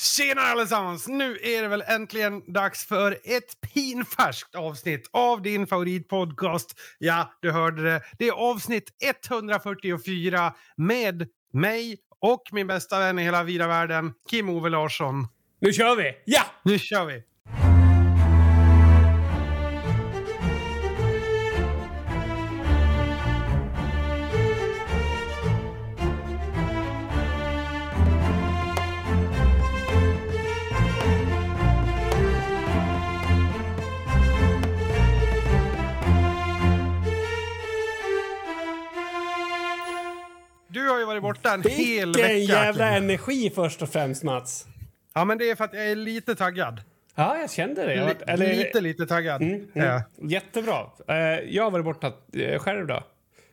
Tjena 0.00 0.40
allesammans! 0.40 1.08
Nu 1.08 1.38
är 1.42 1.62
det 1.62 1.68
väl 1.68 1.84
äntligen 1.86 2.52
dags 2.52 2.86
för 2.86 3.18
ett 3.24 3.60
pinfärskt 3.74 4.54
avsnitt 4.54 5.10
av 5.12 5.42
din 5.42 5.66
favoritpodcast. 5.66 6.80
Ja, 6.98 7.32
du 7.40 7.50
hörde 7.50 7.82
det. 7.82 8.02
Det 8.18 8.28
är 8.28 8.32
avsnitt 8.32 8.90
144 9.28 10.54
med 10.76 11.28
mig 11.52 11.98
och 12.20 12.42
min 12.52 12.66
bästa 12.66 12.98
vän 12.98 13.18
i 13.18 13.22
hela 13.22 13.42
vida 13.42 13.66
världen, 13.66 14.12
Kim-Ove 14.30 14.68
Larsson. 14.68 15.26
Nu 15.60 15.72
kör 15.72 15.96
vi! 15.96 16.12
Ja! 16.24 16.42
Nu 16.64 16.78
kör 16.78 17.04
vi! 17.04 17.22
Ju 41.00 41.06
varit 41.06 41.22
borta 41.22 41.54
en 41.54 41.62
hel 41.62 42.12
vecka. 42.12 42.28
Vilken 42.28 42.56
jävla 42.56 42.88
energi 42.96 43.50
först 43.54 43.82
och 43.82 43.88
främst, 43.88 44.22
Mats. 44.22 44.66
Ja, 45.14 45.24
men 45.24 45.38
det 45.38 45.50
är 45.50 45.54
för 45.56 45.64
att 45.64 45.74
jag 45.74 45.86
är 45.90 45.96
lite 45.96 46.34
taggad. 46.34 46.80
Ja, 47.14 47.38
jag 47.38 47.50
kände 47.50 47.86
det. 47.86 47.94
Jag 47.94 48.16
eller, 48.26 48.54
lite, 48.54 48.80
lite 48.80 49.06
taggad. 49.06 49.42
Mm, 49.42 49.66
Ja. 49.74 50.02
Jättebra. 50.16 50.86
Eh, 51.08 51.16
jag 51.48 51.64
har 51.64 51.70
varit 51.70 51.84
borta 51.84 52.12
eh, 52.32 52.58
själv 52.58 52.86
då. 52.86 53.02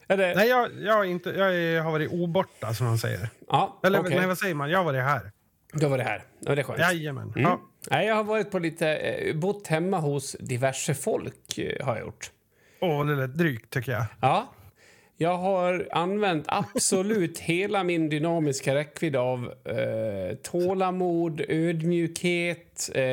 Eller, 0.08 0.36
Nej, 0.36 0.50
jag, 0.50 0.70
jag, 0.80 0.94
har 0.94 1.04
inte, 1.04 1.30
jag 1.30 1.84
har 1.84 1.92
varit 1.92 2.12
oborta, 2.12 2.74
som 2.74 2.88
man 2.88 2.98
säger. 2.98 3.30
ja, 3.48 3.80
Eller 3.84 4.00
okej. 4.00 4.16
nej, 4.18 4.28
vad 4.28 4.38
säger 4.38 4.56
man? 4.56 4.70
Jag 4.70 4.78
har 4.80 4.86
varit 4.86 5.04
här. 5.04 5.32
Då 5.74 5.88
var 5.90 5.98
det 5.98 6.04
här. 6.04 6.24
Ja, 6.40 6.56
det 6.56 6.62
är 6.62 6.64
skönt. 6.64 6.80
Jajamän. 6.80 7.28
Mm. 7.30 7.42
Ja. 7.42 7.60
Nej, 7.92 8.08
jag 8.08 8.16
har 8.16 8.24
varit 8.24 8.52
på 8.52 8.60
lite, 8.60 8.96
eh, 8.96 9.36
bott 9.36 9.68
hemma 9.68 10.00
hos 10.00 10.36
diverse 10.40 10.94
folk, 10.94 11.60
har 11.82 11.96
jag 11.96 12.06
gjort. 12.06 12.32
Åh, 12.82 13.06
det 13.06 13.16
lät 13.16 13.34
drygt, 13.34 13.70
tycker 13.74 13.92
jag. 13.92 14.04
Ja. 14.22 14.54
Jag 15.20 15.38
har 15.38 15.88
använt 15.92 16.46
absolut 16.48 17.40
hela 17.40 17.84
min 17.84 18.10
dynamiska 18.10 18.76
räckvidd 18.76 19.16
av 19.16 19.54
eh, 19.66 20.36
tålamod, 20.44 21.42
ödmjukhet. 21.50 22.90
Eh, 22.96 23.04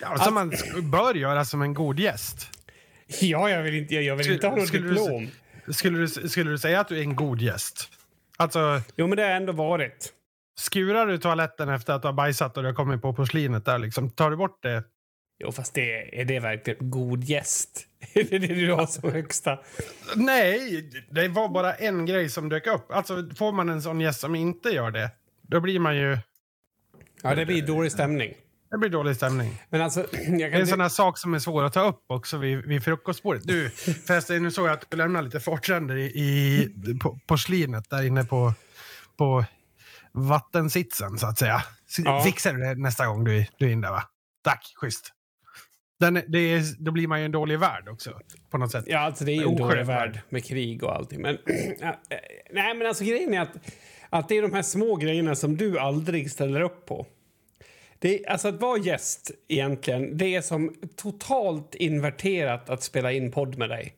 Ja, 0.00 0.18
som 0.18 0.34
man 0.34 0.52
bör 0.82 1.14
göra 1.14 1.44
som 1.44 1.62
en 1.62 1.74
god 1.74 1.98
gäst. 2.00 2.48
ja, 3.20 3.50
jag 3.50 3.62
vill 3.62 3.74
inte, 3.74 3.94
jag 3.94 4.16
vill 4.16 4.32
inte 4.32 4.48
ha 4.48 4.56
något 4.56 4.68
Skulle 4.68 4.88
du- 4.88 4.94
diplom. 4.94 5.28
Skulle 5.74 5.98
du, 5.98 6.08
skulle 6.08 6.50
du 6.50 6.58
säga 6.58 6.80
att 6.80 6.88
du 6.88 6.96
är 6.98 7.02
en 7.02 7.16
god 7.16 7.40
gäst? 7.42 7.88
Alltså, 8.36 8.80
Jo, 8.96 9.06
men 9.06 9.16
det 9.16 9.22
har 9.22 9.28
jag 9.30 9.36
ändå 9.36 9.52
varit. 9.52 10.12
skurar 10.58 11.06
du 11.06 11.18
toaletten 11.18 11.68
efter 11.68 11.92
att 11.92 12.02
du 12.02 12.08
har 12.08 12.12
bajsat 12.12 12.56
och 12.56 12.62
du 12.62 12.68
har 12.68 12.74
kommit 12.74 13.02
på 13.02 13.12
porslinet 13.14 13.64
där, 13.64 13.78
liksom, 13.78 14.10
tar 14.10 14.30
du 14.30 14.36
bort 14.36 14.62
det? 14.62 14.82
Jo, 15.38 15.52
fast 15.52 15.74
det, 15.74 16.20
är 16.20 16.24
det 16.24 16.40
verkligen 16.40 16.90
god 16.90 17.24
gäst? 17.24 17.86
Är 18.14 18.24
det 18.24 18.38
det 18.38 18.54
du 18.54 18.72
har 18.72 18.86
som 18.86 19.12
högsta? 19.12 19.58
Nej, 20.16 20.90
det 21.10 21.28
var 21.28 21.48
bara 21.48 21.74
en 21.74 22.06
grej 22.06 22.28
som 22.28 22.48
dök 22.48 22.66
upp. 22.66 22.92
Alltså, 22.92 23.28
får 23.36 23.52
man 23.52 23.68
en 23.68 23.82
sån 23.82 24.00
gäst 24.00 24.20
som 24.20 24.34
inte 24.34 24.68
gör 24.68 24.90
det, 24.90 25.10
då 25.42 25.60
blir 25.60 25.78
man 25.78 25.96
ju... 25.96 26.18
Ja, 27.22 27.34
det 27.34 27.46
blir 27.46 27.66
dålig 27.66 27.92
stämning. 27.92 28.34
Det 28.70 28.78
blir 28.78 28.90
dålig 28.90 29.16
stämning. 29.16 29.62
Men 29.70 29.80
alltså, 29.80 30.06
Det 30.12 30.42
är 30.42 30.60
en 30.60 30.66
sån 30.66 30.80
här 30.80 30.88
sak 30.88 31.18
som 31.18 31.34
är 31.34 31.38
svår 31.38 31.64
att 31.64 31.72
ta 31.72 31.88
upp 31.88 32.04
också 32.06 32.36
vid, 32.36 32.66
vid 32.66 32.84
frukostbordet. 32.84 33.42
Du, 33.44 33.70
förresten, 34.06 34.42
nu 34.42 34.50
såg 34.50 34.66
jag 34.66 34.72
att 34.72 34.90
du 34.90 34.96
lämnade 34.96 35.24
lite 35.24 35.40
fartränder 35.40 35.96
i, 35.96 36.04
i 36.04 36.68
på, 37.02 37.18
porslinet 37.26 37.90
där 37.90 38.02
inne 38.02 38.24
på, 38.24 38.54
på 39.16 39.44
vattensitsen, 40.12 41.18
så 41.18 41.26
att 41.26 41.38
säga. 41.38 41.62
Ja. 41.98 42.22
Fixar 42.24 42.54
du 42.54 42.60
det 42.60 42.74
nästa 42.74 43.06
gång 43.06 43.24
du, 43.24 43.46
du 43.58 43.66
är 43.66 43.70
in 43.70 43.80
där, 43.80 43.90
va? 43.90 44.02
Tack, 44.44 44.72
schysst. 44.76 45.12
Den, 46.12 46.16
är- 46.16 46.82
då 46.84 46.90
blir 46.90 47.06
man 47.06 47.18
ju 47.20 47.24
en 47.24 47.32
dålig 47.32 47.58
värld 47.58 47.88
också, 47.88 48.20
på 48.50 48.58
något 48.58 48.70
sätt. 48.72 48.84
Ja, 48.86 48.98
alltså 48.98 49.24
det 49.24 49.32
är 49.32 49.36
ju 49.36 49.42
en 49.48 49.56
dålig 49.56 49.86
värld. 49.86 50.20
med 50.28 50.44
krig 50.44 50.82
och 50.84 50.94
allting. 50.94 51.20
Men, 51.22 51.34
eh, 51.80 51.90
nej, 52.50 52.74
men 52.74 52.86
alltså 52.86 53.04
grejen 53.04 53.34
är 53.34 53.40
att, 53.40 53.52
att 54.10 54.28
det 54.28 54.38
är 54.38 54.42
de 54.42 54.52
här 54.52 54.62
små 54.62 54.96
grejerna 54.96 55.34
som 55.34 55.56
du 55.56 55.78
aldrig 55.78 56.30
ställer 56.30 56.60
upp 56.60 56.86
på. 56.86 57.06
Det 57.98 58.26
alltså 58.26 58.48
att 58.48 58.60
vara 58.60 58.78
gäst 58.78 59.30
egentligen, 59.48 60.16
det 60.16 60.34
är 60.34 60.40
som 60.42 60.74
totalt 60.96 61.74
inverterat 61.74 62.70
att 62.70 62.82
spela 62.82 63.12
in 63.12 63.32
podd 63.32 63.58
med 63.58 63.68
dig. 63.68 63.94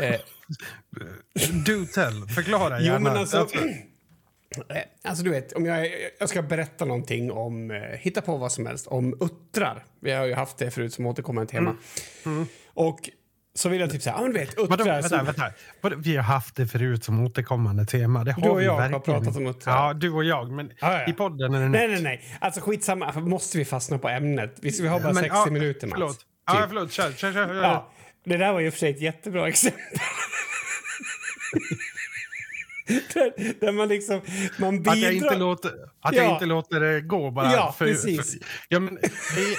Eh, 0.00 0.14
Do 1.66 1.86
tell, 1.94 2.28
förklara 2.34 2.78
Jo, 2.80 2.84
gärna. 2.86 2.98
men 2.98 3.16
alltså, 3.16 3.48
alltså 5.04 5.24
du 5.24 5.30
vet, 5.30 5.52
om 5.52 5.66
jag, 5.66 5.88
jag 6.20 6.28
ska 6.28 6.42
berätta 6.42 6.84
någonting 6.84 7.32
om, 7.32 7.70
eh, 7.70 7.76
hitta 7.98 8.20
på 8.22 8.36
vad 8.36 8.52
som 8.52 8.66
helst, 8.66 8.86
om 8.86 9.14
uttrar. 9.20 9.84
Vi 10.00 10.12
har 10.12 10.26
ju 10.26 10.34
haft 10.34 10.58
det 10.58 10.70
förut 10.70 10.94
som 10.94 11.06
återkommande 11.06 11.50
tema. 11.50 11.76
Och 12.74 13.10
så 13.54 13.68
vill 13.68 13.80
jag 13.80 13.90
typ 13.90 14.02
säga, 14.02 14.14
ja 14.16 14.22
men 14.22 14.32
du 14.32 14.38
vet, 14.38 14.56
Mm. 14.58 14.68
Vadå, 14.70 14.82
uttrar. 14.82 14.94
vänta, 15.02 15.08
som- 15.08 15.26
vänta. 15.82 15.96
Vi 15.96 16.16
har 16.16 16.22
haft 16.22 16.56
det 16.56 16.66
förut 16.66 17.04
som 17.04 17.24
återkommande 17.26 17.84
tema. 17.86 18.24
Det 18.24 18.32
har 18.32 18.42
Du 18.42 18.48
och 18.48 18.62
jag 18.62 18.72
har 18.72 18.78
verkligen. 18.80 19.02
pratat 19.02 19.36
om 19.36 19.46
uttrar. 19.46 19.74
Ja, 19.86 19.92
du 19.92 20.10
och 20.10 20.24
jag. 20.24 20.50
Men 20.52 20.72
Ja, 20.80 20.92
ja. 21.00 21.06
i 21.08 21.12
podden 21.12 21.54
är 21.54 21.60
det 21.60 21.68
Nej, 21.68 21.88
nytt. 21.88 22.02
nej, 22.02 22.02
nej. 22.02 22.36
Alltså 22.40 22.60
skitsamma. 22.60 23.12
Måste 23.12 23.58
vi 23.58 23.64
fastna 23.64 23.98
på 23.98 24.08
ämnet? 24.08 24.56
Vi, 24.62 24.70
vi 24.82 24.88
har 24.88 25.00
bara 25.00 25.12
Men, 25.12 25.22
60 25.22 25.36
ja, 25.46 25.46
minuter, 25.50 25.86
Mats. 25.86 25.94
Förlåt. 25.94 26.18
Typ. 26.18 26.26
Ja, 26.46 26.64
förlåt. 26.68 26.92
Kör, 26.92 27.12
kör. 27.12 27.32
kör. 27.32 27.54
Ja, 27.62 27.92
det 28.24 28.36
där 28.36 28.52
var 28.52 28.60
ju 28.60 28.70
för 28.70 28.78
sig 28.78 28.90
ett 28.90 29.00
jättebra 29.00 29.48
exempel. 29.48 29.80
där, 33.14 33.60
där 33.60 33.72
man 33.72 33.88
liksom... 33.88 34.20
Man 34.58 34.82
bidrar... 34.82 34.92
Att 34.92 34.98
jag 35.00 35.12
inte 35.14 35.36
låter, 35.38 35.68
att 36.00 36.14
Ja. 36.14 36.22
jag 36.22 36.32
inte 36.32 36.46
låter 36.46 36.80
det 36.80 37.00
gå 37.00 37.30
bara. 37.30 37.52
Ja, 37.52 37.74
precis. 37.78 38.30
För, 38.38 38.48
ja, 38.68 38.80
men, 38.80 38.98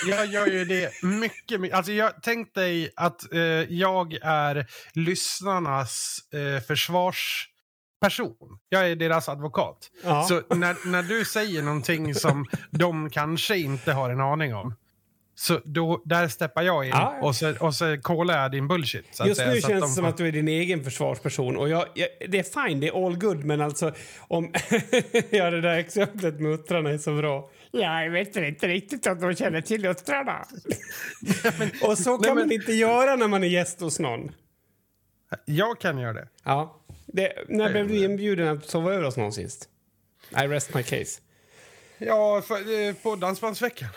jag 0.07 0.25
gör 0.25 0.47
ju 0.47 0.65
det 0.65 1.03
mycket. 1.03 1.59
mycket- 1.61 1.77
Alltså, 1.77 1.91
jag 1.91 2.11
tänk 2.23 2.53
dig 2.53 2.89
att 2.95 3.33
eh, 3.33 3.39
jag 3.73 4.13
är 4.21 4.65
lyssnarnas 4.93 6.17
eh, 6.33 6.63
försvarsperson. 6.63 8.59
Jag 8.69 8.89
är 8.91 8.95
deras 8.95 9.29
advokat. 9.29 9.89
Ja. 10.03 10.23
Så 10.23 10.55
när, 10.55 10.87
när 10.91 11.03
du 11.03 11.25
säger 11.25 11.61
någonting 11.61 12.15
som 12.15 12.45
de 12.71 13.09
kanske 13.09 13.57
inte 13.57 13.93
har 13.93 14.09
en 14.09 14.19
aning 14.21 14.55
om. 14.55 14.75
Så 15.35 15.61
då, 15.65 16.01
där 16.05 16.27
steppar 16.27 16.61
jag 16.61 16.83
in 16.85 16.89
Ja. 16.89 17.19
och 17.21 17.35
så, 17.35 17.53
och 17.59 17.75
så 17.75 17.97
kollar 18.01 18.41
jag 18.41 18.51
din 18.51 18.67
bullshit. 18.67 19.19
Just 19.25 19.41
nu 19.45 19.61
känns 19.61 19.67
de 19.67 19.79
det 19.79 19.87
som 19.87 20.05
att 20.05 20.17
du 20.17 20.27
är 20.27 20.31
din 20.31 20.47
egen 20.47 20.83
försvarsperson. 20.83 21.57
Och 21.57 21.69
jag, 21.69 21.85
jag, 21.93 22.07
det 22.29 22.39
är 22.39 22.67
fine, 22.67 22.79
det 22.79 22.87
är 22.87 23.05
all 23.07 23.17
good, 23.17 23.43
men 23.45 23.61
alltså 23.61 23.93
om... 24.19 24.53
ja, 25.29 25.49
det 25.51 25.61
där 25.61 25.77
exemplet 25.77 26.39
med 26.39 26.51
uttrarna 26.51 26.89
är 26.89 26.97
så 26.97 27.15
bra. 27.15 27.49
Ja, 27.71 28.03
jag 28.03 28.11
vet 28.11 28.35
inte 28.35 28.67
riktigt 28.67 29.07
om 29.07 29.19
de 29.19 29.35
känner 29.35 29.61
till 29.61 29.85
uttrarna. 29.85 30.45
och 31.83 31.97
så 31.97 32.17
kan 32.17 32.21
Nej, 32.21 32.35
men- 32.35 32.37
man 32.47 32.51
inte 32.51 32.73
göra 32.73 33.15
när 33.15 33.27
man 33.27 33.43
är 33.43 33.47
gäst 33.47 33.81
hos 33.81 33.99
någon. 33.99 34.31
Jag 35.45 35.79
kan 35.79 35.97
göra 35.97 36.13
det. 36.13 36.27
Ja. 36.43 36.79
Det, 37.05 37.33
när 37.47 37.71
blev 37.71 37.87
du 37.87 38.03
inbjuden 38.03 38.47
att 38.57 38.65
sova 38.65 38.93
över 38.93 39.03
hos 39.05 39.17
någon 39.17 39.33
sist? 39.33 39.69
I 40.31 40.47
rest 40.47 40.73
my 40.73 40.83
case. 40.83 41.21
Ja, 41.97 42.41
för, 42.47 42.87
eh, 42.87 42.93
på 42.93 43.15
Dansbandsveckan. 43.15 43.89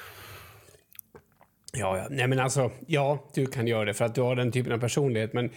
Ja, 1.72 1.98
ja. 1.98 2.06
Nej, 2.10 2.26
men 2.26 2.40
alltså, 2.40 2.70
ja, 2.86 3.30
du 3.34 3.46
kan 3.46 3.66
göra 3.66 3.84
det 3.84 3.94
för 3.94 4.04
att 4.04 4.14
du 4.14 4.20
har 4.20 4.36
den 4.36 4.52
typen 4.52 4.72
av 4.72 4.78
personlighet. 4.78 5.32
Men, 5.32 5.50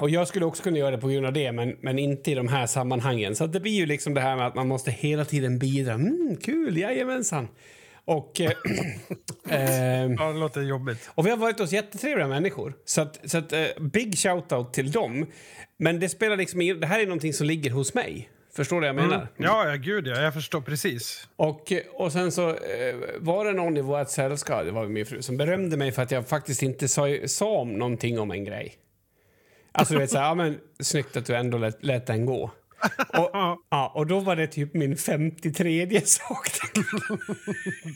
och 0.00 0.10
jag 0.10 0.28
skulle 0.28 0.44
också 0.44 0.62
kunna 0.62 0.78
göra 0.78 0.90
det 0.90 0.98
på 0.98 1.08
grund 1.08 1.26
av 1.26 1.32
det, 1.32 1.52
men, 1.52 1.76
men 1.80 1.98
inte 1.98 2.30
i 2.30 2.34
de 2.34 2.48
här 2.48 2.66
sammanhangen. 2.66 3.36
Så 3.36 3.46
det 3.46 3.60
blir 3.60 3.72
ju 3.72 3.86
liksom 3.86 4.14
det 4.14 4.20
här 4.20 4.36
med 4.36 4.46
att 4.46 4.54
man 4.54 4.68
måste 4.68 4.90
hela 4.90 5.24
tiden 5.24 5.58
bidra. 5.58 5.92
Mm, 5.92 6.36
kul, 6.42 6.76
jajamensan. 6.76 7.48
Och, 8.04 8.40
eh, 8.40 8.50
eh, 9.48 10.12
Ja, 10.18 10.32
det 10.32 10.38
låter 10.38 10.62
jobbigt. 10.62 11.10
och 11.14 11.26
vi 11.26 11.30
har 11.30 11.36
varit 11.36 11.58
hos 11.58 11.72
jättetrevliga 11.72 12.28
människor. 12.28 12.74
Så, 12.84 13.00
att, 13.00 13.20
så 13.24 13.38
att, 13.38 13.52
eh, 13.52 13.66
big 13.80 14.12
shout-out 14.14 14.72
till 14.72 14.92
dem. 14.92 15.26
Men 15.76 16.00
det 16.00 16.08
spelar 16.08 16.36
liksom 16.36 16.80
Det 16.80 16.86
här 16.86 17.00
är 17.00 17.06
någonting 17.06 17.32
som 17.32 17.46
ligger 17.46 17.70
hos 17.70 17.94
mig. 17.94 18.28
Förstår 18.56 18.76
du 18.80 18.80
vad 18.80 18.88
jag 18.88 19.08
menar? 19.08 19.28
Ja, 19.36 19.68
ja, 19.68 19.76
gud 19.76 20.06
ja. 20.06 20.20
Jag 20.20 20.34
förstår 20.34 20.60
precis. 20.60 21.28
Och, 21.36 21.72
och 21.94 22.12
sen 22.12 22.32
så 22.32 22.48
eh, 22.48 22.94
var 23.18 23.44
det 23.44 23.52
någon 23.52 23.76
i 23.76 23.80
vårt 23.80 24.08
sällskap, 24.08 24.64
det 24.64 24.70
var 24.70 24.86
min 24.86 25.06
fru, 25.06 25.22
som 25.22 25.36
berömde 25.36 25.76
mig 25.76 25.92
för 25.92 26.02
att 26.02 26.10
jag 26.10 26.28
faktiskt 26.28 26.62
inte 26.62 26.88
sa, 26.88 27.06
sa 27.26 27.46
om 27.58 27.72
någonting 27.72 28.20
om 28.20 28.30
en 28.30 28.44
grej. 28.44 28.74
Alltså 29.72 29.94
du 29.94 30.00
vet 30.00 30.10
såhär, 30.10 30.24
ja 30.24 30.34
men 30.34 30.58
snyggt 30.80 31.16
att 31.16 31.26
du 31.26 31.36
ändå 31.36 31.58
lät, 31.58 31.84
lät 31.84 32.06
den 32.06 32.26
gå. 32.26 32.50
Och, 33.08 33.30
ja, 33.70 33.92
och 33.94 34.06
då 34.06 34.20
var 34.20 34.36
det 34.36 34.46
typ 34.46 34.74
min 34.74 34.96
53 34.96 36.00
sak. 36.04 36.48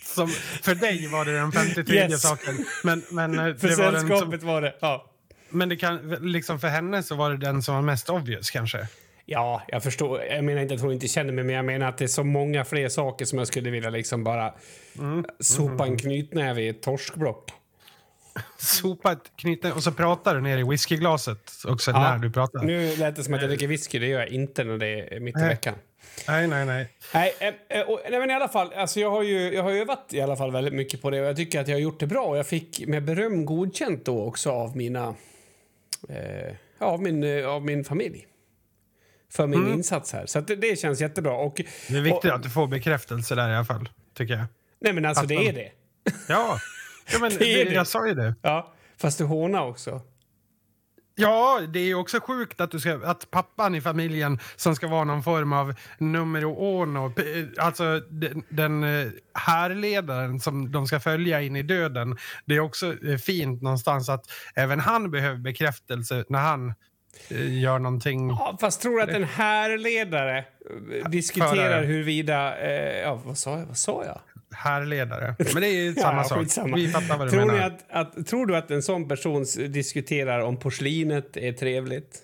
Som, 0.05 0.29
för 0.63 0.75
dig 0.75 1.09
var 1.09 1.25
det 1.25 1.33
den 1.33 1.53
53 1.53 1.97
Yes. 1.97 2.23
saken. 2.23 2.65
Men, 2.85 3.03
men, 3.11 3.39
eh, 3.39 3.57
För 3.57 3.69
det 3.69 3.77
var 3.77 3.93
den 3.93 4.09
sällskapet 4.09 4.41
som, 4.41 4.49
var 4.49 4.63
det. 4.63 4.75
Ja. 4.81 5.11
men 5.51 5.69
det 5.69 5.77
kan, 5.77 6.11
liksom 6.21 6.61
för 6.61 6.69
henne 6.69 7.03
så 7.03 7.15
var 7.15 7.31
det 7.31 7.37
den 7.37 7.63
som 7.63 7.75
var 7.75 7.83
mest 7.83 8.11
obvious 8.11 8.51
kanske. 8.51 8.89
Ja, 9.27 9.63
jag 9.69 9.83
förstår. 9.83 10.23
Jag 10.23 10.45
menar 10.45 10.63
inte 10.63 10.75
att 10.75 10.81
hon 10.81 10.93
inte 10.93 11.09
känner 11.09 11.33
mig, 11.33 11.45
men 11.45 11.55
jag 11.55 11.65
menar 11.65 11.89
att 11.89 11.99
det 11.99 12.05
är 12.05 12.09
så 12.09 12.25
många 12.25 12.65
fler 12.65 12.89
saker 12.89 13.25
som 13.25 13.39
jag 13.39 13.49
skulle 13.49 13.71
vilja 13.71 13.91
liksom 13.91 14.25
bara 14.25 14.55
sopa 15.41 15.87
en 15.87 15.99
knytnäve 15.99 16.63
i 16.63 16.69
ett 16.69 16.83
torskblock. 16.83 17.51
Sopa 18.59 19.13
ett 19.13 19.31
knyte 19.37 19.73
och 19.73 19.83
så 19.83 19.93
pratar 19.93 20.35
du 20.35 20.41
ner 20.41 20.59
i 20.59 20.63
whiskyglaset 20.63 21.53
också 21.69 21.91
Ja. 21.91 21.99
när 22.01 22.19
du 22.19 22.31
pratar. 22.33 22.63
Nu 22.63 22.97
lät 22.97 23.17
det 23.17 23.25
som 23.25 23.35
att 23.35 23.41
jag 23.41 23.51
dricker 23.51 23.67
whisky. 23.67 23.99
Det 23.99 24.07
gör 24.07 24.21
jag 24.21 24.29
inte 24.29 24.65
när 24.65 24.79
det 24.79 25.15
är 25.17 25.21
mitt 25.21 25.39
i 25.39 25.43
veckan. 25.43 25.75
Nej, 26.29 26.47
nej, 26.49 26.67
nej. 26.67 26.89
Nej, 27.15 27.35
eh, 27.41 27.79
eh, 27.81 27.89
och, 27.89 28.01
nej, 28.11 28.21
men 28.21 28.31
i 28.31 28.35
alla 28.35 28.49
fall, 28.49 28.73
alltså 28.73 29.01
jag 29.01 29.11
har 29.11 29.23
ju 29.23 29.55
jag 29.55 29.63
har 29.63 29.73
övat 29.73 30.07
i 30.13 30.21
alla 30.21 30.37
fall 30.37 30.53
väldigt 30.53 30.75
mycket 30.75 31.03
på 31.03 31.11
det 31.11 31.21
och 31.21 31.27
jag 31.27 31.37
tycker 31.37 31.61
att 31.61 31.69
jag 31.69 31.75
har 31.75 31.81
gjort 31.81 32.01
det 32.01 32.07
bra. 32.07 32.23
Och 32.25 32.39
jag 32.39 32.47
fick 32.47 32.87
med 32.87 33.05
beröm 33.05 33.45
godkänt 33.47 34.05
då 34.05 34.23
också 34.23 34.51
av 34.51 34.77
mina, 34.77 35.15
eh, 36.09 36.55
av 36.79 37.03
min, 37.03 37.25
eh, 37.25 37.47
av 37.49 37.65
min 37.65 37.85
familj. 37.85 38.27
För 39.37 39.47
min 39.47 39.69
insats 39.69 40.13
här. 40.13 40.27
Så 40.27 40.41
det, 40.41 40.57
det 40.57 40.79
känns 40.79 41.01
jättebra. 41.01 41.33
Och, 41.33 41.61
Det 41.89 41.97
är 41.97 42.01
viktigt 42.01 42.31
och, 42.31 42.37
att 42.37 42.43
du 42.43 42.51
får 42.51 42.67
bekräftelse 42.67 43.35
där 43.35 43.51
i 43.51 43.55
alla 43.55 43.65
fall, 43.65 43.89
tycker 44.17 44.35
jag. 44.35 44.45
Nej 44.81 44.93
men 44.93 45.05
alltså 45.05 45.23
att 45.23 45.29
det 45.29 45.35
man- 45.35 45.45
är 45.47 45.53
det. 45.53 45.71
Ja, 46.29 46.59
ja 47.13 47.19
men 47.21 47.31
Det 47.39 47.61
är 47.63 47.65
det, 47.65 47.73
jag 47.73 47.87
sa 47.87 48.07
ju 48.07 48.15
det. 48.15 48.35
Ja, 48.43 48.75
fast 48.97 49.19
du 49.19 49.25
hånar 49.25 49.67
också. 49.67 50.01
Ja, 51.19 51.61
det 51.69 51.79
är 51.81 51.95
också 51.95 52.21
sjukt 52.21 52.61
att, 52.61 52.71
du 52.71 52.81
ska, 52.81 53.01
att 53.05 53.31
pappan 53.31 53.75
i 53.75 53.81
familjen 53.81 54.39
som 54.57 54.77
ska 54.77 54.89
vara 54.89 55.05
någon 55.05 55.23
form 55.23 55.53
av 55.53 55.75
numero 55.99 56.83
uno, 56.83 57.13
alltså 57.59 58.01
den, 58.01 58.43
den 58.49 58.85
eh, 58.85 59.09
härledaren 59.35 60.41
som 60.41 60.73
de 60.73 60.87
ska 60.87 61.01
följa 61.01 61.43
in 61.43 61.57
i 61.57 61.63
döden. 61.63 62.17
Det 62.45 62.55
är 62.57 62.61
också 62.61 63.05
eh, 63.07 63.17
fint 63.19 63.63
någonstans 63.63 64.09
att 64.09 64.25
även 64.55 64.81
han 64.81 65.11
behöver 65.11 65.39
bekräftelse 65.39 66.25
när 66.29 66.39
han 66.41 66.75
gör 67.61 67.79
någonting. 67.79 68.29
Ja, 68.29 68.57
fast 68.61 68.83
tror 68.83 69.01
att 69.03 69.09
en 69.09 69.25
härledare 69.25 70.39
eh, 70.39 71.09
diskuterar 71.11 71.55
Förare. 71.55 71.87
huruvida... 71.87 72.59
Eh, 72.59 72.99
ja, 73.01 73.21
vad 73.25 73.39
sa 73.39 73.59
jag? 73.59 73.67
Vad 73.67 73.77
sa 73.77 74.05
jag? 74.05 74.21
Härledare. 74.57 75.35
Men 75.53 75.63
det 75.63 75.69
är 75.69 75.83
ju 75.85 75.95
samma 75.97 76.17
Ja, 76.19 76.25
sak. 76.25 76.39
skitsamma. 76.39 76.77
Vi 76.77 76.89
fattar 76.89 77.19
vad 77.19 77.27
du 77.27 77.31
tror, 77.31 77.47
menar. 77.47 77.61
att, 77.61 77.85
att, 78.17 78.27
tror 78.27 78.47
du 78.47 78.57
att 78.57 78.71
en 78.71 78.83
sån 78.83 79.09
person 79.09 79.45
diskuterar 79.69 80.41
om 80.41 80.57
porslinet 80.57 81.37
är 81.37 81.53
trevligt? 81.53 82.19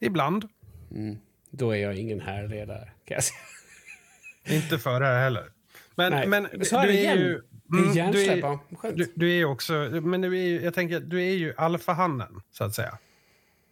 Ibland. 0.00 0.48
Då 1.50 1.70
är 1.70 1.76
jag 1.82 1.94
ingen 1.94 2.20
härledare, 2.20 2.84
kan 3.04 3.14
jag 3.14 3.24
säga. 3.24 3.38
Inte 4.56 4.78
förare 4.78 5.18
heller. 5.18 5.44
Men, 5.94 6.12
Nej, 6.12 6.26
men 6.26 6.64
så 6.64 6.78
är 6.78 6.86
du 6.86 6.92
det 6.92 6.98
är 6.98 7.02
igen. 7.02 7.18
ju... 7.18 7.42
Det 7.70 7.78
är 7.78 8.02
Mm, 8.02 8.12
du, 8.12 8.22
är, 8.24 8.92
du, 8.94 9.12
du 9.14 9.40
är 9.40 9.44
också... 9.44 9.72
Men 10.02 10.20
du 10.20 10.38
är 10.38 10.42
ju, 10.46 10.60
jag 10.62 10.74
tänker, 10.74 11.00
du 11.00 11.22
är 11.22 11.34
ju 11.34 11.54
alfahannen, 11.56 12.40
så 12.52 12.64
att 12.64 12.74
säga. 12.74 12.98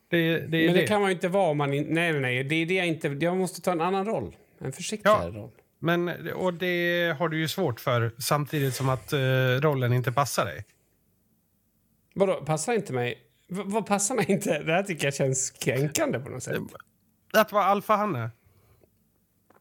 Det, 0.09 0.33
det 0.33 0.41
Men 0.41 0.51
det, 0.51 0.73
det. 0.73 0.87
kan 0.87 1.01
man 1.01 1.11
ju 1.11 1.15
inte 1.15 1.29
vara 1.29 1.51
om 1.51 1.59
man 1.59 1.73
in, 1.73 1.87
Nej, 1.89 2.13
nej, 2.13 2.21
nej. 2.21 2.45
Det 2.45 2.55
är 2.55 2.67
det 2.67 2.75
jag 2.75 2.87
inte... 2.87 3.09
Jag 3.09 3.37
måste 3.37 3.61
ta 3.61 3.73
en 3.73 3.81
annan 3.81 4.07
roll. 4.07 4.37
En 4.59 4.73
försiktigare 4.73 5.31
roll. 5.31 5.51
Men, 5.79 6.31
och 6.35 6.55
det 6.55 7.17
har 7.19 7.29
du 7.29 7.39
ju 7.39 7.49
svårt 7.49 7.81
för 7.81 8.13
samtidigt 8.19 8.75
som 8.75 8.89
att 8.89 9.13
eh, 9.13 9.19
rollen 9.61 9.93
inte 9.93 10.13
passar 10.13 10.45
dig. 10.45 10.65
Vadå, 12.15 12.35
passar 12.35 12.73
inte 12.73 12.93
mig? 12.93 13.23
V 13.49 13.63
vad 13.65 13.87
passar 13.87 14.15
mig 14.15 14.25
inte? 14.29 14.63
Det 14.63 14.73
här 14.73 14.83
tycker 14.83 15.07
jag 15.07 15.15
känns 15.15 15.51
kränkande 15.51 16.19
på 16.19 16.31
något 16.31 16.43
sätt. 16.43 16.63
Att 17.33 17.53
vara 17.53 17.65
alfahanne. 17.65 18.31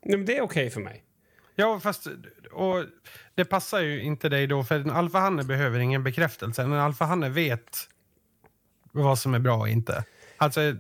Nej, 0.02 0.18
men 0.18 0.26
det 0.26 0.38
är 0.38 0.42
okej 0.42 0.70
för 0.70 0.82
mig. 0.82 1.04
Ja, 1.56 1.80
fast 1.80 2.08
och 2.52 2.86
det 3.36 3.46
passar 3.46 3.80
ju 3.80 4.02
inte 4.02 4.30
dig 4.30 4.48
då, 4.48 4.64
för 4.64 4.76
en 4.80 4.92
alfahanne 4.92 5.44
behöver 5.44 5.80
ingen 5.80 6.04
bekräftelse. 6.04 6.64
En 6.64 6.74
alfahanne 6.74 7.30
vet 7.30 7.90
vad 8.92 9.20
som 9.20 9.34
är 9.34 9.40
bra 9.40 9.58
och 9.58 9.70
inte. 9.70 10.04
Alltså, 10.38 10.76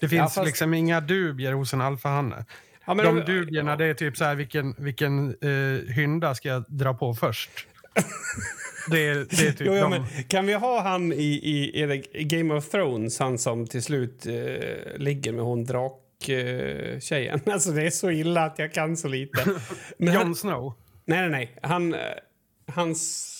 det 0.00 0.08
finns 0.08 0.34
fast- 0.34 0.46
liksom 0.46 0.74
inga 0.74 1.00
dubier 1.00 1.52
hos 1.52 1.72
en 1.74 1.80
alfahanne. 1.80 2.44
Ja, 2.86 2.94
men 2.94 3.04
De 3.04 3.20
dubierna, 3.32 3.76
det 3.76 3.84
är 3.84 3.94
typ 3.94 4.16
så 4.16 4.24
här, 4.24 4.34
vilken, 4.34 4.74
vilken 4.78 5.28
eh, 5.28 5.94
hynda 5.94 6.34
ska 6.34 6.48
jag 6.48 6.64
dra 6.68 6.94
på 6.94 7.14
först? 7.14 7.50
det, 8.90 9.06
är, 9.06 9.14
det 9.14 9.46
är 9.46 9.52
typ 9.52 9.66
Jo, 9.66 9.74
ja, 9.74 9.82
de... 9.82 9.90
men 9.90 10.04
kan 10.28 10.46
vi 10.46 10.52
ha 10.54 10.82
han 10.82 11.12
i, 11.12 11.16
i, 11.42 11.82
i 12.12 12.24
Game 12.24 12.54
of 12.54 12.68
Thrones, 12.68 13.18
han 13.18 13.38
som 13.38 13.66
till 13.66 13.82
slut 13.82 14.26
eh, 14.26 14.32
ligger 14.96 15.32
med 15.32 15.44
hon 15.44 15.64
draktjejen? 15.64 17.40
Eh, 17.46 17.52
alltså 17.54 17.70
det 17.70 17.82
är 17.82 17.90
så 17.90 18.10
illa 18.10 18.44
att 18.44 18.58
jag 18.58 18.72
kan 18.74 18.96
så 18.96 19.08
lite. 19.08 19.44
Men 19.98 20.14
Jon 20.14 20.34
Snow. 20.34 20.74
nej, 21.04 21.20
nej, 21.20 21.30
nej. 21.30 21.58
Han, 21.62 21.94
eh, 21.94 22.00
hans... 22.72 23.32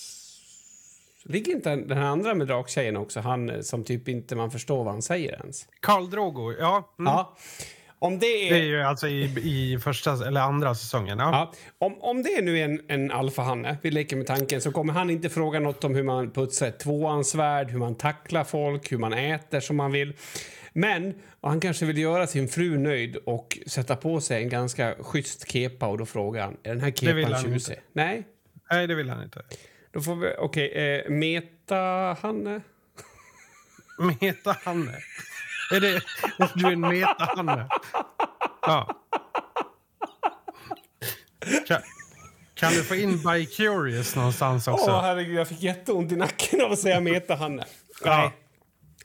Ligger 1.29 1.53
inte 1.53 1.77
den 1.77 1.99
här 1.99 2.05
andra 2.05 2.35
med 2.35 2.47
draktjejen 2.47 2.97
också? 2.97 3.21
Han 3.21 3.51
eh, 3.51 3.61
som 3.61 3.85
typ 3.85 4.09
inte 4.09 4.37
man 4.37 4.51
förstår 4.51 4.85
vad 4.85 4.93
han 4.93 5.03
säger 5.03 5.33
ens. 5.33 5.69
Karl 5.81 6.11
Drogo, 6.11 6.53
ja. 6.59 6.95
Mm. 6.99 7.13
Ja. 7.13 7.37
Om 7.99 8.19
det 8.19 8.27
är... 8.27 8.55
Det 8.55 8.61
är 8.61 8.65
ju 8.65 8.83
alltså 8.83 9.09
i, 9.09 9.23
i 9.25 9.79
första 9.79 10.27
eller 10.27 10.41
andra 10.41 10.75
säsongen. 10.75 11.19
Ja. 11.19 11.31
Ja, 11.33 11.53
om, 11.87 12.03
om 12.03 12.23
det 12.23 12.43
nu 12.43 12.59
är 12.59 12.65
en, 12.65 12.81
en 12.89 13.11
alfahanne, 13.11 13.77
vi 13.83 13.91
leker 13.91 14.17
med 14.17 14.27
tanken, 14.27 14.61
så 14.61 14.73
kommer 14.73 14.93
han 14.93 15.11
inte 15.11 15.29
fråga 15.29 15.61
något 15.61 15.85
om 15.85 15.95
hur 15.95 16.03
man 16.03 16.31
putsar 16.31 16.67
ett 16.67 16.79
tvåansvärd, 16.79 17.71
hur 17.71 17.79
man 17.79 17.95
tacklar 17.95 18.45
folk, 18.45 18.93
hur 18.93 18.99
man 18.99 19.13
äter 19.13 19.61
som 19.61 19.77
man 19.77 19.93
vill. 19.93 20.13
Men 20.73 21.15
han 21.43 21.61
kanske 21.61 21.87
vill 21.87 21.99
göra 21.99 22.27
sin 22.27 22.49
fru 22.49 22.79
nöjd 22.79 23.17
och 23.17 23.59
sätta 23.67 23.97
på 23.97 24.21
sig 24.21 24.43
en 24.43 24.49
ganska 24.49 24.95
schysst 25.01 25.53
kepa 25.53 25.87
och 25.87 25.99
då 25.99 26.07
frågar 26.07 26.43
han, 26.43 26.57
är 26.63 26.69
den 26.69 26.81
här 26.81 26.91
kepan 26.91 27.43
tjusig? 27.43 27.77
Nej, 27.93 28.23
Nej, 28.71 28.87
det 28.87 28.95
vill 28.95 29.11
han 29.11 29.23
inte. 29.23 29.43
Då 29.97 30.03
får 30.03 30.17
vi, 30.17 30.35
okej, 30.39 30.73
eh, 30.73 31.11
meta-hanne? 31.11 32.61
Meta-Hanne. 34.21 34.95
Är 35.73 35.81
det, 35.81 36.01
du 36.55 36.67
är 36.67 36.73
en 36.73 36.81
meta-Hanne? 36.81 37.69
Ja. 38.63 38.97
Kan, 41.69 41.81
kan 42.55 42.73
du 42.73 42.83
få 42.83 42.95
in 42.95 43.23
By 43.23 43.47
Curious 43.47 44.17
någonstans 44.17 44.69
också? 44.69 44.91
Åh 44.91 45.03
herregud, 45.03 45.35
jag 45.39 45.49
fick 45.49 45.63
jätteont 45.63 46.13
i 46.13 46.17
nacken 46.17 46.61
av 46.61 46.73
att 46.73 46.79
säga 46.79 47.01
meta-hanne. 47.01 47.65
Ja. 48.05 48.33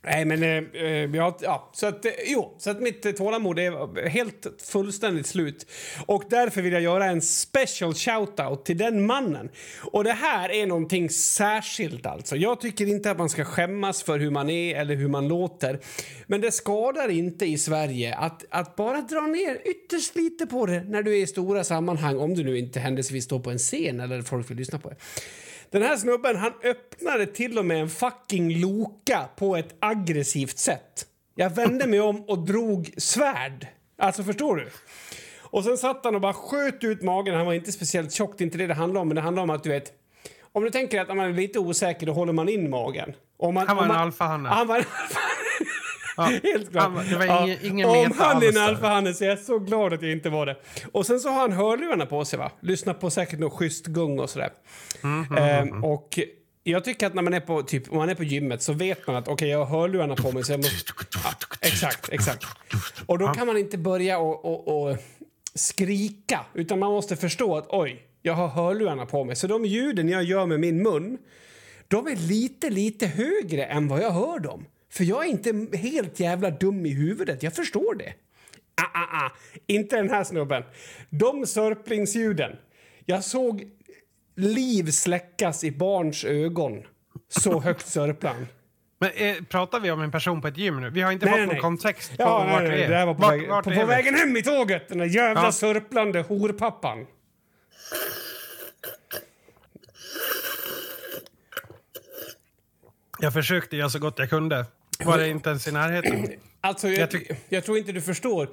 Nej. 0.03 0.25
Men 0.25 0.43
eh, 0.43 0.83
eh 0.83 1.15
ja, 1.15 1.37
ja, 1.41 1.69
så 1.73 1.87
att, 1.87 2.05
eh, 2.05 2.11
jo, 2.25 2.55
så 2.57 2.69
att 2.69 2.81
mitt 2.81 3.05
eh, 3.05 3.11
tålamod 3.11 3.59
är 3.59 4.09
helt 4.09 4.47
fullständigt 4.63 5.27
slut. 5.27 5.65
Och 6.05 6.23
därför 6.29 6.61
vill 6.61 6.73
jag 6.73 6.81
göra 6.81 7.05
en 7.05 7.21
special 7.21 7.93
shout-out 7.93 8.63
till 8.63 8.77
den 8.77 9.05
mannen. 9.05 9.49
Och 9.91 10.03
det 10.03 10.13
här 10.13 10.51
är 10.51 10.67
någonting 10.67 11.09
särskilt 11.09 12.05
alltså. 12.05 12.35
Jag 12.35 12.61
tycker 12.61 12.87
inte 12.87 13.11
att 13.11 13.17
man 13.17 13.29
ska 13.29 13.45
skämmas 13.45 14.03
för 14.03 14.19
hur 14.19 14.31
man 14.31 14.49
är 14.49 14.75
eller 14.75 14.95
hur 14.95 15.07
man 15.07 15.27
låter. 15.27 15.79
Men 16.27 16.41
det 16.41 16.51
skadar 16.51 17.09
inte 17.09 17.45
i 17.45 17.57
Sverige 17.57 18.15
att, 18.15 18.45
att 18.49 18.75
bara 18.75 19.01
dra 19.01 19.21
ner 19.21 19.61
ytterst 19.65 20.15
lite 20.15 20.45
på 20.45 20.65
det 20.65 20.83
när 20.83 21.03
du 21.03 21.17
är 21.17 21.23
i 21.23 21.27
stora 21.27 21.63
sammanhang, 21.63 22.17
om 22.17 22.35
du 22.35 22.43
nu 22.43 22.57
inte 22.57 22.79
händelsevis 22.79 23.25
står 23.25 23.39
på 23.39 23.51
en 23.51 23.57
scen 23.57 23.99
eller 23.99 24.21
folk 24.21 24.49
vill 24.49 24.57
lyssna 24.57 24.79
på 24.79 24.89
det. 24.89 24.95
Den 25.71 25.81
här 25.81 25.97
snubben 25.97 26.35
han 26.35 26.53
öppnade 26.63 27.25
till 27.25 27.59
och 27.59 27.65
med 27.65 27.81
en 27.81 27.89
fucking 27.89 28.59
Loka 28.59 29.29
på 29.35 29.55
ett 29.55 29.75
aggressivt 29.79 30.57
sätt. 30.57 31.05
Jag 31.35 31.49
vände 31.49 31.87
mig 31.87 32.01
om 32.01 32.23
och 32.23 32.39
drog 32.39 32.93
svärd. 32.97 33.67
Alltså, 33.97 34.23
förstår 34.23 34.55
du? 34.55 34.69
Och 35.41 35.63
sen 35.63 35.77
satt 35.77 36.05
han 36.05 36.15
och 36.15 36.21
bara 36.21 36.33
sköt 36.33 36.83
ut 36.83 37.01
magen. 37.01 37.35
Han 37.35 37.45
var 37.45 37.53
inte 37.53 37.71
speciellt 37.71 38.11
tjock, 38.11 38.37
det 38.37 38.43
är 38.43 38.45
inte 38.45 38.57
det 38.57 38.67
det 38.67 38.73
handlar 38.73 39.01
om. 39.01 39.07
Men 39.07 39.15
det 39.15 39.21
handlar 39.21 39.43
om 39.43 39.49
att 39.49 39.63
du 39.63 39.69
vet... 39.69 39.93
Om 40.51 40.63
du 40.63 40.69
tänker 40.69 41.01
att 41.01 41.07
man 41.07 41.19
är 41.19 41.33
lite 41.33 41.59
osäker, 41.59 42.05
då 42.05 42.13
håller 42.13 42.33
man 42.33 42.49
in 42.49 42.69
magen. 42.69 43.13
Man, 43.41 43.57
Han 43.57 43.65
var 43.67 43.73
om 43.73 43.79
en 43.79 43.87
man, 43.87 43.97
alfahanne. 43.97 44.49
Han 44.49 44.67
var 44.67 44.77
en 44.77 44.85
Helt 46.43 46.71
klart. 46.71 46.83
Han 46.83 47.05
det 47.09 47.17
var 47.27 47.43
ingen- 47.43 47.57
ingen 47.65 47.89
Om 47.89 48.11
han 48.17 48.43
är 48.43 49.07
en 49.07 49.15
så 49.15 49.23
är 49.23 49.29
jag 49.29 49.39
så 49.39 49.59
glad 49.59 49.93
att 49.93 50.01
jag 50.01 50.11
inte 50.11 50.29
var 50.29 50.45
det. 50.45 50.55
Och 50.91 51.05
sen 51.05 51.19
så 51.19 51.29
har 51.29 51.39
han 51.41 51.51
hörlurarna 51.51 52.05
på 52.05 52.25
sig 52.25 52.39
va? 52.39 52.51
Lyssnar 52.59 52.93
på 52.93 53.09
säkert 53.09 53.39
något 53.39 53.53
schysst 53.53 53.85
gung 53.85 54.19
och 54.19 54.29
sådär. 54.29 54.49
Mm, 55.03 55.37
Ehm, 55.37 55.83
och 55.83 56.19
jag 56.63 56.83
tycker 56.83 57.07
att 57.07 57.13
när 57.13 57.21
man 57.21 57.33
är 57.33 57.39
på, 57.39 57.61
typ, 57.63 57.91
om 57.91 57.97
man 57.97 58.09
är 58.09 58.15
på 58.15 58.23
gymmet 58.23 58.61
så 58.61 58.73
vet 58.73 59.07
man 59.07 59.15
att 59.15 59.27
okej, 59.27 59.49
jag 59.49 59.65
har 59.65 59.79
hörlurarna 59.79 60.15
på 60.15 60.31
mig 60.31 60.43
så 60.43 60.51
jag 60.51 60.59
måste... 60.59 60.93
Ja, 61.23 61.31
exakt, 61.61 62.09
exakt. 62.09 62.45
Och 63.05 63.19
då 63.19 63.27
kan 63.27 63.47
man 63.47 63.57
inte 63.57 63.77
börja 63.77 64.17
och, 64.17 64.45
och, 64.45 64.89
och 64.89 64.97
skrika, 65.55 66.39
utan 66.53 66.79
man 66.79 66.91
måste 66.91 67.15
förstå 67.15 67.57
att 67.57 67.65
oj, 67.69 68.01
jag 68.21 68.33
har 68.33 68.47
hörlurarna 68.47 69.05
på 69.05 69.23
mig. 69.23 69.35
Så 69.35 69.47
de 69.47 69.65
ljuden 69.65 70.09
jag 70.09 70.23
gör 70.23 70.45
med 70.45 70.59
min 70.59 70.83
mun, 70.83 71.17
de 71.87 72.07
är 72.07 72.15
lite, 72.15 72.69
lite 72.69 73.07
högre 73.07 73.65
än 73.65 73.87
vad 73.87 74.01
jag 74.01 74.11
hör 74.11 74.39
dem. 74.39 74.65
För 74.91 75.03
jag 75.03 75.25
är 75.25 75.29
inte 75.29 75.77
helt 75.77 76.19
jävla 76.19 76.49
dum 76.49 76.85
i 76.85 76.89
huvudet, 76.93 77.43
jag 77.43 77.53
förstår 77.53 77.95
det. 77.95 78.13
Ah, 78.81 78.99
ah, 78.99 79.25
ah. 79.25 79.31
Inte 79.67 79.95
den 79.95 80.09
här 80.09 80.23
snubben. 80.23 80.63
De 81.09 81.45
sörplingsljuden. 81.45 82.55
Jag 83.05 83.23
såg 83.23 83.63
liv 84.35 84.91
släckas 84.91 85.63
i 85.63 85.71
barns 85.71 86.25
ögon. 86.25 86.83
Så 87.29 87.59
högt 87.59 87.87
sörplan. 87.87 88.47
Men 88.99 89.11
eh, 89.15 89.35
pratar 89.43 89.79
vi 89.79 89.91
om 89.91 90.01
en 90.01 90.11
person 90.11 90.41
på 90.41 90.47
ett 90.47 90.57
gym 90.57 90.81
nu? 90.81 90.89
Vi 90.89 91.01
har 91.01 91.11
inte 91.11 91.27
fått 91.27 91.39
någon 91.39 91.57
kontext 91.59 92.09
på 92.17 92.23
Ja, 92.23 92.37
vart 92.37 92.47
nej, 92.47 92.63
vi 92.63 92.69
nej, 92.69 92.83
är. 92.83 92.89
det 92.89 92.95
här 92.95 93.05
var 93.05 93.13
på, 93.13 93.21
Vart- 93.21 93.33
väg, 93.33 93.49
vart 93.49 93.63
på, 93.63 93.71
på 93.71 93.85
vägen 93.85 94.15
hem 94.15 94.37
i 94.37 94.43
tåget. 94.43 94.89
Den 94.89 94.97
där 94.97 95.05
jävla 95.05 95.43
Ja. 95.43 95.51
sörplande 95.51 96.21
horpappan. 96.21 97.05
Jag 103.19 103.33
försökte 103.33 103.77
göra 103.77 103.89
så 103.89 103.99
gott 103.99 104.19
jag 104.19 104.29
kunde. 104.29 104.65
Var 105.05 105.17
det 105.17 105.29
inte 105.29 105.49
ens 105.49 105.67
i 105.67 105.71
närheten? 105.71 106.27
Alltså, 106.63 106.89
jag, 106.89 107.13
Jag 107.13 107.37
jag 107.49 107.63
tror 107.63 107.77
inte 107.77 107.91
du 107.91 108.01
förstår. 108.01 108.49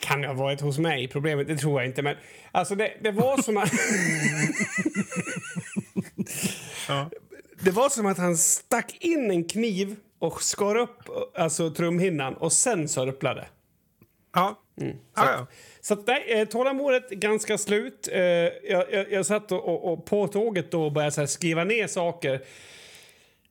Kan 0.00 0.20
det 0.20 0.26
ha 0.28 0.34
varit 0.34 0.60
hos 0.60 0.78
mig? 0.78 1.08
Problemet, 1.08 1.46
det 1.46 1.56
tror 1.56 1.80
jag 1.80 1.88
inte. 1.90 2.02
Men 2.02 2.16
alltså 2.52 2.74
det, 2.74 2.92
det 3.02 3.10
var 3.10 3.42
som 3.42 3.56
att... 3.56 3.72
Ja. 6.88 7.10
Det 7.60 7.70
var 7.70 7.88
som 7.88 8.06
att 8.06 8.18
han 8.18 8.36
stack 8.36 8.96
in 9.00 9.30
en 9.30 9.44
kniv 9.44 9.96
och 10.18 10.42
skar 10.42 10.76
upp 10.76 11.02
alltså, 11.34 11.70
trumhinnan 11.70 12.34
och 12.34 12.52
sen 12.52 12.88
sörplade. 12.88 13.46
Ja, 14.34 14.62
Mm. 14.80 14.92
Så, 14.92 14.98
Ja, 15.16 15.30
ja. 15.30 15.46
så 15.80 15.94
att, 15.94 16.06
nej, 16.06 16.24
eh, 16.28 16.48
tålamodet 16.48 17.10
ganska 17.10 17.58
slut. 17.58 18.08
Eh, 18.12 18.20
jag, 18.20 18.52
jag, 18.92 19.12
jag 19.12 19.26
satt 19.26 19.52
och, 19.52 19.92
och, 19.92 20.06
på 20.06 20.28
tåget 20.28 20.70
då 20.70 20.84
och 20.84 20.92
började 20.92 21.26
skriva 21.26 21.64
ner 21.64 21.86
saker. 21.86 22.40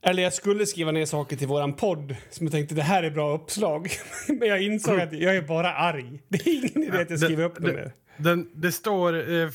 Eller 0.02 0.22
jag 0.22 0.32
skulle 0.32 0.66
skriva 0.66 0.92
ner 0.92 1.06
saker 1.06 1.36
till 1.36 1.48
våran 1.48 1.72
podd 1.72 2.16
som 2.30 2.46
jag 2.46 2.52
tänkte 2.52 2.74
det 2.74 2.82
här 2.82 3.02
är 3.02 3.10
bra 3.10 3.34
uppslag. 3.34 3.90
Men 4.28 4.48
jag 4.48 4.62
insåg 4.62 5.00
att 5.00 5.12
jag 5.12 5.36
är 5.36 5.42
bara 5.42 5.74
arg. 5.74 6.22
Det 6.28 6.46
är 6.46 6.54
ingen 6.54 6.82
idé 6.82 7.00
att 7.00 7.10
jag 7.10 7.20
skriver 7.20 7.44
upp 7.44 7.56
det 7.58 7.72
mer. 7.72 7.92
Den, 8.18 8.50
det 8.54 8.72
står, 8.72 9.14
eh, 9.14 9.48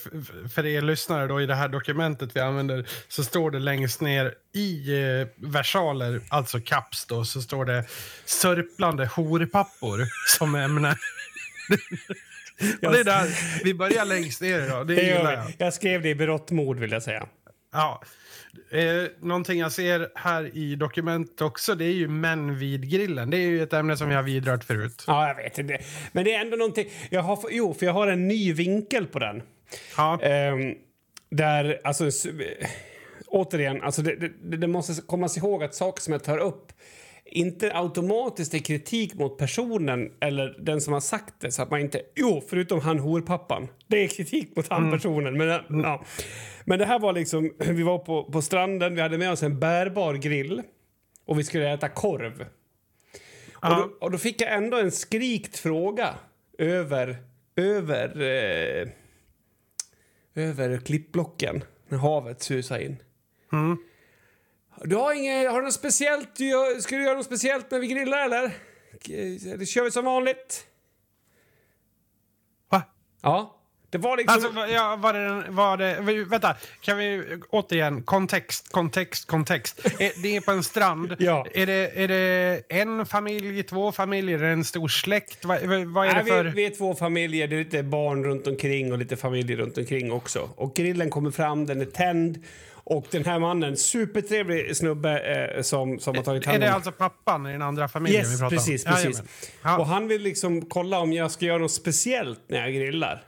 för 0.56 0.66
er 0.66 0.82
lyssnare 0.82 1.28
då, 1.28 1.42
i 1.42 1.46
det 1.46 1.56
här 1.56 1.68
dokumentet 1.68 2.36
vi 2.36 2.40
använder, 2.40 2.88
så 3.08 3.24
står 3.24 3.52
det 3.52 3.60
längst 3.60 4.02
ner 4.02 4.34
i 4.54 4.94
eh, 5.04 5.28
versaler, 5.38 6.22
alltså 6.30 6.60
caps 6.60 7.06
då, 7.06 7.26
så 7.26 7.42
står 7.42 7.66
det 7.66 7.86
sörplande 8.26 9.06
horpappor 9.06 10.08
som 10.38 10.56
ämne. 10.56 10.90
Och 12.86 12.92
det 12.92 13.00
är 13.00 13.04
där, 13.04 13.64
vi 13.64 13.74
börjar 13.74 14.06
längst 14.06 14.42
ner 14.42 14.60
idag, 14.60 14.88
det 14.88 14.96
Det 14.96 15.02
gillar 15.02 15.34
jag. 15.34 15.54
Jag 15.58 15.74
skrev 15.74 16.02
det 16.02 16.10
i 16.10 16.16
berått 16.16 16.52
mod 16.52 16.80
vill 16.80 16.92
jag 16.92 17.04
säga. 17.04 17.28
Ja. 17.74 18.02
Eh, 18.72 19.10
någonting 19.20 19.60
jag 19.60 19.72
ser 19.72 20.10
här 20.16 20.58
i 20.58 20.76
dokumentet 20.76 21.42
också, 21.42 21.76
det 21.76 21.86
är 21.86 21.94
ju 21.94 22.08
män 22.08 22.58
vid 22.58 22.90
grillen. 22.90 23.30
Det 23.30 23.38
är 23.38 23.48
ju 23.48 23.64
ett 23.64 23.74
ämne 23.74 23.98
som 23.98 24.10
vi 24.10 24.16
har 24.16 24.24
vidrört 24.24 24.64
förut. 24.64 25.04
Ja, 25.08 25.28
jag 25.28 25.36
vet 25.36 25.58
inte. 25.58 25.80
Men 26.12 26.26
det 26.26 26.34
är 26.34 26.42
ändå 26.42 26.58
någonting. 26.58 26.90
Jag 27.10 27.22
har, 27.22 27.40
jo, 27.52 27.74
för 27.74 27.86
jag 27.86 27.94
har 27.94 28.08
en 28.08 28.28
ny 28.28 28.54
vinkel 28.54 29.08
på 29.08 29.20
den. 29.20 29.44
Ja. 29.98 30.22
Ehm, 30.22 30.76
där, 31.30 31.82
alltså, 31.84 32.10
återigen, 33.28 33.82
alltså 33.82 34.02
det, 34.02 34.16
det, 34.16 34.58
det 34.58 34.68
måste 34.68 35.02
komma 35.02 35.30
sig 35.30 35.40
ihåg 35.44 35.64
att 35.64 35.76
saker 35.76 36.02
som 36.02 36.14
jag 36.14 36.24
tar 36.24 36.38
upp 36.38 36.72
inte 37.32 37.78
automatiskt 37.78 38.54
är 38.54 38.60
kritik 38.60 39.14
mot 39.14 39.38
personen 39.38 40.12
eller 40.20 40.56
den 40.60 40.82
som 40.82 40.94
har 40.94 41.00
sagt 41.00 41.34
det. 41.40 41.52
Så 41.52 41.62
att 41.62 41.72
man 41.72 41.80
inte, 41.80 42.02
jo, 42.16 42.44
förutom 42.50 42.80
han 42.80 43.00
horpappan. 43.00 43.68
Det 43.88 43.98
är 43.98 44.08
kritik 44.08 44.56
mot 44.56 44.68
han 44.70 44.92
personen. 44.92 45.38
Men, 45.38 45.48
ja. 45.84 46.04
men 46.66 46.80
det 46.80 46.86
här 46.86 47.00
var 47.00 47.14
liksom, 47.14 47.52
vi 47.60 47.84
var 47.84 47.98
på, 48.00 48.24
på 48.24 48.42
stranden, 48.42 48.96
vi 48.96 49.02
hade 49.02 49.18
med 49.18 49.32
oss 49.32 49.44
en 49.44 49.60
bärbar 49.60 50.14
grill 50.14 50.62
och 51.26 51.40
vi 51.40 51.44
skulle 51.44 51.74
äta 51.74 51.90
korv. 51.90 52.42
Och, 52.42 52.48
Ja. 53.62 53.70
då, 54.00 54.06
och 54.06 54.12
då 54.12 54.18
fick 54.18 54.42
jag 54.42 54.54
ändå 54.54 54.78
en 54.78 54.92
skrikt 54.92 55.58
fråga 55.58 56.16
över, 56.58 57.18
över, 57.56 58.22
eh, 58.22 58.90
över 60.36 60.78
klippblocken 60.78 61.64
när 61.90 61.98
havet 61.98 62.42
susade 62.42 62.86
in. 62.86 62.98
Mm. 63.54 63.78
Du 64.84 64.96
har 64.96 65.14
inget, 65.14 65.52
har 65.52 65.60
du 65.60 65.66
något 65.66 65.74
speciellt, 65.74 66.36
du 66.36 66.46
gör, 66.46 66.80
ska 66.80 66.96
du 66.96 67.04
göra 67.04 67.16
något 67.16 67.26
speciellt 67.26 67.72
när 67.72 67.80
vi 67.80 67.88
grillar 67.88 68.26
eller? 68.26 68.52
Eller 69.54 69.66
kör 69.66 69.84
vi 69.84 69.92
som 69.92 70.06
vanligt? 70.06 70.66
Va? 72.70 72.84
Ja, 73.22 73.62
det 73.90 73.98
var 73.98 74.18
liksom... 74.18 74.34
Alltså, 74.34 74.74
ja, 74.74 74.96
var 74.96 75.14
det, 75.14 75.46
var 75.50 75.78
det, 75.78 76.26
vänta, 76.26 76.56
kan 76.82 76.98
vi 76.98 77.24
återigen, 77.50 78.04
kontext, 78.04 78.72
kontext, 78.72 79.28
kontext. 79.28 79.88
Det 79.98 80.36
är 80.36 80.42
på 80.42 80.52
en 80.52 80.64
strand. 80.64 81.16
Ja. 81.20 81.46
Är, 81.54 81.66
det, 81.66 82.04
är 82.04 82.08
det 82.08 82.62
en 82.70 83.06
familj, 83.06 83.64
två 83.64 83.92
familjer, 83.92 84.40
är 84.40 84.44
det 84.44 84.50
en 84.50 84.66
stor 84.66 84.88
släkt? 84.88 85.46
Vad 85.46 85.62
vad 85.64 86.08
är 86.08 86.14
Nej, 86.14 86.24
det 86.24 86.32
för... 86.32 86.44
vi, 86.44 86.52
vi 86.52 86.66
är 86.66 86.70
två 86.70 86.96
familjer, 86.96 87.48
det 87.48 87.56
är 87.56 87.64
lite 87.64 87.84
barn 87.84 88.24
runt 88.24 88.48
omkring 88.48 88.92
och 88.92 88.98
lite 88.98 89.18
familjer 89.18 89.58
runt 89.58 89.78
omkring 89.78 90.12
också. 90.12 90.50
Och 90.56 90.76
grillen 90.76 91.10
kommer 91.10 91.32
fram, 91.32 91.66
den 91.66 91.82
är 91.82 91.86
tänd. 91.86 92.44
Och 92.84 93.06
den 93.12 93.26
här 93.26 93.40
mannen, 93.40 93.78
supertrevlig 93.78 94.78
snubbe 94.78 95.20
eh, 95.20 95.62
som, 95.62 96.00
som 96.00 96.16
har 96.16 96.24
tagit 96.24 96.46
hand 96.46 96.56
Är 96.56 96.60
om... 96.60 96.66
det 96.70 96.74
alltså 96.74 96.92
pappan 96.92 97.48
i 97.48 97.52
den 97.52 97.62
andra 97.62 97.88
familjen 97.88 98.24
vi 98.24 98.30
Yes, 98.30 98.40
pratar 98.40 98.56
precis, 98.56 98.86
om? 98.86 98.92
precis. 98.92 99.06
Jajamän. 99.06 99.28
Ja. 99.64 99.78
Och 99.80 99.86
han 99.86 100.08
vill 100.08 100.22
liksom 100.22 100.62
kolla 100.66 101.00
om 101.00 101.14
jag 101.14 101.32
ska 101.32 101.46
göra 101.46 101.58
något 101.58 101.72
speciellt 101.72 102.40
när 102.48 102.60
jag 102.60 102.74
grillar. 102.74 103.24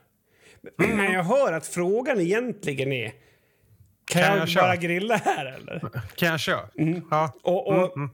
Men 0.77 1.13
jag 1.13 1.24
hör 1.24 1.53
att 1.53 1.67
frågan 1.67 2.19
egentligen 2.22 2.91
är... 2.91 3.12
Kan, 4.05 4.22
Kan 4.24 4.38
jag, 4.38 4.48
jag 4.48 4.63
bara 4.63 4.75
grilla 4.75 5.15
här 5.15 5.45
eller? 5.45 5.79
Kan 6.15 6.29
jag 6.29 6.39
köra? 6.39 6.69
Mm. 6.77 7.01
Ja. 7.12 7.31
Och, 7.41 7.67
och 7.67 7.98
Mm, 7.98 8.10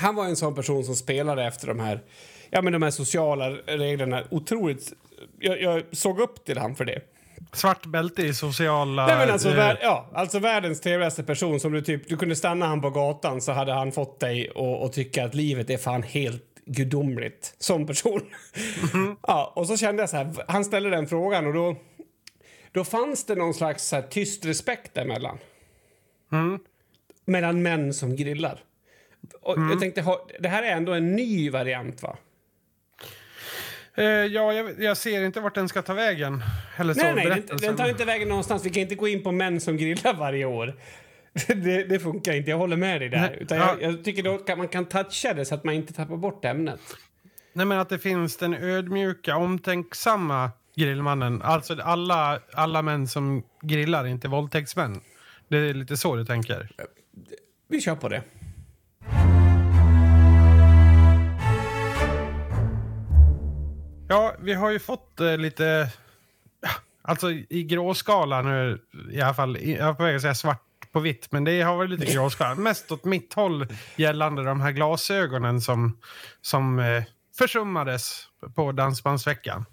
Han 0.00 0.14
var 0.14 0.24
en 0.24 0.36
sån 0.36 0.54
person 0.54 0.84
som 0.84 0.94
spelade 0.94 1.44
efter 1.44 1.66
de 1.66 1.80
här, 1.80 2.00
ja, 2.50 2.62
men 2.62 2.72
de 2.72 2.82
här 2.82 2.90
sociala 2.90 3.50
reglerna 3.50 4.22
otroligt... 4.30 4.92
Jag, 5.38 5.60
jag 5.62 5.82
såg 5.92 6.20
upp 6.20 6.44
till 6.44 6.58
han 6.58 6.74
för 6.76 6.84
det. 6.84 7.00
Svart 7.52 7.86
bälte 7.86 8.22
i 8.22 8.34
sociala... 8.34 9.06
Nej, 9.06 9.16
men 9.16 9.30
alltså, 9.30 9.48
eh, 9.48 9.56
vär, 9.56 9.78
ja, 9.82 10.10
alltså 10.14 10.38
världens 10.38 10.80
trevligaste 10.80 11.22
person 11.22 11.60
som 11.60 11.72
du 11.72 11.82
typ... 11.82 12.08
Du 12.08 12.16
kunde 12.16 12.36
stanna 12.36 12.66
han 12.66 12.80
på 12.80 12.90
gatan 12.90 13.40
så 13.40 13.52
hade 13.52 13.72
han 13.72 13.92
fått 13.92 14.20
dig 14.20 14.50
att 14.84 14.92
tycka 14.92 15.24
att 15.24 15.34
livet 15.34 15.70
är 15.70 15.78
fan 15.78 16.02
helt 16.02 16.44
gudomligt 16.66 17.54
som 17.58 17.86
person. 17.86 18.20
ja, 19.22 19.52
och 19.56 19.66
så 19.66 19.76
kände 19.76 20.02
jag 20.02 20.10
så 20.10 20.16
här, 20.16 20.34
han 20.48 20.64
ställde 20.64 20.90
den 20.90 21.06
frågan 21.06 21.46
och 21.46 21.52
då... 21.52 21.76
Då 22.72 22.84
fanns 22.84 23.26
det 23.26 23.34
någon 23.34 23.54
slags 23.54 23.88
så 23.88 23.96
här, 23.96 24.02
tyst 24.02 24.44
respekt 24.44 24.94
däremellan. 24.94 25.38
Mm. 26.32 26.58
Mellan 27.24 27.62
män 27.62 27.94
som 27.94 28.16
grillar. 28.16 28.60
Och 29.42 29.58
Jag 29.58 29.80
tänkte, 29.80 30.04
det 30.40 30.48
här 30.48 30.62
är 30.62 30.70
ändå 30.70 30.92
en 30.92 31.12
ny 31.12 31.50
variant 31.50 32.02
va? 32.02 32.16
Eh, 33.96 34.04
ja, 34.04 34.52
jag, 34.52 34.82
jag 34.82 34.96
ser 34.96 35.24
inte 35.24 35.40
vart 35.40 35.54
den 35.54 35.68
ska 35.68 35.82
ta 35.82 35.94
vägen. 35.94 36.42
Eller 36.76 36.94
så, 36.94 37.00
Nej, 37.00 37.14
nej, 37.14 37.42
den, 37.48 37.56
den 37.56 37.76
tar 37.76 37.88
inte 37.88 38.04
vägen 38.04 38.28
någonstans. 38.28 38.66
Vi 38.66 38.70
kan 38.70 38.82
inte 38.82 38.94
gå 38.94 39.08
in 39.08 39.22
på 39.22 39.32
män 39.32 39.60
som 39.60 39.76
grillar 39.76 40.14
varje 40.14 40.44
år. 40.44 40.74
Det, 41.46 41.84
det 41.84 41.98
funkar 41.98 42.32
inte, 42.32 42.50
jag 42.50 42.58
håller 42.58 42.76
med 42.76 43.00
dig 43.00 43.08
där. 43.08 43.36
Utan 43.40 43.58
ja. 43.58 43.76
jag, 43.80 43.92
jag 43.92 44.04
tycker 44.04 44.22
då 44.22 44.56
man 44.56 44.68
kan 44.68 44.84
toucha 44.84 45.34
det 45.34 45.44
så 45.44 45.54
att 45.54 45.64
man 45.64 45.74
inte 45.74 45.92
tappar 45.92 46.16
bort 46.16 46.44
ämnet. 46.44 46.80
Nej, 47.52 47.66
men 47.66 47.78
att 47.78 47.88
det 47.88 47.98
finns 47.98 48.36
den 48.36 48.54
ödmjuka, 48.54 49.36
omtänksamma 49.36 50.50
grillmannen. 50.76 51.42
Alltså 51.42 51.80
alla, 51.82 52.40
alla 52.52 52.82
män 52.82 53.08
som 53.08 53.42
grillar 53.62 54.04
är 54.04 54.08
inte 54.08 54.28
våldtäktsmän. 54.28 55.00
Det 55.48 55.56
är 55.58 55.74
lite 55.74 55.96
så 55.96 56.16
du 56.16 56.24
tänker. 56.24 56.70
Vi 57.68 57.80
kör 57.80 57.96
på 57.96 58.08
det. 58.08 58.22
Ja, 64.12 64.34
vi 64.38 64.52
har 64.52 64.70
ju 64.70 64.78
fått 64.78 65.20
eh, 65.20 65.38
lite... 65.38 65.92
Alltså 67.02 67.30
i 67.30 67.64
gråskala 67.64 68.42
nu 68.42 68.78
i 69.10 69.20
alla 69.20 69.34
fall. 69.34 69.58
Jag 69.62 69.88
är 69.88 69.94
på 69.94 70.02
väg 70.02 70.16
att 70.16 70.22
säga 70.22 70.34
svart 70.34 70.92
på 70.92 71.00
vitt, 71.00 71.32
men 71.32 71.44
det 71.44 71.62
har 71.62 71.76
varit 71.76 71.90
lite 71.90 72.12
gråskala. 72.12 72.54
Mest 72.60 72.92
åt 72.92 73.04
mitt 73.04 73.34
håll 73.34 73.66
gällande 73.96 74.44
de 74.44 74.60
här 74.60 74.72
glasögonen 74.72 75.60
som, 75.60 75.98
som 76.40 76.78
eh, 76.78 77.04
försummades 77.38 78.28
på 78.54 78.72
Dansbandsveckan. 78.72 79.64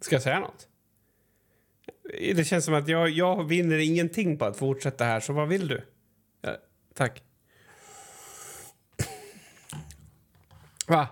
Ska 0.00 0.14
jag 0.14 0.22
säga 0.22 0.40
något? 0.40 0.68
Det 2.34 2.46
känns 2.46 2.64
som 2.64 2.74
att 2.74 2.88
jag, 2.88 3.10
jag 3.10 3.44
vinner 3.48 3.78
ingenting 3.78 4.38
på 4.38 4.44
att 4.44 4.56
fortsätta 4.56 5.04
här, 5.04 5.20
så 5.20 5.32
vad 5.32 5.48
vill 5.48 5.68
du? 5.68 5.84
Ja, 6.40 6.56
tack. 6.94 7.22
Va? 10.92 11.08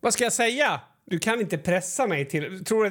Vad 0.00 0.12
ska 0.12 0.24
jag 0.24 0.32
säga? 0.32 0.80
Du 1.04 1.18
kan 1.18 1.40
inte 1.40 1.58
pressa 1.58 2.06
mig 2.06 2.24
till... 2.28 2.64
Tror, 2.64 2.86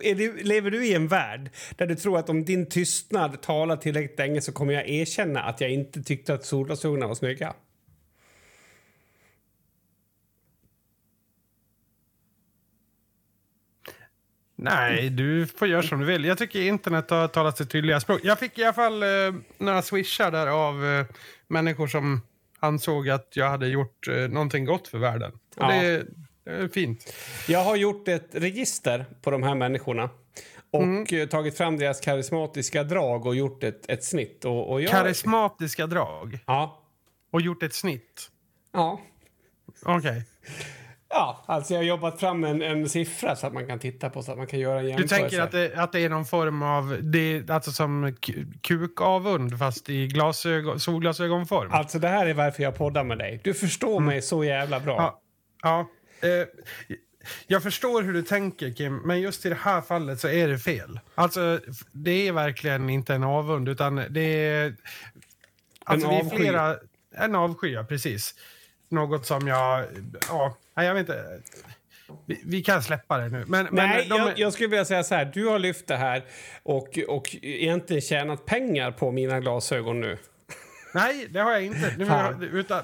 är 0.00 0.14
du, 0.14 0.42
lever 0.42 0.70
du 0.70 0.86
i 0.86 0.94
en 0.94 1.08
värld 1.08 1.50
där 1.76 1.86
du 1.86 1.94
tror 1.94 2.18
att 2.18 2.28
om 2.28 2.44
din 2.44 2.68
tystnad 2.68 3.42
talar 3.42 3.76
tillräckligt 3.76 4.18
länge 4.18 4.40
så 4.40 4.52
kommer 4.52 4.72
jag 4.72 4.88
erkänna 4.88 5.42
att 5.42 5.60
jag 5.60 5.70
inte 5.70 6.02
tyckte 6.02 6.34
att 6.34 6.44
solglasögonen 6.44 7.08
var 7.08 7.14
snygga? 7.14 7.54
Nej, 14.56 15.10
du 15.10 15.46
får 15.46 15.68
göra 15.68 15.82
som 15.82 16.00
du 16.00 16.06
vill. 16.06 16.24
Jag 16.24 16.38
tycker 16.38 16.60
internet 16.60 17.10
har 17.10 17.28
talat 17.28 17.58
sitt 17.58 17.70
tydliga 17.70 18.00
språk. 18.00 18.20
Jag 18.24 18.38
fick 18.38 18.58
i 18.58 18.64
alla 18.64 18.72
fall 18.72 19.02
eh, 19.02 19.08
några 19.58 19.82
swishar 19.82 20.30
där 20.30 20.46
av 20.46 20.84
eh, 20.84 21.06
människor 21.48 21.86
som 21.86 22.20
ansåg 22.60 23.08
att 23.08 23.36
jag 23.36 23.48
hade 23.50 23.68
gjort 23.68 24.08
eh, 24.08 24.14
någonting 24.14 24.64
gott 24.64 24.88
för 24.88 24.98
världen. 24.98 25.32
Och 25.32 25.38
Ja. 25.62 25.68
det, 25.72 26.06
det 26.44 26.50
är 26.50 26.68
fint. 26.68 27.14
Jag 27.48 27.64
har 27.64 27.76
gjort 27.76 28.08
ett 28.08 28.28
register 28.32 29.06
på 29.22 29.30
de 29.30 29.42
här 29.42 29.54
människorna 29.54 30.10
och 30.70 31.12
eh, 31.12 31.28
tagit 31.28 31.56
fram 31.56 31.76
deras 31.76 32.00
karismatiska 32.00 32.84
drag 32.84 33.26
och 33.26 33.34
gjort 33.34 33.64
ett, 33.64 33.90
ett 33.90 34.04
snitt. 34.04 34.44
Och, 34.44 34.72
och 34.72 34.82
jag, 34.82 34.90
Karismatiska 34.90 35.86
drag. 35.86 36.38
Ja. 36.46 36.82
Och 37.30 37.40
gjort 37.40 37.62
ett 37.62 37.74
snitt. 37.74 38.30
Ja. 38.72 39.00
Okej. 39.82 40.22
Ja, 41.10 41.44
alltså 41.46 41.72
jag 41.74 41.80
har 41.80 41.84
jobbat 41.84 42.20
fram 42.20 42.44
en, 42.44 42.62
en 42.62 42.88
siffra 42.88 43.36
så 43.36 43.46
att 43.46 43.52
man 43.52 43.66
kan 43.66 43.78
titta 43.78 44.10
på 44.10 44.22
så 44.22 44.32
att 44.32 44.38
man 44.38 44.46
kan 44.46 44.58
göra 44.60 44.78
en 44.78 44.84
Du 44.84 44.88
jämförelse. 44.90 45.16
tänker 45.16 45.40
att 45.40 45.50
det, 45.52 45.74
att 45.76 45.92
det 45.92 46.00
är 46.00 46.08
någon 46.08 46.24
form 46.24 46.62
av, 46.62 46.98
det, 47.02 47.50
alltså 47.50 47.70
som 47.72 48.06
ku- 48.06 48.58
kukavund 48.62 49.58
fast 49.58 49.88
i 49.88 50.06
glasögon, 50.06 50.80
solglasögonform? 50.80 51.68
Alltså 51.72 51.98
det 51.98 52.08
här 52.08 52.26
är 52.26 52.34
varför 52.34 52.62
jag 52.62 52.74
poddar 52.76 53.04
med 53.04 53.18
dig. 53.18 53.40
Du 53.44 53.54
förstår 53.54 54.00
mig 54.00 54.22
så 54.22 54.44
jävla 54.44 54.80
bra. 54.80 54.96
Ja. 54.96 55.20
ja. 56.20 56.28
Eh, 56.28 56.46
jag 57.46 57.62
förstår 57.62 58.02
hur 58.02 58.12
du 58.12 58.22
tänker, 58.22 58.72
Kim, 58.72 58.96
men 58.96 59.20
just 59.20 59.46
i 59.46 59.48
det 59.48 59.58
här 59.60 59.80
fallet 59.80 60.20
så 60.20 60.28
är 60.28 60.48
det 60.48 60.58
fel. 60.58 61.00
Alltså, 61.14 61.60
det 61.92 62.28
är 62.28 62.32
verkligen 62.32 62.90
inte 62.90 63.14
en 63.14 63.24
avund, 63.24 63.68
utan 63.68 63.96
det 64.10 64.20
är... 64.20 64.74
Alltså, 65.84 66.08
En 66.08 66.14
avsky. 66.26 66.36
flera... 66.36 66.76
En 67.16 67.34
avsky, 67.34 67.68
ja, 67.72 67.84
precis. 67.84 68.34
Något 68.88 69.26
som 69.26 69.48
jag... 69.48 69.84
Ja, 70.28 70.56
jag 70.74 70.94
vet 70.94 71.00
inte. 71.00 71.40
Vi, 72.26 72.42
vi 72.44 72.62
kan 72.62 72.82
släppa 72.82 73.18
det 73.18 73.28
nu. 73.28 73.44
Men, 73.46 73.68
Nej, 73.70 73.88
men 73.88 74.08
de, 74.08 74.16
jag, 74.16 74.38
jag 74.38 74.52
skulle 74.52 74.68
vilja 74.68 74.84
säga 74.84 75.04
så 75.04 75.14
här. 75.14 75.24
Du 75.34 75.46
har 75.46 75.58
lyft 75.58 75.86
det 75.86 75.96
här 75.96 76.24
och, 76.62 76.98
och 77.08 77.36
egentligen 77.42 78.02
tjänat 78.02 78.46
pengar 78.46 78.90
på 78.90 79.10
mina 79.10 79.40
glasögon 79.40 80.00
nu. 80.00 80.18
Nej, 80.94 81.28
det 81.30 81.40
har 81.40 81.52
jag 81.52 81.64
inte. 81.64 81.94
Nu, 81.98 82.46
utan, 82.46 82.82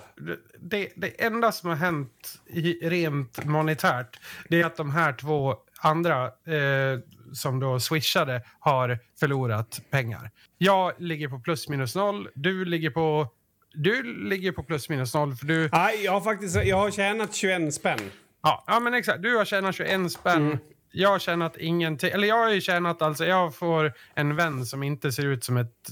det, 0.59 0.89
det 0.97 1.25
enda 1.25 1.53
som 1.53 1.69
har 1.69 1.77
hänt 1.77 2.41
i, 2.47 2.89
rent 2.89 3.45
monetärt 3.45 4.21
det 4.49 4.61
är 4.61 4.67
att 4.67 4.77
de 4.77 4.91
här 4.91 5.13
två 5.13 5.57
andra 5.81 6.25
eh, 6.25 6.99
som 7.33 7.61
då 7.61 7.81
swishade 7.81 8.43
har 8.59 8.99
förlorat 9.21 9.81
pengar. 9.91 10.31
Jag 10.59 10.93
ligger 10.99 11.29
på 11.29 11.39
plus 11.39 11.69
minus 11.69 11.95
noll. 11.95 12.29
Du 12.35 12.65
ligger 12.65 12.91
på, 12.91 13.29
du 13.75 14.03
ligger 14.29 14.53
på 14.53 14.63
plus 14.63 14.89
minus 14.89 15.15
noll. 15.15 15.35
För 15.37 15.47
du, 15.47 15.69
Nej, 15.73 16.05
jag 16.05 16.13
har 16.13 16.21
faktiskt 16.21 16.57
jag 16.65 16.77
har 16.77 16.91
tjänat 16.91 17.35
21 17.35 17.75
spänn. 17.75 17.99
ja, 18.43 18.65
ja, 18.67 18.81
men 18.81 18.95
exakt. 18.95 19.23
Du 19.23 19.37
har 19.37 19.45
tjänat 19.45 19.75
21 19.75 20.13
spänn. 20.13 20.47
Mm. 20.47 20.59
Jag 20.97 21.09
har 21.09 21.19
tjänat 21.19 21.57
ingenting. 21.57 22.11
Eller 22.11 22.29
jag 22.29 22.37
har 22.37 22.51
ju 22.51 22.61
tjänat 22.61 23.03
alltså. 23.03 23.25
Jag 23.27 23.55
får 23.57 23.93
en 24.15 24.37
vän 24.37 24.67
som 24.67 24.83
inte 24.83 25.13
ser 25.13 25.27
ut 25.27 25.45
som 25.45 25.57
ett 25.57 25.89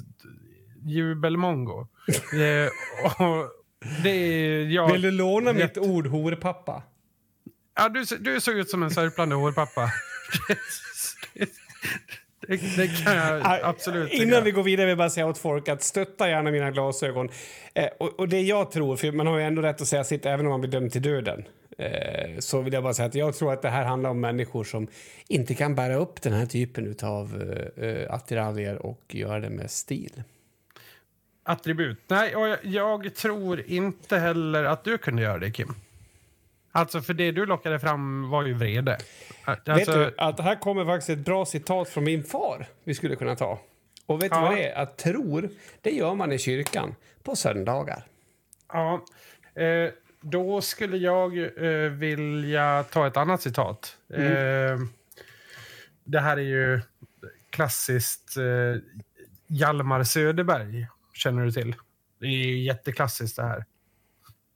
jubelmongo. 0.85 1.81
eh, 2.33 3.23
och 3.27 3.51
det 4.03 4.11
är 4.11 4.65
jag. 4.67 4.93
Vill 4.93 5.03
du 5.03 5.11
låna 5.11 5.51
Rätt. 5.51 5.57
mitt 5.77 5.79
ord 5.79 6.07
horpappa? 6.07 6.83
Ja, 7.77 7.89
du, 7.89 8.07
ser- 8.07 8.19
du 8.19 8.41
såg 8.41 8.55
ut 8.55 8.71
som 8.71 8.83
en 8.83 8.91
sörplande 8.91 9.35
hårpappa. 9.35 9.91
det, 12.49 12.77
det 12.77 13.05
kan 13.05 13.17
jag 13.17 13.61
absolut 13.63 14.11
tycka. 14.11 14.23
Innan 14.23 14.45
vi 14.45 14.51
går 14.51 14.63
vidare 14.63 14.87
vill 14.87 14.91
jag 14.91 14.99
bara 14.99 15.11
säga 15.11 15.27
åt 15.27 15.39
folk 15.39 15.69
att 15.69 15.83
stötta 15.83 16.29
gärna 16.29 16.51
mina 16.51 16.71
glasögon. 16.71 17.29
Eh, 17.75 17.89
och, 17.99 18.21
och 18.21 18.29
det 18.29 18.41
jag 18.41 18.71
tror, 18.71 18.97
för 18.97 19.13
man 19.13 19.27
har 19.27 19.39
ju 19.39 19.45
ändå 19.45 19.63
rätt 19.63 19.81
att 19.81 19.89
säga 19.89 20.05
sitt 20.05 20.27
även 20.27 20.47
om 20.47 20.51
man 20.51 20.61
blir 20.61 20.71
dömd 20.71 20.93
till 20.93 21.03
döden. 21.03 21.45
Eh, 21.79 22.39
så 22.39 22.61
vill 22.61 22.73
jag 22.73 22.83
bara 22.83 22.95
säga 22.95 23.09
att 23.09 23.15
jag 23.15 23.35
tror 23.35 23.53
att 23.53 23.63
det 23.63 23.69
här 23.69 23.85
handlar 23.85 24.11
om 24.11 24.21
människor 24.21 24.65
som 24.65 24.87
inte 25.29 25.55
kan 25.55 25.75
bära 25.75 25.97
upp 25.97 26.23
den 26.23 26.33
här 26.33 26.47
typen 26.47 26.97
av 27.03 27.43
eh, 27.77 27.85
eh, 27.85 28.15
attiraljer 28.15 28.87
och 28.87 29.03
göra 29.09 29.41
det 29.41 29.51
med 29.51 29.71
stil. 29.71 30.23
Attribut. 31.45 31.99
Nej, 32.09 32.37
och 32.37 32.49
jag, 32.49 32.59
jag 32.63 33.15
tror 33.15 33.63
inte 33.67 34.19
heller 34.19 34.65
att 34.65 34.85
du 34.85 34.99
kunde 34.99 35.23
göra 35.23 35.39
det, 35.39 35.51
Kim. 35.51 35.75
Alltså, 36.73 37.01
för 37.01 37.15
det 37.15 37.31
du 37.33 37.47
lockade 37.47 37.79
fram 37.79 38.31
var 38.31 38.45
ju 38.47 38.55
vrede. 38.55 38.99
Alltså, 39.45 39.73
vet 39.75 39.87
du 39.87 40.15
att 40.19 40.41
här 40.41 40.61
kommer 40.61 40.85
faktiskt 40.85 41.11
ett 41.11 41.25
bra 41.25 41.47
citat 41.47 41.89
från 41.89 42.05
min 42.05 42.25
far 42.25 42.67
vi 42.85 42.95
skulle 42.95 43.17
kunna 43.17 43.37
ta. 43.37 43.61
Och 44.07 44.23
vet 44.23 44.33
du 44.33 44.37
Ja. 44.39 44.43
vad 44.43 44.55
det 44.57 44.69
är? 44.69 44.83
Att 44.83 44.99
tror, 44.99 45.49
det 45.81 45.91
gör 45.91 46.15
man 46.15 46.33
i 46.33 46.39
kyrkan 46.39 46.95
på 47.23 47.37
söndagar. 47.37 48.05
Ja, 48.73 49.05
eh, 49.63 49.91
då 50.21 50.61
skulle 50.61 50.97
jag 50.97 51.39
eh, 51.39 51.91
vilja 51.91 52.85
ta 52.91 53.07
ett 53.07 53.17
annat 53.17 53.43
citat. 53.43 53.97
Eh, 54.15 54.79
det 56.05 56.21
här 56.21 56.37
är 56.37 56.43
ju 56.43 56.81
klassiskt 57.51 58.37
eh, 58.37 58.83
Hjalmar 59.47 60.05
Söderberg, 60.05 60.87
känner 61.15 61.45
du 61.45 61.53
till? 61.53 61.75
Det 62.21 62.27
är 62.27 62.31
ju 62.31 62.59
jätteklassiskt 62.63 63.37
det 63.37 63.43
här. 63.43 63.65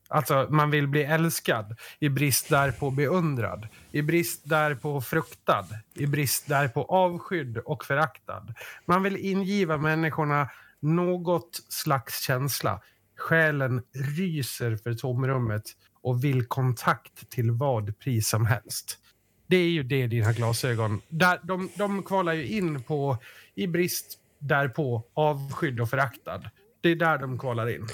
Alltså, 0.09 0.47
man 0.51 0.71
vill 0.71 0.89
bli 0.89 1.05
älskad, 1.05 1.77
i 1.99 2.09
brist 2.09 2.49
därpå 2.49 2.91
beundrad, 2.91 3.69
i 3.93 4.03
brist 4.03 4.49
därpå 4.49 5.01
fruktad, 5.01 5.67
i 5.95 6.07
brist 6.07 6.49
därpå 6.49 6.85
avskydd 6.85 7.59
och 7.59 7.85
föraktad. 7.85 8.55
Man 8.85 9.03
vill 9.03 9.17
ingiva 9.17 9.77
människorna 9.77 10.51
något 10.81 11.63
slags 11.69 12.21
känsla. 12.21 12.81
Själen 13.17 13.83
ryser 14.17 14.77
för 14.77 14.95
tomrummet 14.95 15.63
och 16.03 16.25
vill 16.25 16.47
kontakt 16.47 17.31
till 17.31 17.51
vad 17.51 17.99
pris 17.99 18.29
som 18.29 18.47
helst. 18.47 18.99
Det 19.47 19.57
är 19.57 19.69
ju 19.69 19.83
det 19.83 20.07
dina 20.07 20.33
glasögon... 20.33 21.01
Där, 21.09 21.41
de, 21.43 21.71
de 21.77 22.03
kvalar 22.03 22.33
ju 22.33 22.47
in 22.47 22.83
på, 22.83 23.19
i 23.55 23.67
brist 23.67 24.19
därpå, 24.39 25.05
avskydd 25.15 25.81
och 25.81 25.91
föraktad. 25.91 26.43
Det 26.81 26.89
är 26.89 26.97
där 26.97 27.19
de 27.19 27.39
kvalar 27.39 27.69
in. 27.69 27.87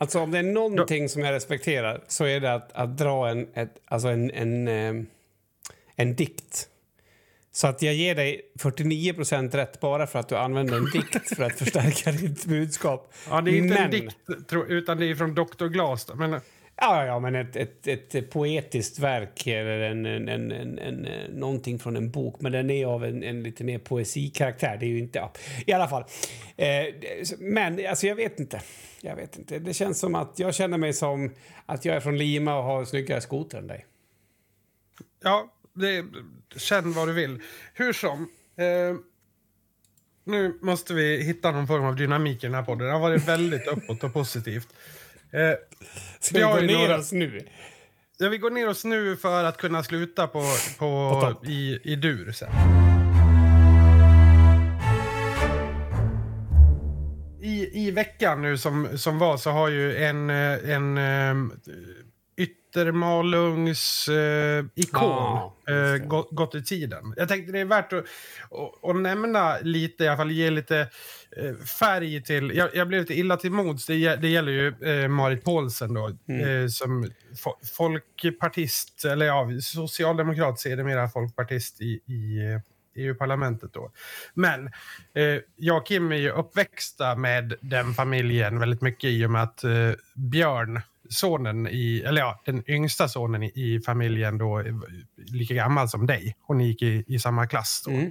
Alltså 0.00 0.20
om 0.20 0.30
det 0.30 0.38
är 0.38 0.42
någonting 0.42 1.08
som 1.08 1.22
jag 1.22 1.32
respekterar 1.32 2.04
så 2.08 2.24
är 2.24 2.40
det 2.40 2.54
att, 2.54 2.72
att 2.72 2.98
dra 2.98 3.28
en, 3.28 3.48
ett, 3.54 3.80
alltså 3.84 4.08
en, 4.08 4.30
en, 4.30 4.68
eh, 4.68 5.04
en 5.96 6.14
dikt. 6.14 6.68
Så 7.52 7.66
att 7.66 7.82
jag 7.82 7.94
ger 7.94 8.14
dig 8.14 8.40
49 8.58 9.14
rätt 9.52 9.80
bara 9.80 10.06
för 10.06 10.18
att 10.18 10.28
du 10.28 10.36
använder 10.36 10.76
en 10.76 10.84
dikt 10.84 11.36
för 11.36 11.42
att 11.42 11.58
förstärka 11.58 12.12
ditt 12.20 12.44
budskap. 12.44 13.12
Ja, 13.30 13.40
det 13.40 13.50
är 13.50 13.56
inte 13.56 13.74
en 13.74 13.82
Men- 13.82 13.90
dikt, 13.90 14.16
tro, 14.48 14.66
utan 14.66 14.98
det 14.98 15.06
är 15.10 15.14
från 15.14 15.34
Dr. 15.34 15.66
Glas. 15.66 16.06
Men, 16.14 16.40
Ja, 16.76 17.06
ja, 17.06 17.20
men 17.20 17.34
ett, 17.34 17.56
ett, 17.56 18.14
ett 18.14 18.30
poetiskt 18.30 18.98
verk 18.98 19.46
eller 19.46 19.80
en, 19.80 20.06
en, 20.06 20.28
en, 20.28 20.52
en, 20.52 20.78
en, 20.78 21.04
eh, 21.04 21.28
någonting 21.30 21.78
från 21.78 21.96
en 21.96 22.10
bok. 22.10 22.40
Men 22.40 22.52
den 22.52 22.70
är 22.70 22.86
av 22.86 23.04
en, 23.04 23.22
en 23.22 23.42
lite 23.42 23.64
mer 23.64 23.78
poesikaraktär. 23.78 24.76
Det 24.80 24.86
är 24.86 24.88
ju 24.88 24.98
inte... 24.98 25.18
Ja. 25.18 25.32
I 25.66 25.72
alla 25.72 25.88
fall. 25.88 26.04
Eh, 26.56 26.84
men 27.38 27.86
alltså, 27.88 28.06
jag 28.06 28.16
vet 28.16 28.40
inte. 28.40 28.60
Jag 29.00 29.16
vet 29.16 29.38
inte. 29.38 29.58
Det 29.58 29.74
känns 29.74 29.98
som 29.98 30.14
att 30.14 30.38
jag 30.38 30.54
känner 30.54 30.78
mig 30.78 30.92
som 30.92 31.34
att 31.66 31.84
jag 31.84 31.96
är 31.96 32.00
från 32.00 32.18
Lima 32.18 32.58
och 32.58 32.64
har 32.64 32.84
snyggare 32.84 33.20
skoter 33.20 33.58
än 33.58 33.66
dig. 33.66 33.86
ja, 35.22 35.52
det, 35.72 36.04
känn 36.56 36.92
vad 36.92 37.08
du 37.08 37.12
vill. 37.12 37.40
Hur 37.74 37.92
som. 37.92 38.28
Eh, 38.56 38.96
nu 40.24 40.58
måste 40.62 40.94
vi 40.94 41.22
hitta 41.22 41.50
någon 41.50 41.66
form 41.66 41.84
av 41.84 41.96
dynamik 41.96 42.44
i 42.44 42.46
den 42.46 42.54
här 42.54 42.62
podden. 42.62 42.86
Det 42.86 42.92
har 42.92 43.00
varit 43.00 43.28
väldigt 43.28 43.66
uppåt 43.66 44.04
och 44.04 44.12
positivt. 44.12 44.68
Eh, 45.32 45.52
Ska 46.20 46.34
Vi 46.38 46.42
gå 46.42 46.66
ner 46.66 46.78
några- 46.78 46.98
oss 46.98 47.12
nu? 47.12 47.40
ja, 48.18 48.28
vi 48.28 48.38
går 48.38 48.50
ner 48.50 48.68
oss 48.68 48.84
nu 48.84 49.16
för 49.16 49.44
att 49.44 49.56
kunna 49.56 49.82
sluta 49.82 50.26
på, 50.26 50.42
på, 50.78 51.20
På 51.40 51.46
i, 51.46 51.78
i 51.84 51.96
dur 51.96 52.32
sen. 52.32 52.48
I, 57.42 57.86
I 57.86 57.90
veckan 57.90 58.42
nu 58.42 58.58
som, 58.58 58.98
som 58.98 59.18
var 59.18 59.36
så 59.36 59.50
har 59.50 59.68
ju 59.68 59.96
en, 59.96 60.30
eh, 60.30 60.70
en 60.70 60.98
Yttermalungs 62.70 64.08
eh, 64.08 64.64
ikon 64.74 65.00
Ja, 65.02 65.56
just 65.68 66.02
eh, 66.02 66.08
gått, 66.08 66.28
gått 66.30 66.54
i 66.54 66.62
tiden. 66.64 67.14
Jag 67.16 67.28
tänkte 67.28 67.52
det 67.52 67.58
är 67.60 67.64
värt 67.64 67.92
att, 67.92 68.04
att, 68.50 68.90
att 68.90 68.96
nämna 68.96 69.58
lite, 69.62 70.04
i 70.04 70.08
alla 70.08 70.16
fall 70.16 70.30
ge 70.30 70.50
lite 70.50 70.78
eh, 71.36 71.54
färg 71.80 72.22
till... 72.22 72.52
Jag, 72.56 72.68
jag 72.74 72.88
blev 72.88 73.00
lite 73.00 73.14
illa 73.14 73.36
till 73.36 73.52
mods. 73.52 73.86
Det, 73.86 74.16
det 74.16 74.28
gäller 74.28 74.52
ju 74.52 74.74
eh, 75.02 75.08
Marit 75.08 75.44
Paulsen 75.44 75.94
då, 75.94 76.10
Mm. 76.28 76.62
eh, 76.62 76.68
som 76.68 77.04
fo- 77.44 77.66
folkpartist, 77.76 79.04
eller 79.04 79.26
ja, 79.26 79.48
socialdemokrat 79.62 80.60
ser 80.60 80.76
det 80.76 80.84
mera 80.84 81.08
folkpartist 81.08 81.80
i, 81.80 82.00
i 82.06 82.52
eh, 82.54 82.60
EU-parlamentet 83.04 83.72
då. 83.72 83.90
Men 84.34 84.66
eh, 85.14 85.40
jag 85.56 85.76
och 85.76 85.86
Kim 85.86 86.12
är 86.12 86.16
ju 86.16 86.30
uppväxta 86.30 87.14
med 87.16 87.54
den 87.60 87.94
familjen 87.94 88.58
väldigt 88.60 88.82
mycket 88.82 89.10
i 89.10 89.26
och 89.26 89.30
med 89.30 89.42
att 89.42 89.64
eh, 89.64 89.70
Björn, 90.14 90.80
sonen 91.10 91.66
i, 91.66 92.02
eller 92.06 92.20
ja, 92.20 92.42
den 92.44 92.70
yngsta 92.70 93.08
sonen 93.08 93.42
i, 93.42 93.52
i 93.54 93.80
familjen 93.80 94.38
då, 94.38 94.58
är 94.58 94.74
lika 95.16 95.54
gammal 95.54 95.88
som 95.88 96.06
dig. 96.06 96.36
Hon 96.40 96.60
gick 96.60 96.82
i, 96.82 97.04
i 97.06 97.18
samma 97.18 97.46
klass 97.46 97.82
då. 97.86 97.90
Mm. 97.90 98.06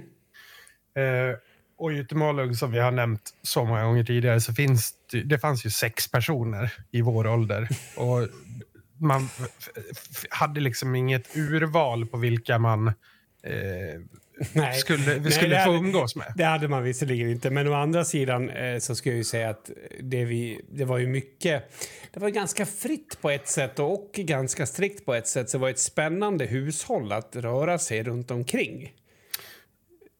Eh, 0.94 1.36
och 1.78 1.92
i 1.92 1.98
Yttermalung, 1.98 2.54
som 2.54 2.72
vi 2.72 2.78
har 2.78 2.90
nämnt 2.90 3.34
så 3.42 3.64
många 3.64 3.84
gånger 3.84 4.04
tidigare, 4.04 4.40
så 4.40 4.54
finns 4.54 4.94
det, 5.10 5.22
det 5.22 5.38
fanns 5.38 5.66
ju 5.66 5.70
sex 5.70 6.10
personer 6.10 6.72
i 6.90 7.02
vår 7.02 7.26
ålder. 7.26 7.68
Och 7.96 8.28
man 8.98 9.28
hade 10.30 10.60
liksom 10.60 10.94
inget 10.94 11.36
urval 11.36 12.06
på 12.06 12.16
vilka 12.16 12.58
man 12.58 12.86
eh, 13.42 14.00
Nej. 14.52 14.78
skulle, 14.78 15.18
Nej, 15.20 15.30
skulle 15.32 15.54
få 15.64 15.70
hade- 15.70 15.78
umgås 15.78 16.16
med. 16.16 16.32
Det 16.36 16.44
hade 16.44 16.68
man 16.68 16.82
visserligen 16.82 17.30
inte, 17.30 17.50
men 17.50 17.68
å 17.68 17.74
andra 17.74 18.04
sidan 18.04 18.50
eh, 18.50 18.78
så 18.78 18.94
ska 18.94 19.08
jag 19.10 19.16
ju 19.16 19.24
säga 19.24 19.50
att 19.50 19.70
det, 20.00 20.24
vi, 20.24 20.60
det 20.72 20.84
var 20.84 20.98
ju 20.98 21.06
mycket... 21.06 21.70
Det 22.12 22.20
var 22.20 22.28
ganska 22.28 22.66
fritt 22.66 23.18
på 23.20 23.30
ett 23.30 23.48
sätt 23.48 23.78
och 23.78 24.10
ganska 24.14 24.66
strikt 24.66 25.04
på 25.06 25.14
ett 25.14 25.26
sätt. 25.28 25.50
Så 25.50 25.56
det 25.58 25.62
var 25.62 25.70
ett 25.70 25.78
spännande 25.78 26.44
hushåll 26.46 27.12
att 27.12 27.36
röra 27.36 27.78
sig 27.78 28.02
runt 28.02 28.30
omkring. 28.30 28.92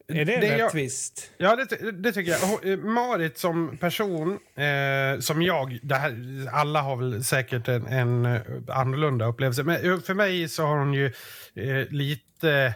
Är 0.08 0.24
det, 0.24 0.36
Det 0.36 0.46
jag- 0.46 0.60
rättvist? 0.66 1.30
Ja, 1.38 1.56
det, 1.56 1.92
det 1.92 2.12
tycker 2.12 2.30
jag. 2.32 2.72
Eh, 2.72 2.78
Marit 2.78 3.38
som 3.38 3.76
person, 3.80 4.38
eh, 4.56 5.20
som 5.20 5.42
jag, 5.42 5.78
här, 5.90 6.16
alla 6.52 6.80
har 6.82 6.96
väl 6.96 7.24
säkert 7.24 7.68
en, 7.68 7.86
en 7.86 8.24
eh, 8.26 8.40
annorlunda 8.68 9.24
upplevelse. 9.26 9.62
Men 9.62 9.92
eh, 9.92 10.00
för 10.00 10.14
mig 10.14 10.48
så 10.48 10.66
har 10.66 10.76
hon 10.78 10.94
ju 10.94 11.06
eh, 11.54 11.86
lite... 11.90 12.74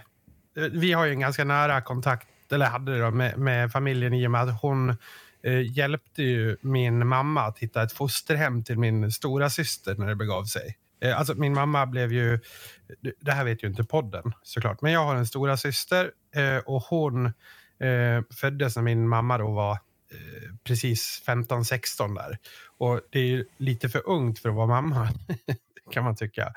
Eh, 0.57 0.63
vi 0.63 0.93
har 0.93 1.05
ju 1.05 1.13
en 1.13 1.21
ganska 1.21 1.45
nära 1.45 1.81
kontakt, 1.81 2.29
eller 2.53 2.67
hade 2.67 2.93
det 2.93 3.01
då, 3.01 3.11
med, 3.11 3.39
med 3.39 3.73
familjen 3.73 4.15
i 4.15 4.27
och 4.27 4.31
med 4.31 4.43
att 4.43 4.61
hon 4.61 4.97
eh, 5.43 5.77
hjälpte 5.77 6.23
ju 6.23 6.57
min 6.61 7.07
mamma 7.07 7.43
att 7.43 7.59
hitta 7.59 7.83
ett 7.83 7.93
fosterhem 7.93 8.65
till 8.65 8.79
min 8.79 9.13
stora 9.13 9.51
syster 9.51 9.95
när 9.95 10.07
det 10.07 10.17
begav 10.17 10.45
sig. 10.45 10.79
Eh, 11.01 11.19
alltså 11.19 11.35
min 11.35 11.55
mamma 11.55 11.87
blev 11.87 12.13
ju, 12.13 12.41
det 13.21 13.33
här 13.33 13.45
vet 13.45 13.65
ju 13.65 13.69
inte 13.69 13.85
podden 13.85 14.33
såklart, 14.43 14.83
men 14.83 14.93
jag 14.93 15.05
har 15.05 15.15
en 15.15 15.27
stora 15.27 15.57
syster 15.57 16.11
eh, 16.37 16.59
och 16.59 16.83
hon 16.83 17.27
eh, 17.27 18.23
föddes 18.41 18.77
när 18.77 18.83
min 18.83 19.09
mamma 19.09 19.39
då 19.39 19.51
var 19.51 19.73
eh, 19.73 20.55
precis 20.65 21.23
15-16 21.27 22.15
där. 22.15 22.39
Och 22.79 23.01
det 23.11 23.19
är 23.19 23.27
ju 23.27 23.47
lite 23.57 23.89
för 23.89 24.09
ungt 24.09 24.39
för 24.39 24.49
att 24.49 24.55
vara 24.55 24.67
mamma. 24.67 25.09
kan 25.91 26.05
man 26.05 26.17
tycka. 26.17 26.53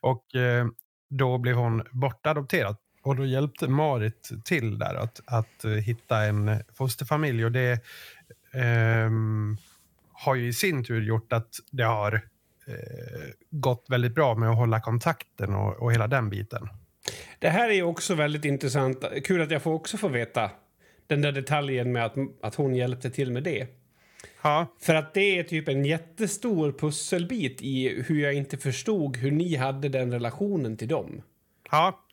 Och 0.00 0.34
eh, 0.34 0.66
då 1.10 1.38
blev 1.38 1.56
hon 1.56 1.82
bortadopterad. 1.90 2.76
Och 3.10 3.16
då 3.16 3.26
hjälpte 3.26 3.68
Marit 3.68 4.30
till 4.44 4.78
där 4.78 4.94
att, 4.94 5.20
att 5.24 5.64
uh, 5.64 5.72
hitta 5.72 6.24
en 6.24 6.62
fosterfamilj. 6.74 7.44
Och 7.44 7.52
det 7.52 7.80
um, 9.06 9.56
har 10.12 10.34
ju 10.34 10.48
i 10.48 10.52
sin 10.52 10.84
tur 10.84 11.02
gjort 11.02 11.32
att 11.32 11.48
det 11.70 11.82
har 11.82 12.14
uh, 12.14 13.30
gått 13.50 13.86
väldigt 13.88 14.14
bra 14.14 14.34
med 14.34 14.50
att 14.50 14.56
hålla 14.56 14.80
kontakten 14.80 15.54
och, 15.54 15.82
och 15.82 15.92
hela 15.92 16.06
den 16.06 16.30
biten. 16.30 16.68
Det 17.38 17.48
här 17.48 17.70
är 17.70 17.82
också 17.82 18.14
väldigt 18.14 18.44
intressant. 18.44 19.04
Kul 19.24 19.42
att 19.42 19.50
jag 19.50 19.62
får 19.62 19.72
också 19.72 19.96
få 19.96 20.08
veta 20.08 20.50
den 21.06 21.22
där 21.22 21.32
detaljen 21.32 21.92
med 21.92 22.04
att, 22.04 22.14
att 22.42 22.54
hon 22.54 22.74
hjälpte 22.74 23.10
till 23.10 23.32
med 23.32 23.42
det. 23.42 23.66
Ja. 24.42 24.66
För 24.80 24.94
att 24.94 25.14
det 25.14 25.38
är 25.38 25.42
typ 25.42 25.68
en 25.68 25.84
jättestor 25.84 26.72
pusselbit 26.72 27.62
i 27.62 28.02
hur 28.02 28.22
jag 28.22 28.34
inte 28.34 28.58
förstod 28.58 29.16
hur 29.16 29.30
ni 29.30 29.56
hade 29.56 29.88
den 29.88 30.12
relationen 30.12 30.76
till 30.76 30.88
dem. 30.88 31.22
Ja. 31.70 32.06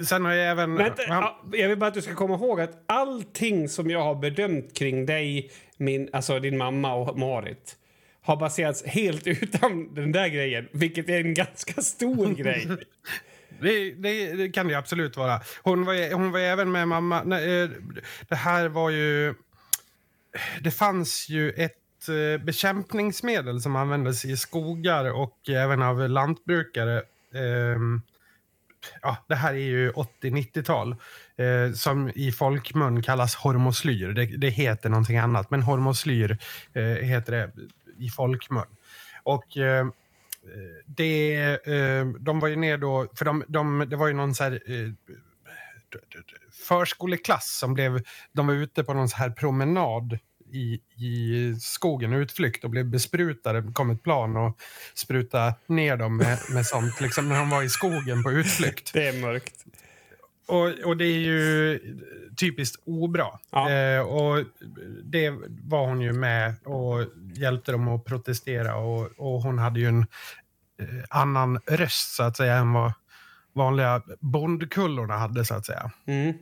Sen 0.00 0.24
har 0.24 0.32
jag 0.32 0.50
även... 0.50 0.74
Vänta, 0.74 1.02
ja. 1.08 1.42
Jag 1.52 1.68
vill 1.68 1.78
bara 1.78 1.86
att 1.86 1.94
du 1.94 2.02
ska 2.02 2.14
komma 2.14 2.34
ihåg 2.34 2.60
att 2.60 2.84
allting 2.86 3.68
som 3.68 3.90
jag 3.90 4.02
har 4.02 4.14
bedömt 4.14 4.78
kring 4.78 5.06
dig, 5.06 5.50
min, 5.76 6.08
alltså 6.12 6.40
din 6.40 6.58
mamma 6.58 6.94
och 6.94 7.18
Marit 7.18 7.76
har 8.22 8.36
baserats 8.36 8.84
helt 8.84 9.26
utan 9.42 9.94
den 9.94 10.12
där 10.12 10.28
grejen, 10.28 10.68
vilket 10.72 11.08
är 11.08 11.20
en 11.20 11.34
ganska 11.34 11.82
stor 11.82 12.34
grej. 12.34 12.68
Det, 13.60 13.90
det, 13.90 14.32
det, 14.32 14.48
kan 14.48 14.68
det 14.68 14.74
absolut 14.74 15.16
vara. 15.16 15.40
Hon 15.62 15.84
var, 15.84 16.14
hon 16.14 16.32
var 16.32 16.40
även 16.40 16.72
med 16.72 16.88
mamma... 16.88 17.22
Nej, 17.24 17.70
det 18.28 18.36
här 18.36 18.68
var 18.68 18.90
ju... 18.90 19.34
Det 20.60 20.70
fanns 20.70 21.28
ju 21.28 21.50
ett 21.50 22.08
eh, 22.08 22.44
bekämpningsmedel 22.44 23.60
som 23.60 23.76
användes 23.76 24.24
i 24.24 24.36
skogar 24.36 25.12
och 25.12 25.48
även 25.48 25.82
av 25.82 26.08
lantbrukare. 26.08 27.02
Um, 27.74 28.02
ja, 29.02 29.16
det 29.28 29.34
här 29.34 29.54
är 29.54 29.58
ju 29.58 29.92
80-90-tal. 29.92 30.96
Eh, 31.36 31.72
som 31.74 32.10
i 32.14 32.32
folkmun 32.32 33.02
kallas 33.02 33.34
hormoslyr. 33.34 34.08
Det, 34.08 34.26
det, 34.26 34.50
heter 34.50 34.88
någonting 34.88 35.18
annat, 35.18 35.50
men 35.50 35.62
hormoslyr 35.62 36.38
eh, 36.72 36.82
heter 36.82 37.32
det 37.32 37.50
i 37.98 38.08
folkmun. 38.10 38.66
Och 39.22 39.56
eh, 39.56 39.86
det, 40.86 41.34
eh, 41.44 42.06
de 42.20 42.40
var 42.40 42.48
ju 42.48 42.56
ner 42.56 42.78
då, 42.78 43.08
för 43.14 43.24
de, 43.24 43.44
de, 43.48 43.86
det 43.88 43.96
var 43.96 44.08
ju 44.08 44.14
någon 44.14 44.34
så 44.34 44.44
här 44.44 44.52
eh, 44.66 44.90
förskoleklass 46.52 47.58
som 47.58 47.74
blev, 47.74 48.00
de 48.32 48.46
var 48.46 48.54
ute 48.54 48.84
på 48.84 48.94
någon 48.94 49.08
så 49.08 49.16
här 49.16 49.30
promenad 49.30 50.18
i, 50.52 50.80
i 50.96 51.54
skogen, 51.60 52.12
utflykt 52.12 52.64
och 52.64 52.70
blev 52.70 52.86
besprutade. 52.86 53.60
Det 53.60 53.72
kom 53.72 53.90
ett 53.90 54.02
plan 54.02 54.36
och 54.36 54.56
spruta 54.94 55.54
ner 55.66 55.96
dem 55.96 56.16
med, 56.16 56.38
med 56.50 56.66
sånt 56.66 57.00
liksom, 57.00 57.28
när 57.28 57.38
de 57.38 57.50
var 57.50 57.62
i 57.62 57.68
skogen 57.68 58.22
på 58.22 58.32
utflykt. 58.32 58.92
Det 58.92 59.08
är 59.08 59.20
mörkt. 59.20 59.64
Och, 60.46 60.88
och 60.88 60.96
det 60.96 61.04
är 61.04 61.18
ju 61.18 61.80
typiskt 62.36 62.82
obra. 62.84 63.26
Ja. 63.50 63.70
Eh, 63.70 64.00
och 64.00 64.44
det 65.04 65.30
var 65.62 65.86
hon 65.86 66.00
ju 66.00 66.12
med 66.12 66.54
och 66.64 67.06
hjälpte 67.34 67.72
dem 67.72 67.88
att 67.88 68.04
protestera. 68.04 68.76
Och, 68.76 69.10
och 69.16 69.42
hon 69.42 69.58
hade 69.58 69.80
ju 69.80 69.86
en 69.86 70.06
eh, 70.80 71.04
annan 71.08 71.60
röst 71.66 72.14
så 72.14 72.22
att 72.22 72.36
säga 72.36 72.56
än 72.56 72.72
vad 72.72 72.92
vanliga 73.52 74.02
bondkullorna 74.20 75.16
hade 75.16 75.44
så 75.44 75.54
att 75.54 75.66
säga. 75.66 75.90
Mm. 76.06 76.34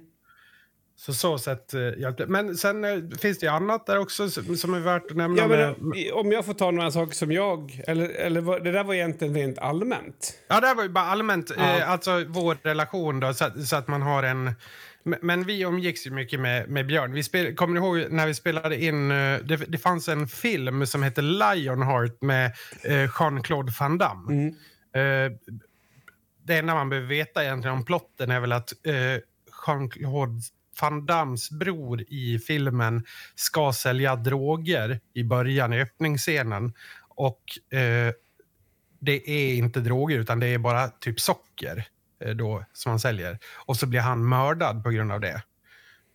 Så 1.01 1.15
så 1.15 1.39
sätt 1.39 1.75
eh, 1.75 1.81
hjälpte. 1.99 2.27
Men 2.27 2.57
sen 2.57 2.85
eh, 2.85 3.19
finns 3.19 3.39
det 3.39 3.47
ju 3.47 3.53
annat 3.53 3.87
där 3.87 3.99
också 3.99 4.31
som, 4.31 4.75
är 4.75 4.81
värt 4.81 5.11
att 5.11 5.17
nämna. 5.17 5.43
Ja, 5.43 5.49
men, 5.49 6.13
om 6.13 6.33
jag 6.33 6.45
får 6.47 6.55
ta 6.55 6.71
några 6.71 6.91
saker 6.91 7.15
som 7.15 7.33
jag... 7.33 7.81
Eller, 7.87 8.09
eller 8.09 8.61
det 8.61 8.73
där 8.73 8.85
var 8.85 8.95
egentligen 8.95 9.35
rent 9.35 9.59
allmänt. 9.59 10.35
Ja, 10.49 10.61
det 10.61 10.67
här 10.67 10.75
var 10.75 10.83
ju 10.83 10.89
bara 10.89 11.05
allmänt, 11.05 11.51
Ja. 11.57 11.79
eh, 11.79 11.91
alltså 11.91 12.25
vår 12.29 12.59
relation 12.63 13.21
då, 13.21 13.35
så, 13.35 13.45
att- 13.45 13.67
så 13.67 13.77
att 13.77 13.89
man 13.89 14.03
har 14.03 14.23
en... 14.23 14.53
Men- 15.03 15.45
vi 15.45 15.61
umgicks 15.63 16.07
ju 16.07 16.11
mycket 16.11 16.41
med, 16.41 16.69
med 16.69 16.87
Björn. 16.87 17.13
Vi 17.13 17.23
spel, 17.23 17.55
kommer 17.57 17.81
ni 17.81 17.87
ihåg 17.87 18.13
när 18.13 18.27
vi 18.27 18.35
spelade 18.35 18.83
in... 18.85 19.09
Det, 19.09 19.57
det 19.69 19.79
fanns 19.79 20.09
en 20.09 20.29
film 20.29 20.87
som 20.87 21.03
hette 21.03 21.23
Lionheart 21.23 22.23
med 22.23 22.53
Jean-Claude 23.19 23.73
Van 23.81 23.99
Damme. 23.99 24.33
Mm. 24.93 25.39
Det 26.45 26.59
enda 26.59 26.75
man 26.75 26.89
behöver 26.89 27.09
veta 27.09 27.45
egentligen 27.45 27.77
om 27.77 27.85
plotten 27.85 28.31
är 28.31 28.41
väl 28.41 28.53
att 28.53 28.73
Jean-Claude 29.67 30.41
Van 30.81 31.07
Dammes 31.07 31.51
bror 31.51 32.05
i 32.09 32.39
filmen 32.39 33.05
ska 33.35 33.73
sälja 33.73 34.17
droger 34.17 35.01
i 35.15 35.25
början 35.25 35.73
i 35.73 35.81
öppningsscenen. 35.81 36.73
Och 37.09 37.75
eh, 37.79 38.13
det 38.99 39.31
är 39.31 39.55
inte 39.55 39.81
droger 39.81 40.19
utan 40.19 40.41
det 40.41 40.47
är 40.47 40.59
bara 40.59 40.89
typ 40.89 41.21
socker 41.21 41.87
eh, 42.25 42.31
då 42.31 42.65
som 42.73 42.91
han 42.91 43.01
säljer. 43.01 43.39
Och 43.67 43.77
så 43.77 43.87
blir 43.87 44.01
han 44.01 44.29
mördad 44.29 44.85
på 44.85 44.91
grund 44.91 45.13
av 45.13 45.21
det. 45.21 45.43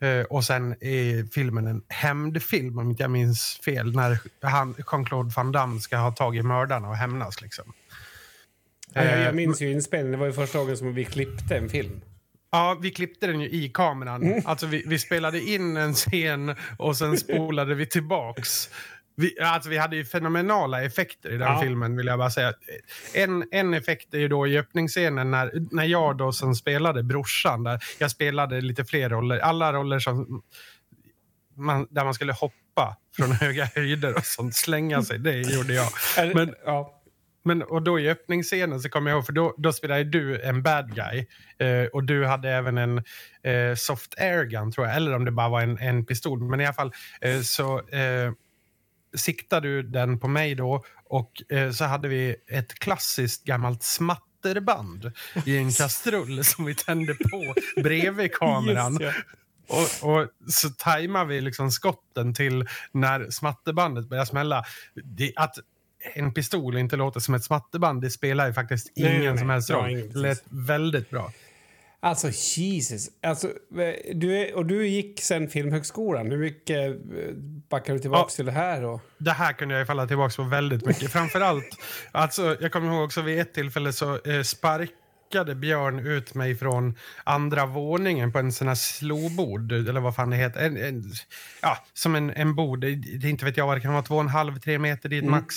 Eh, 0.01 0.25
och 0.25 0.43
sen 0.43 0.71
är 0.83 1.31
filmen 1.33 1.67
en 1.67 1.83
hämndfilm 1.87 2.79
om 2.79 2.89
inte 2.89 3.03
jag 3.03 3.11
minns 3.11 3.59
fel 3.65 3.95
när 3.95 4.19
han, 4.41 4.75
Jean-Claude 4.91 5.33
Van 5.35 5.51
Damme 5.51 5.79
ska 5.79 5.97
ha 5.97 6.11
tag 6.11 6.35
i 6.35 6.41
mördarna 6.41 6.89
och 6.89 6.95
hämnas 6.95 7.41
liksom. 7.41 7.73
Ja, 8.93 9.03
jag, 9.03 9.13
Eh, 9.13 9.21
jag 9.25 9.35
minns 9.35 9.61
ju 9.61 9.71
inspelningen. 9.71 10.11
Det 10.11 10.17
var 10.17 10.25
ju 10.25 10.33
första 10.33 10.59
gången 10.59 10.77
som 10.77 10.93
vi 10.93 11.05
klippte 11.05 11.57
en 11.57 11.69
film. 11.69 12.01
Ja, 12.55 12.77
vi 12.81 12.91
klippte 12.91 13.27
den 13.27 13.41
ju 13.41 13.49
i 13.49 13.69
kameran. 13.73 14.41
Alltså 14.45 14.65
vi, 14.67 14.83
vi 14.87 14.99
spelade 14.99 15.41
in 15.41 15.77
en 15.77 15.93
scen 15.93 16.55
och 16.77 16.97
sen 16.97 17.17
spolade 17.17 17.75
vi 17.75 17.85
tillbaks. 17.85 18.69
Vi, 19.17 19.39
alltså 19.39 19.69
vi 19.69 19.77
hade 19.77 19.95
ju 19.95 20.05
fenomenala 20.05 20.83
effekter 20.83 21.29
i 21.29 21.37
den 21.37 21.47
Ja. 21.47 21.61
filmen 21.61 21.97
vill 21.97 22.07
jag 22.07 22.19
bara 22.19 22.29
säga. 22.29 22.53
En, 23.13 23.45
en 23.51 23.73
effekt 23.73 24.13
är 24.13 24.17
ju 24.19 24.27
då 24.27 24.47
i 24.47 24.57
öppningsscenen 24.57 25.31
när, 25.31 25.51
när 25.71 25.83
jag 25.85 26.17
då 26.17 26.31
som 26.31 26.55
spelade 26.55 27.03
brorsan, 27.03 27.63
där 27.63 27.79
jag 27.99 28.11
spelade 28.11 28.61
lite 28.61 28.85
fler 28.85 29.09
roller. 29.09 29.39
Alla 29.39 29.73
roller 29.73 29.99
som 29.99 30.41
man, 31.57 31.87
där 31.89 32.03
man 32.03 32.13
skulle 32.13 32.33
hoppa 32.33 32.97
från 33.15 33.31
höga 33.41 33.69
höjder 33.75 34.15
och 34.15 34.25
sånt, 34.25 34.55
slänga 34.55 35.03
sig, 35.03 35.19
det 35.19 35.37
gjorde 35.41 35.73
jag. 35.73 35.89
Men- 36.35 36.53
ja. 36.65 36.91
Men, 37.45 37.63
och 37.63 37.81
då 37.81 37.99
i 37.99 38.09
öppningsscenen 38.09 38.79
så 38.79 38.89
kommer 38.89 39.11
jag 39.11 39.17
ihåg, 39.17 39.25
för 39.25 39.33
då, 39.33 39.55
då 39.57 39.73
spelade 39.73 40.03
du 40.03 40.41
en 40.41 40.63
bad 40.63 40.95
guy. 40.95 41.25
Eh, 41.57 41.85
och 41.93 42.03
du 42.03 42.25
hade 42.25 42.49
även 42.49 42.77
en 42.77 42.97
eh, 43.43 43.75
soft 43.75 44.19
airgun 44.19 44.71
tror 44.71 44.87
jag, 44.87 44.95
eller 44.95 45.15
om 45.15 45.25
det 45.25 45.31
bara 45.31 45.49
var 45.49 45.61
en, 45.61 45.77
en 45.77 46.05
pistol. 46.05 46.43
Men 46.43 46.61
i 46.61 46.65
alla 46.65 46.73
fall 46.73 46.91
eh, 47.21 47.41
så 47.41 47.89
eh, 47.89 48.31
siktade 49.15 49.67
du 49.67 49.83
den 49.83 50.19
på 50.19 50.27
mig 50.27 50.55
då 50.55 50.83
och 51.09 51.31
eh, 51.49 51.71
så 51.71 51.85
hade 51.85 52.07
vi 52.07 52.35
ett 52.47 52.73
klassiskt 52.79 53.43
gammalt 53.45 53.83
smatterband 53.83 55.11
i 55.45 55.57
en 55.57 55.71
kastrull 55.71 56.45
som 56.45 56.65
vi 56.65 56.75
tände 56.75 57.13
på 57.13 57.55
bredvid 57.81 58.33
kameran. 58.33 58.97
Just, 59.01 59.15
Och, 59.67 60.09
och 60.09 60.27
så 60.47 60.69
tajmar 60.69 61.25
vi 61.25 61.41
liksom 61.41 61.71
skotten 61.71 62.33
till 62.33 62.67
när 62.91 63.29
smatterbandet 63.29 64.09
börjar 64.09 64.25
smälla. 64.25 64.63
Det, 65.03 65.33
att 65.35 65.55
en 66.13 66.33
pistol 66.33 66.77
inte 66.77 66.95
låter 66.95 67.19
som 67.19 67.33
ett 67.35 67.43
smatterband, 67.43 68.01
det 68.01 68.09
spelar 68.09 68.47
ju 68.47 68.53
faktiskt 68.53 68.91
ingen 68.95 69.11
nej, 69.11 69.27
nej. 69.29 69.37
som 69.37 69.49
helst 69.49 69.69
roll. 69.69 70.09
det 70.13 70.19
lät 70.19 70.43
väldigt 70.49 71.09
bra. 71.09 71.31
Alltså, 71.99 72.29
Jesus. 72.61 73.09
Alltså, 73.23 73.49
du, 74.13 74.37
är, 74.37 74.55
och 74.55 74.65
du 74.65 74.87
gick 74.87 75.21
sen 75.21 75.47
Filmhögskolan. 75.49 76.31
Hur 76.31 76.37
mycket 76.37 76.87
eh, 76.89 76.95
backar 77.69 77.93
du 77.93 77.99
tillbaka 77.99 78.21
Ja. 78.31 78.35
till 78.35 78.45
det 78.45 78.51
här? 78.51 78.83
Och? 78.83 79.01
Det 79.17 79.31
här 79.31 79.53
kunde 79.53 79.77
jag 79.77 79.87
falla 79.87 80.07
tillbaka 80.07 80.33
på 80.35 80.43
väldigt 80.43 80.85
mycket. 80.85 81.11
Framförallt, 81.11 81.65
alltså, 82.11 82.57
jag 82.61 82.71
kommer 82.71 82.93
ihåg 82.93 83.03
också 83.05 83.21
vid 83.21 83.39
ett 83.39 83.53
tillfälle 83.53 83.93
så 83.93 84.19
eh, 84.25 84.41
sparkade 84.41 85.55
Björn 85.55 85.99
ut 85.99 86.33
mig 86.33 86.55
från 86.55 86.95
andra 87.23 87.65
våningen 87.65 88.31
på 88.31 88.39
en 88.39 88.51
sån 88.51 88.67
här 88.67 88.75
slobord, 88.75 89.71
eller 89.71 89.99
vad 90.01 90.15
fan 90.15 90.29
det 90.29 90.35
heter. 90.37 90.59
En, 90.65 90.77
en, 90.77 91.03
ja, 91.61 91.77
som 91.93 92.15
en, 92.15 92.29
en 92.29 92.55
bord. 92.55 92.79
Det, 92.81 92.95
det 92.95 93.29
inte 93.29 93.45
vet 93.45 93.57
jag 93.57 93.67
vad 93.67 93.77
det 93.77 93.81
kan 93.81 93.93
vara, 93.93 94.03
två 94.03 94.15
och 94.15 94.21
en 94.21 94.27
halv, 94.27 94.59
tre 94.59 94.79
meter 94.79 95.09
dit 95.09 95.21
Mm. 95.23 95.31
max. 95.31 95.55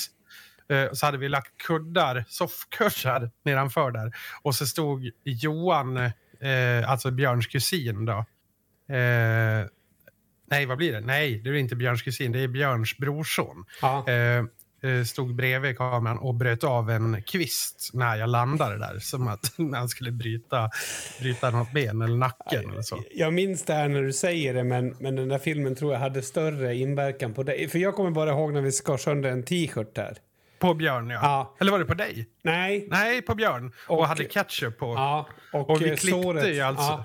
Eh, 0.71 0.93
så 0.93 1.07
hade 1.07 1.19
vi 1.19 1.29
lagt 1.29 1.59
kuddar, 1.59 2.25
soffkuddar 2.29 3.31
nedanför 3.45 3.91
där. 3.91 4.13
Och 4.43 4.55
så 4.55 4.67
stod 4.67 5.11
Johan, 5.25 5.97
eh, 5.97 6.91
alltså 6.91 7.11
Björns 7.11 7.47
kusin 7.47 8.05
då. 8.05 8.25
Eh, 8.95 9.67
nej, 10.51 10.67
vad 10.67 10.79
blir 10.79 10.93
det? 10.93 11.01
Nej, 11.01 11.39
det 11.39 11.51
är 11.51 11.55
inte 11.55 11.77
Björns 11.77 12.03
kusin, 12.03 12.33
det 12.33 12.41
är 12.41 12.49
Björns 12.49 12.97
brorson. 12.97 13.65
Ja. 13.83 14.05
Stod 15.07 15.35
bredvid 15.35 15.79
kameran 15.79 16.19
och 16.19 16.35
bröt 16.35 16.65
av 16.65 16.91
en 16.91 17.23
kvist 17.23 17.91
när 17.93 18.17
jag 18.17 18.29
landade 18.29 18.79
där. 18.79 18.99
Som 18.99 19.29
att 19.29 19.53
han 19.75 19.89
skulle 19.89 20.13
bryta, 20.13 20.71
bryta 21.21 21.51
något 21.51 21.73
ben 21.73 22.03
eller 22.03 22.17
nacken 22.17 22.71
eller 22.71 22.83
så. 22.83 23.03
Jag 23.15 23.35
minns 23.35 23.63
det 23.65 23.75
här 23.75 23.89
när 23.89 24.03
du 24.03 24.13
säger 24.13 24.55
det, 24.55 24.65
men, 24.65 24.97
men 25.01 25.17
den 25.17 25.29
där 25.29 25.39
filmen 25.39 25.75
tror 25.75 25.93
jag 25.93 26.01
hade 26.01 26.23
större 26.23 26.75
inverkan 26.75 27.35
på 27.35 27.43
dig. 27.43 27.69
För 27.69 27.79
jag 27.79 27.95
kommer 27.95 28.11
bara 28.11 28.31
ihåg 28.31 28.53
när 28.53 28.61
vi 28.61 28.73
skar 28.73 28.97
sönder 28.97 29.31
en 29.31 29.43
t-shirt 29.43 29.95
där. 29.95 30.19
På 30.61 30.75
Björn, 30.75 31.11
ja. 31.11 31.19
Ja. 31.23 31.57
Eller 31.61 31.73
var 31.73 31.79
det 31.79 31.85
på 31.85 31.95
dig? 31.95 32.29
Nej. 32.43 32.87
Nej, 32.91 33.23
på 33.23 33.35
Björn. 33.35 33.73
Och, 33.87 33.99
Och- 33.99 34.07
hade 34.09 34.25
ketchup 34.25 34.79
på. 34.79 34.95
Ja. 34.95 35.29
Och, 35.53 35.71
Och 35.71 35.83
vi 35.83 35.91
eh, 35.91 35.97
klippte 35.97 36.23
såret- 36.23 36.55
ju 36.57 36.61
alltså. 36.61 36.83
Ja. 36.83 37.05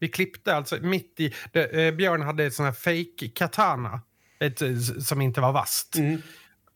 Vi 0.00 0.08
klippte 0.08 0.56
alltså 0.56 0.76
mitt 0.80 1.20
i... 1.20 1.34
Det, 1.52 1.86
eh, 1.86 1.94
Björn 1.94 2.22
hade 2.22 2.44
ett 2.44 2.54
sån 2.54 2.64
här 2.66 2.72
fake 2.72 3.28
katana. 3.34 4.00
Ett, 4.40 4.62
eh, 4.62 4.76
som 4.78 5.20
inte 5.20 5.40
var 5.40 5.52
vasst. 5.52 5.96
Mm. 5.96 6.22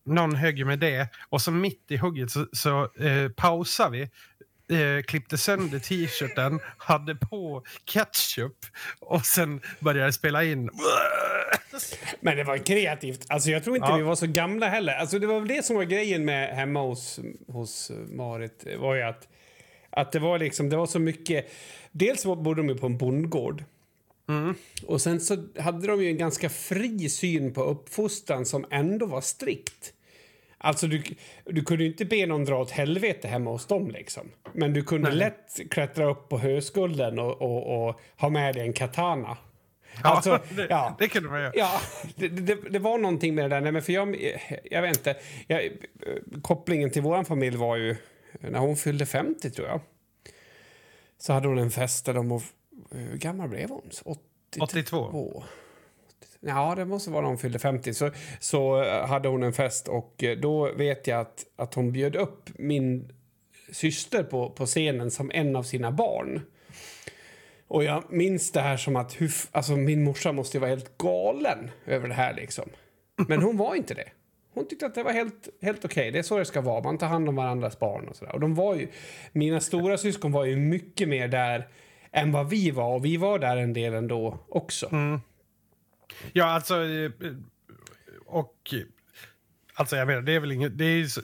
någon 0.04 0.34
högg 0.34 0.66
med 0.66 0.78
det 0.78 1.08
och 1.28 1.42
så 1.42 1.50
mitt 1.50 1.84
i 1.90 1.96
hugget 1.96 2.30
så, 2.30 2.46
så 2.52 2.82
eh, 2.94 3.28
pausar 3.36 3.90
vi. 3.90 4.02
Eh, 4.72 5.02
klippte 5.02 5.38
sönder 5.38 5.78
t-shirten, 5.78 6.60
hade 6.78 7.14
på 7.14 7.62
ketchup 7.84 8.56
och 9.00 9.26
sen 9.26 9.60
började 9.80 10.12
spela 10.12 10.44
in. 10.44 10.70
Men 12.20 12.36
det 12.36 12.44
var 12.44 12.56
kreativt. 12.58 13.24
Alltså 13.28 13.50
jag 13.50 13.64
tror 13.64 13.76
inte 13.76 13.88
Ja. 13.88 13.96
vi 13.96 14.02
var 14.02 14.14
så 14.14 14.26
gamla 14.26 14.68
heller. 14.68 14.92
Alltså 14.92 15.18
det 15.18 15.26
var 15.26 15.40
väl 15.40 15.48
det 15.48 15.62
som 15.64 15.76
var 15.76 15.84
grejen 15.84 16.24
med 16.24 16.56
hemma 16.56 16.82
hos, 16.82 17.20
hos 17.48 17.90
Marit. 18.10 18.66
var 18.78 18.94
ju 18.94 19.02
att, 19.02 19.28
att 19.90 20.12
det 20.12 20.18
var 20.18 20.38
liksom, 20.38 20.68
det 20.70 20.76
var 20.76 20.86
så 20.86 20.98
mycket... 20.98 21.52
Dels 21.92 22.24
bodde 22.24 22.54
de 22.54 22.68
ju 22.68 22.78
på 22.78 22.86
en 22.86 22.98
bondgård. 22.98 23.64
Och 24.86 25.00
sen 25.00 25.20
så 25.20 25.36
hade 25.58 25.86
de 25.86 26.02
ju 26.02 26.08
en 26.08 26.18
ganska 26.18 26.48
fri 26.48 27.08
syn 27.08 27.52
på 27.54 27.62
uppfostran 27.64 28.46
som 28.46 28.66
ändå 28.70 29.06
var 29.06 29.20
strikt. 29.20 29.92
Alltså 30.58 30.86
du, 30.86 31.02
du 31.44 31.64
kunde 31.64 31.84
inte 31.84 32.04
be 32.04 32.26
någon 32.26 32.44
dra 32.44 32.58
åt 32.60 32.70
helvete 32.70 33.28
hemma 33.28 33.50
hos 33.50 33.66
dem 33.66 33.90
liksom. 33.90 34.30
Men 34.52 34.72
du 34.72 34.84
kunde 34.84 35.10
lätt 35.10 35.60
klättra 35.70 36.10
upp 36.10 36.28
på 36.28 36.38
höskulden 36.38 37.18
och, 37.18 37.42
och, 37.42 37.88
och 37.88 38.00
ha 38.16 38.28
med 38.28 38.54
dig 38.54 38.62
en 38.66 38.72
katana. 38.72 39.36
Alltså, 40.02 40.38
det, 40.56 40.66
ja. 40.70 40.96
det 40.98 41.08
kunde 41.08 41.28
man 41.28 41.40
göra. 41.40 41.52
Ja, 41.54 41.80
det, 42.16 42.28
det, 42.28 42.54
det 42.70 42.78
var 42.78 42.98
någonting 42.98 43.34
med 43.34 43.44
det 43.44 43.48
där. 43.48 43.60
Nej, 43.60 43.72
men 43.72 43.82
för 43.82 43.92
jag, 43.92 44.16
jag 44.70 44.82
vet 44.82 44.96
inte. 44.96 45.16
Jag, 45.46 45.70
kopplingen 46.42 46.90
till 46.90 47.02
vår 47.02 47.24
familj 47.24 47.56
var 47.56 47.76
ju 47.76 47.96
när 48.40 48.58
hon 48.58 48.76
fyllde 48.76 49.06
50, 49.06 49.50
tror 49.50 49.68
jag. 49.68 49.80
Så 51.18 51.32
hade 51.32 51.48
hon 51.48 51.58
en 51.58 51.70
fest 51.70 52.06
där 52.06 52.14
de... 52.14 52.40
Hur 52.90 53.16
gammal 53.16 53.48
blev 53.48 53.68
hon? 53.68 53.90
82? 54.04 54.64
82. 54.64 55.44
Ja, 56.40 56.74
det 56.74 56.84
måste 56.84 57.10
vara 57.10 57.22
när 57.22 57.28
hon 57.28 57.38
fyllde 57.38 57.58
50. 57.58 57.94
Så, 57.94 58.10
så 58.40 58.84
hade 59.06 59.28
hon 59.28 59.42
en 59.42 59.52
fest 59.52 59.88
och 59.88 60.24
eh, 60.24 60.38
då 60.38 60.72
vet 60.72 61.06
jag 61.06 61.20
att, 61.20 61.46
att 61.56 61.74
hon 61.74 61.92
bjöd 61.92 62.16
upp 62.16 62.50
min 62.54 63.12
syster 63.72 64.22
på, 64.22 64.50
på 64.50 64.66
scenen 64.66 65.10
som 65.10 65.30
en 65.34 65.56
av 65.56 65.62
sina 65.62 65.92
barn. 65.92 66.40
Och 67.72 67.84
jag 67.84 68.04
minns 68.12 68.52
det 68.52 68.60
här 68.60 68.76
som 68.76 68.96
att 68.96 69.20
hur, 69.20 69.32
alltså 69.52 69.76
min 69.76 70.04
morsa 70.04 70.32
måste 70.32 70.56
ju 70.56 70.60
vara 70.60 70.70
helt 70.70 70.98
galen 70.98 71.70
över 71.86 72.08
det 72.08 72.14
här 72.14 72.34
liksom. 72.34 72.68
Men 73.28 73.42
hon 73.42 73.56
var 73.56 73.74
inte 73.74 73.94
det. 73.94 74.08
Hon 74.54 74.68
tyckte 74.68 74.86
att 74.86 74.94
det 74.94 75.02
var 75.02 75.12
helt, 75.12 75.48
helt 75.62 75.84
okej. 75.84 76.10
Det 76.10 76.18
är 76.18 76.22
så 76.22 76.38
det 76.38 76.44
ska 76.44 76.60
vara. 76.60 76.82
Man 76.82 76.98
tar 76.98 77.06
hand 77.06 77.28
om 77.28 77.36
varandras 77.36 77.78
barn 77.78 78.08
och 78.08 78.16
sådär. 78.16 78.32
Och 78.34 78.40
de 78.40 78.54
var 78.54 78.74
ju, 78.74 78.88
mina 79.32 79.60
stora 79.60 79.98
syskon 79.98 80.32
var 80.32 80.44
ju 80.44 80.56
mycket 80.56 81.08
mer 81.08 81.28
där 81.28 81.68
än 82.12 82.32
vad 82.32 82.50
vi 82.50 82.70
var. 82.70 82.94
Och 82.94 83.04
vi 83.04 83.16
var 83.16 83.38
där 83.38 83.56
en 83.56 83.72
del 83.72 83.94
ändå 83.94 84.38
också. 84.48 84.88
Mm. 84.92 85.20
Ja, 86.32 86.44
alltså... 86.44 86.84
Eh, 86.84 87.10
och... 88.26 88.74
Alltså, 89.74 89.96
jag 89.96 90.06
menar, 90.06 90.22
det 90.22 90.32
är 90.32 90.40
väl 90.40 90.52
inget... 90.52 90.78
Det 90.78 90.84
är, 90.84 91.04
så- 91.04 91.20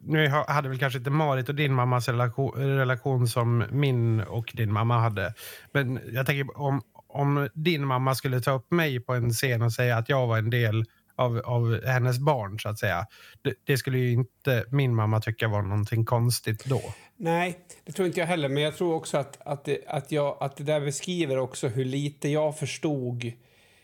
nu 0.00 0.28
hade 0.28 0.68
väl 0.68 0.78
kanske 0.78 0.98
inte 0.98 1.10
Marit 1.10 1.48
och 1.48 1.54
din 1.54 1.74
mammas 1.74 2.08
relation, 2.08 2.52
relation 2.54 3.28
som 3.28 3.64
min 3.70 4.20
och 4.20 4.52
din 4.54 4.72
mamma 4.72 4.98
hade. 4.98 5.34
Men 5.72 6.00
jag 6.12 6.26
tänker 6.26 6.60
om, 6.60 6.82
om 7.08 7.48
din 7.54 7.86
mamma 7.86 8.14
skulle 8.14 8.40
ta 8.40 8.50
upp 8.50 8.70
mig 8.70 9.00
på 9.00 9.14
en 9.14 9.30
scen 9.30 9.62
och 9.62 9.72
säga 9.72 9.96
att 9.96 10.08
jag 10.08 10.26
var 10.26 10.38
en 10.38 10.50
del 10.50 10.84
av, 11.18 11.38
av 11.38 11.84
hennes 11.86 12.18
barn, 12.18 12.58
så 12.58 12.68
att 12.68 12.78
säga. 12.78 13.06
Det, 13.42 13.54
det 13.64 13.76
skulle 13.76 13.98
ju 13.98 14.12
inte 14.12 14.64
min 14.70 14.94
mamma 14.94 15.20
tycka 15.20 15.48
var 15.48 15.62
någonting 15.62 16.04
konstigt 16.04 16.64
då. 16.64 16.80
Nej, 17.16 17.58
det 17.84 17.92
tror 17.92 18.06
inte 18.06 18.20
jag 18.20 18.26
heller. 18.26 18.48
Men 18.48 18.62
jag 18.62 18.76
tror 18.76 18.94
också 18.94 19.18
att, 19.18 19.38
att, 19.40 19.64
det, 19.64 19.78
att, 19.86 20.12
jag, 20.12 20.36
att 20.40 20.56
det 20.56 20.64
där 20.64 20.80
beskriver 20.80 21.38
också 21.38 21.68
hur 21.68 21.84
lite 21.84 22.28
jag 22.28 22.58
förstod 22.58 23.32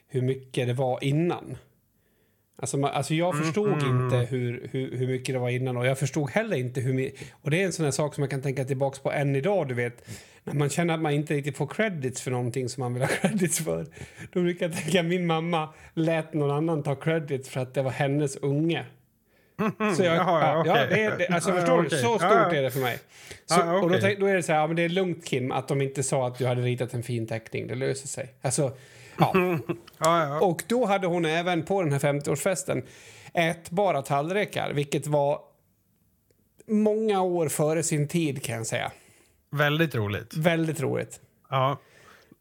hur 0.09 0.23
mycket 0.23 0.67
det 0.67 0.75
var 0.75 1.05
innan. 1.05 1.57
Alltså, 2.57 2.77
man, 2.77 2.91
alltså 2.91 3.15
jag 3.15 3.39
förstod 3.39 3.83
inte 3.83 4.17
hur, 4.17 4.69
hur, 4.73 4.97
hur 4.97 5.07
mycket 5.07 5.35
det 5.35 5.39
var 5.39 5.51
innan 5.51 5.77
och 5.77 5.87
jag 5.87 5.99
förstod 5.99 6.31
heller 6.31 6.57
inte 6.57 6.81
hur. 6.81 7.11
Och 7.43 7.51
det 7.51 7.63
är 7.63 7.65
en 7.67 7.73
sån 7.73 7.85
här 7.85 7.93
sak 7.93 8.15
som 8.15 8.23
man 8.23 8.29
kan 8.29 8.43
tänka 8.43 8.65
tillbaka 8.65 8.99
på 9.03 9.13
än 9.13 9.37
idag, 9.37 9.69
du 9.69 9.75
vet. 9.75 10.09
När 10.45 10.55
man 10.55 10.69
känner 10.69 10.95
att 10.95 11.01
man 11.01 11.13
inte 11.13 11.35
riktigt 11.35 11.57
får 11.57 11.67
credits 11.67 12.21
för 12.21 12.31
någonting 12.31 12.69
som 12.69 12.81
man 12.81 12.95
vill 12.95 13.03
ha 13.03 13.09
credits 13.21 13.59
för. 13.59 13.87
Då 14.33 14.43
brukar 14.43 14.69
jag 14.69 14.77
tänka 14.77 15.01
att 15.01 15.07
min 15.07 15.27
mamma 15.27 15.69
lät 15.95 16.35
någon 16.35 16.51
annan 16.51 16.83
ta 16.83 16.95
credits 16.95 17.49
för 17.49 17.61
att 17.61 17.75
det 17.75 17.83
var 17.83 17.91
hennes 17.91 18.37
unge. 18.37 18.85
Så 19.97 20.03
jag, 20.03 20.17
Jaha, 20.17 20.63
ja, 20.67 20.87
ja, 20.91 20.97
ja, 20.97 21.17
det, 21.17 21.29
alltså 21.29 21.53
förstår 21.53 21.83
du? 21.83 21.91
Så 21.91 21.97
stort 21.97 22.23
ja. 22.23 22.55
är 22.55 22.63
det 22.63 22.71
för 22.71 22.81
mig. 22.81 22.99
Så, 23.47 23.61
Ja, 23.61 23.81
Och 23.81 23.91
då, 23.91 23.99
då 24.19 24.27
är 24.27 24.35
det 24.35 24.43
så 24.43 24.53
här, 24.53 24.61
ja, 24.61 24.67
men 24.67 24.77
det 24.77 24.83
är 24.83 24.89
lugnt 24.89 25.25
Kim 25.25 25.53
att 25.53 25.69
de 25.69 25.83
inte 25.83 26.03
sa 26.03 26.27
att 26.27 26.39
du 26.39 26.47
hade 26.47 26.63
ritat 26.63 26.95
en 26.95 27.03
fin 27.03 27.27
teckning. 27.27 27.67
Det 27.67 27.75
löser 27.75 28.09
sig. 28.09 28.35
Alltså, 28.43 28.73
ja. 29.19 29.33
Ja, 29.99 30.27
ja. 30.27 30.41
Och 30.41 30.63
då 30.67 30.87
hade 30.87 31.07
hon 31.07 31.25
även 31.25 31.63
på 31.65 31.83
den 31.83 31.93
här 31.93 31.99
50-årsfesten 31.99 32.83
ätbara 33.35 34.03
tallrikar, 34.03 34.73
vilket 34.73 35.07
var 35.07 35.41
många 36.67 37.23
år 37.23 37.49
före 37.49 37.83
sin 37.83 38.09
tid 38.09 38.43
kan 38.43 38.57
jag 38.57 38.67
säga. 38.67 38.93
Väldigt 39.51 39.95
roligt. 39.95 40.37
Väldigt 40.37 40.81
roligt. 40.81 41.21
Ja. 41.51 41.81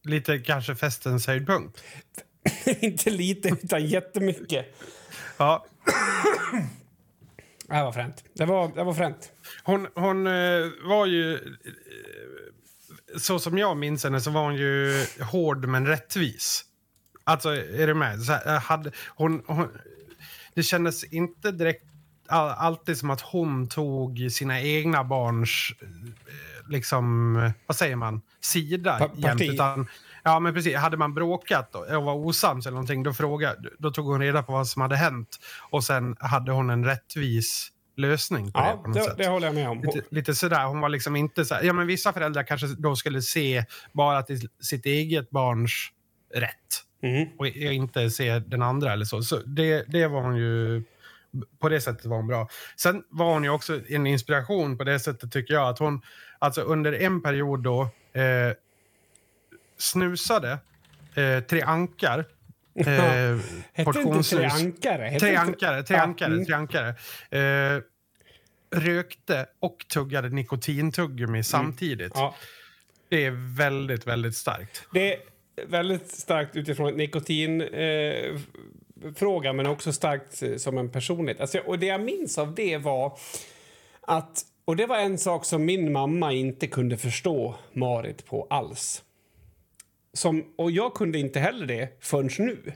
Lite 0.03 0.39
kanske 0.39 0.75
festens 0.75 1.27
höjdpunkt. 1.27 1.83
Inte 2.79 3.09
lite, 3.09 3.49
utan 3.49 3.85
jättemycket. 3.85 4.65
Ja. 5.37 5.65
Det 7.67 7.83
var 7.83 7.91
fränt. 7.91 8.23
Det 8.33 8.45
var, 8.45 8.71
det 8.75 8.83
var 8.83 8.93
fränt. 8.93 9.31
Hon, 9.63 9.87
hon 9.95 10.27
eh, 10.27 10.69
var 10.83 11.05
ju... 11.05 11.39
Så 13.17 13.39
som 13.39 13.57
jag 13.57 13.77
minns 13.77 14.03
henne 14.03 14.21
så 14.21 14.31
var 14.31 14.43
hon 14.43 14.55
ju 14.55 15.05
hård 15.21 15.65
men 15.65 15.87
rättvis. 15.87 16.65
Alltså, 17.23 17.49
är 17.55 17.87
du 17.87 17.93
med? 17.93 18.21
Så 18.21 18.31
här, 18.31 18.55
eh, 18.55 18.61
hade, 18.61 18.91
hon, 19.07 19.43
hon, 19.47 19.67
det 20.53 20.63
kändes 20.63 21.03
inte 21.03 21.51
direkt 21.51 21.83
all, 22.27 22.49
alltid 22.49 22.97
som 22.97 23.09
att 23.09 23.21
hon 23.21 23.67
tog 23.67 24.27
sina 24.31 24.61
egna 24.61 25.03
barns, 25.03 25.71
eh, 25.81 26.69
liksom, 26.69 27.33
vad 27.67 27.77
säger 27.77 27.95
man, 27.95 28.21
sida 28.41 28.97
Pa- 28.99 29.09
jämt. 29.15 29.41
Utan, 29.41 29.87
ja, 30.23 30.39
men 30.39 30.53
precis. 30.53 30.75
Hade 30.75 30.97
man 30.97 31.13
bråkat 31.13 31.75
och 31.75 31.87
och 31.87 32.03
var 32.03 32.13
osams 32.13 32.65
eller 32.65 32.75
någonting, 32.75 33.03
då, 33.03 33.13
frågade, 33.13 33.69
då 33.79 33.91
tog 33.91 34.05
hon 34.05 34.21
reda 34.21 34.43
på 34.43 34.51
vad 34.51 34.67
som 34.67 34.81
hade 34.81 34.95
hänt. 34.95 35.39
Och 35.69 35.83
sen 35.83 36.15
hade 36.19 36.51
hon 36.51 36.69
en 36.69 36.85
rättvis 36.85 37.69
lösning 37.95 38.51
på 38.51 38.59
det 38.59 38.65
Ja, 38.65 38.77
på 38.83 38.87
något 38.87 38.97
det, 38.97 39.03
sätt. 39.03 39.17
det 39.17 39.27
håller 39.27 39.47
jag 39.47 39.55
med 39.55 39.69
om. 39.69 39.81
Lite, 39.81 40.01
lite 40.09 40.35
sådär. 40.35 40.65
Hon 40.65 40.79
var 40.81 40.89
liksom 40.89 41.15
inte 41.15 41.45
så 41.45 41.55
här, 41.55 41.63
Ja, 41.63 41.73
men 41.73 41.87
vissa 41.87 42.13
föräldrar 42.13 42.43
kanske 42.43 42.67
då 42.67 42.95
skulle 42.95 43.21
se 43.21 43.65
bara 43.91 44.23
till 44.23 44.49
sitt 44.61 44.85
eget 44.85 45.29
barns 45.29 45.91
rätt 46.33 46.49
Mhm. 47.03 47.27
och 47.37 47.47
inte 47.47 48.09
se 48.09 48.39
den 48.39 48.61
andra 48.61 48.93
eller 48.93 49.05
så. 49.05 49.21
så 49.21 49.35
det, 49.39 49.83
det 49.87 50.07
var 50.07 50.21
hon 50.21 50.35
ju... 50.37 50.83
På 51.59 51.69
det 51.69 51.81
sättet 51.81 52.05
var 52.05 52.17
hon 52.17 52.27
bra. 52.27 52.47
Sen 52.77 53.03
var 53.09 53.33
hon 53.33 53.43
ju 53.43 53.49
också 53.49 53.79
en 53.89 54.07
inspiration 54.07 54.77
på 54.77 54.83
det 54.83 54.99
sättet 54.99 55.31
tycker 55.31 55.53
jag. 55.53 55.69
Att 55.69 55.79
hon 55.79 56.01
alltså 56.39 56.61
under 56.61 56.93
en 56.93 57.21
period 57.21 57.63
då 57.63 57.81
eh, 58.13 58.53
snusade 59.77 60.51
eh, 61.15 61.39
tre 61.49 61.61
ankar. 61.61 62.25
Eh, 62.75 62.85
tre 62.85 63.85
portionssnus. 63.85 64.53
ankare? 64.53 65.03
Hette 65.03 65.27
inte- 65.27 65.39
ankare, 65.39 65.83
tre 65.83 65.97
Ja, 65.97 66.03
ankare, 66.03 66.33
mm. 66.33 66.45
tre 66.45 66.55
ankare. 66.55 66.89
Eh, 67.29 67.81
rökte 68.75 69.45
och 69.59 69.85
tuggade 69.93 70.29
nikotintuggummi 70.29 71.43
samtidigt. 71.43 72.11
Ja. 72.15 72.35
Det 73.09 73.25
är 73.25 73.55
väldigt, 73.57 74.07
väldigt 74.07 74.35
starkt. 74.35 74.87
Det 74.93 75.13
är 75.13 75.19
väldigt 75.67 76.11
starkt 76.11 76.55
utifrån 76.55 76.87
ett 76.89 76.95
nikotinfråga 76.95 78.25
eh, 78.25 78.39
fråga, 79.15 79.53
men 79.53 79.65
också 79.67 79.93
starkt 79.93 80.43
eh, 80.43 80.55
som 80.55 80.77
en 80.77 80.89
personlighet. 80.89 81.41
Alltså, 81.41 81.59
och 81.59 81.79
det 81.79 81.85
jag 81.85 82.01
minns 82.01 82.37
av 82.37 82.55
det 82.55 82.77
var 82.77 83.17
att... 84.01 84.41
Och 84.65 84.75
det 84.75 84.85
var 84.85 84.97
en 84.97 85.17
sak 85.17 85.45
som 85.45 85.65
min 85.65 85.91
mamma 85.91 86.33
inte 86.33 86.67
kunde 86.67 86.97
förstå 86.97 87.55
Marit 87.73 88.25
på 88.25 88.47
alls. 88.49 89.03
Som, 90.13 90.53
och 90.55 90.71
jag 90.71 90.93
kunde 90.93 91.19
inte 91.19 91.39
heller 91.39 91.65
det 91.65 91.89
förrän 91.99 92.29
nu. 92.37 92.73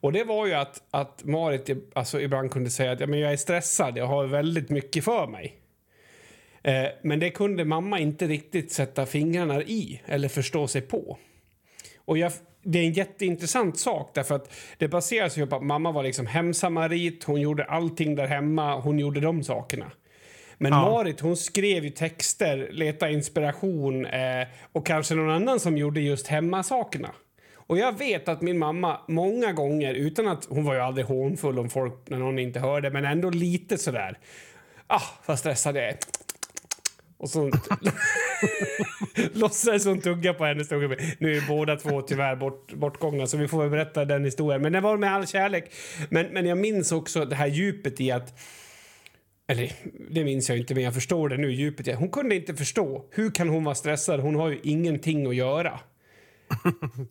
Och 0.00 0.12
det 0.12 0.24
var 0.24 0.46
ju 0.46 0.54
att, 0.54 0.82
att 0.90 1.24
Marit 1.24 1.70
alltså, 1.94 2.20
ibland 2.20 2.50
kunde 2.50 2.70
säga 2.70 2.92
att 2.92 3.00
ja, 3.00 3.06
men 3.06 3.18
jag 3.18 3.32
är 3.32 3.36
stressad, 3.36 3.98
jag 3.98 4.06
har 4.06 4.26
väldigt 4.26 4.70
mycket 4.70 5.04
för 5.04 5.26
mig. 5.26 5.60
Eh, 6.62 6.86
men 7.02 7.18
det 7.18 7.30
kunde 7.30 7.64
mamma 7.64 7.98
inte 7.98 8.26
riktigt 8.26 8.72
sätta 8.72 9.06
fingrarna 9.06 9.62
i 9.62 10.02
eller 10.06 10.28
förstå 10.28 10.68
sig 10.68 10.80
på. 10.80 11.18
Och 11.98 12.18
jag, 12.18 12.32
det 12.62 12.78
är 12.78 12.82
en 12.82 12.92
jätteintressant 12.92 13.78
sak 13.78 14.10
därför 14.14 14.34
att 14.34 14.52
det 14.78 14.88
baseras 14.88 15.36
ju 15.36 15.46
på 15.46 15.56
att 15.56 15.62
mamma 15.62 15.92
var 15.92 16.02
liksom 16.02 16.26
hemsamarit, 16.26 17.24
hon 17.24 17.40
gjorde 17.40 17.64
allting 17.64 18.14
där 18.14 18.26
hemma, 18.26 18.80
hon 18.80 18.98
gjorde 18.98 19.20
de 19.20 19.44
sakerna. 19.44 19.90
Men 20.58 20.72
Ja. 20.72 20.90
Marit 20.90 21.20
hon 21.20 21.36
skrev 21.36 21.84
ju 21.84 21.90
texter, 21.90 22.68
letade 22.72 23.12
inspiration 23.12 24.06
eh, 24.06 24.46
och 24.72 24.86
kanske 24.86 25.14
någon 25.14 25.30
annan 25.30 25.60
som 25.60 25.76
gjorde 25.76 26.00
just 26.00 26.26
hemmasakerna. 26.26 27.10
Och 27.56 27.78
jag 27.78 27.98
vet 27.98 28.28
att 28.28 28.42
min 28.42 28.58
mamma 28.58 29.00
många 29.08 29.52
gånger, 29.52 29.94
utan 29.94 30.28
att 30.28 30.44
hon 30.48 30.64
var 30.64 30.74
ju 30.74 30.80
aldrig 30.80 31.06
hånfull 31.06 31.58
om 31.58 31.70
folk 31.70 31.94
när 32.06 32.18
någon 32.18 32.38
inte 32.38 32.60
hörde, 32.60 32.90
men 32.90 33.04
ändå 33.04 33.30
lite 33.30 33.78
sådär. 33.78 34.18
Ah, 34.86 35.02
vad 35.26 35.38
stressad 35.38 35.76
jag 35.76 35.84
är. 35.84 35.96
Och 37.18 37.30
så 37.30 37.50
Låtsades 39.32 39.86
hon 39.86 40.00
tugga 40.00 40.34
på 40.34 40.44
hennes 40.44 40.68
tunga. 40.68 40.96
Nu 41.18 41.36
är 41.36 41.48
båda 41.48 41.76
två 41.76 42.02
tyvärr 42.02 42.36
bort, 42.36 42.72
bortgångna 42.72 43.26
så 43.26 43.36
vi 43.36 43.48
får 43.48 43.60
väl 43.60 43.70
berätta 43.70 44.04
den 44.04 44.24
historien. 44.24 44.62
Men 44.62 44.72
det 44.72 44.80
var 44.80 44.96
med 44.96 45.14
all 45.14 45.26
kärlek. 45.26 45.72
Men, 46.08 46.26
men 46.26 46.46
jag 46.46 46.58
minns 46.58 46.92
också 46.92 47.24
det 47.24 47.36
här 47.36 47.46
djupet 47.46 48.00
i 48.00 48.10
att 48.10 48.38
eller 49.46 49.72
det 50.10 50.24
minns 50.24 50.48
jag 50.48 50.58
inte, 50.58 50.74
men 50.74 50.82
jag 50.82 50.94
förstår 50.94 51.28
det 51.28 51.36
nu. 51.36 51.52
Djupet. 51.52 51.96
Hon 51.98 52.10
kunde 52.10 52.34
inte 52.36 52.54
förstå. 52.54 53.04
Hur 53.10 53.30
kan 53.30 53.48
hon 53.48 53.64
vara 53.64 53.74
stressad? 53.74 54.20
Hon 54.20 54.34
har 54.34 54.50
ju 54.50 54.60
ingenting 54.62 55.26
att 55.26 55.34
göra. 55.36 55.80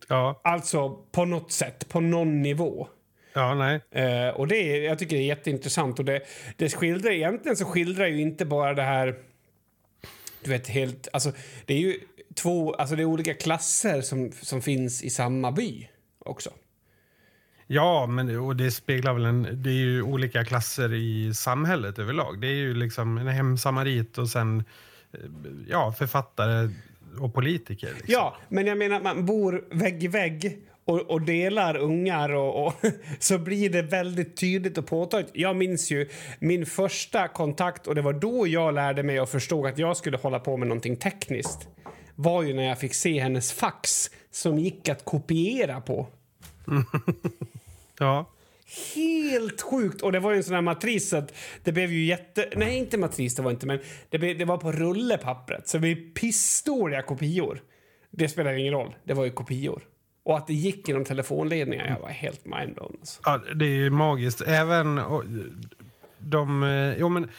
Ja, 0.10 0.41
Alltså 0.43 0.89
på 1.12 1.26
något 1.26 1.52
sätt, 1.52 1.89
på 1.89 2.00
någon 2.00 2.41
nivå. 2.41 2.88
ja 3.34 3.56
nej. 3.56 3.82
Eh, 3.91 4.30
och 4.30 4.48
det 4.48 4.56
är, 4.58 4.82
jag 4.82 5.00
tycker 5.00 5.15
det 5.15 5.21
är 5.24 5.26
jätteintressant. 5.28 6.00
Och 6.00 6.06
det, 6.06 6.21
det 6.58 6.69
skildrar, 6.76 7.12
egentligen 7.12 7.58
så 7.58 7.65
skildrar 7.65 8.08
ju 8.08 8.21
inte 8.21 8.45
bara 8.45 8.74
det 8.74 8.82
här... 8.82 9.15
Du 10.43 10.50
vet, 10.52 10.67
helt... 10.67 11.08
Alltså, 11.13 11.32
det 11.65 11.74
är 11.74 11.78
ju 11.80 12.00
två... 12.36 12.74
Alltså 12.74 12.95
det 12.95 13.02
är 13.02 13.06
olika 13.06 13.34
klasser 13.34 14.02
som, 14.02 14.32
som 14.32 14.62
finns 14.62 15.04
i 15.04 15.10
samma 15.10 15.52
by 15.52 15.88
också. 16.19 16.50
Ja, 17.67 18.08
men 18.08 18.39
och 18.39 18.56
det 18.56 18.71
speglar 18.71 19.13
väl 19.13 19.25
en... 19.25 19.47
Det 19.63 19.69
är 19.69 19.73
ju 19.73 20.01
olika 20.01 20.45
klasser 20.45 20.93
i 20.93 21.34
samhället 21.34 21.99
överlag. 21.99 22.41
Det 22.41 22.47
är 22.47 22.56
ju 22.56 22.73
liksom 22.73 23.17
en 23.17 23.28
hemsamarit 23.28 24.17
och 24.17 24.30
sen 24.30 24.63
eh, 25.13 25.19
ja, 25.69 25.93
författare 25.97 26.69
och 27.19 27.34
politiker. 27.34 27.88
Liksom. 27.88 28.13
Ja, 28.13 28.36
men 28.49 28.67
jag 28.67 28.78
menar 28.78 29.01
man 29.01 29.25
bor 29.25 29.65
vägg 29.71 30.04
i 30.04 30.08
vägg 30.08 30.62
och, 30.86 31.01
och 31.01 31.21
delar 31.21 31.78
ungar 31.78 32.30
och, 32.30 32.67
och 32.67 32.73
så 33.19 33.38
blir 33.38 33.69
det 33.69 33.82
väldigt 33.82 34.38
tydligt 34.38 34.78
och 34.78 34.88
påtagligt. 34.88 35.32
Jag 35.34 35.56
minns 35.56 35.91
ju 35.91 36.10
min 36.39 36.65
första 36.65 37.28
kontakt 37.28 37.88
och 37.88 37.95
det 37.95 38.01
var 38.01 38.13
då 38.13 38.47
jag 38.47 38.73
lärde 38.73 39.04
mig 39.04 39.21
och 39.21 39.30
förstod 39.30 39.65
att 39.65 39.78
jag 39.78 39.97
skulle 39.97 40.17
hålla 40.17 40.39
på 40.39 40.58
med 40.58 40.67
någonting 40.67 40.95
tekniskt. 40.95 41.67
Var 42.15 42.43
ju 42.43 42.54
när 42.54 42.63
jag 42.63 42.80
fick 42.80 42.93
se 42.93 43.19
hennes 43.19 43.54
fax 43.54 44.12
som 44.32 44.60
gick 44.60 44.89
att 44.89 45.06
kopiera 45.06 45.82
på. 45.82 46.08
Ja. 48.00 48.26
Helt 48.96 49.62
sjukt! 49.62 50.02
Och 50.02 50.12
det 50.12 50.20
var 50.20 50.32
ju 50.32 50.38
en 50.38 50.44
sån 50.44 50.54
här 50.54 50.62
matris 50.62 51.10
så 51.10 51.18
att 51.18 51.34
det 51.64 51.72
blev 51.72 51.92
ju 51.92 52.06
jätte... 52.06 52.50
Nej, 52.56 52.78
inte 52.78 52.98
matris, 52.98 53.36
det 53.36 53.42
var 53.42 53.52
inte, 53.52 53.66
men 53.68 53.80
det, 54.10 54.18
blev, 54.20 54.38
det 54.38 54.46
var 54.46 54.58
på 54.58 54.72
rullepappret. 54.72 55.68
Så 55.68 55.78
det 55.78 55.82
blev 55.82 56.14
pissdåliga 56.14 57.02
kopior. 57.02 57.62
Det 58.12 58.30
spelar 58.30 58.54
ingen 58.54 58.74
roll, 58.74 58.96
det 59.04 59.14
var 59.14 59.26
ju 59.26 59.32
kopior. 59.32 59.84
Och 60.24 60.38
att 60.38 60.48
det 60.48 60.54
gick 60.54 60.88
genom 60.88 61.06
telefonledningar, 61.06 61.88
jag 61.88 62.00
var 62.00 62.10
helt 62.10 62.46
mindblown. 62.46 62.96
Alltså. 63.00 63.22
ja, 63.26 63.42
det 63.56 63.66
är 63.66 63.70
ju 63.70 63.90
magiskt. 63.90 64.42
Även 64.42 64.98
och, 64.98 65.24
de... 66.20 66.64
eh, 66.64 66.98
Jo, 66.98 67.10
men 67.10 67.30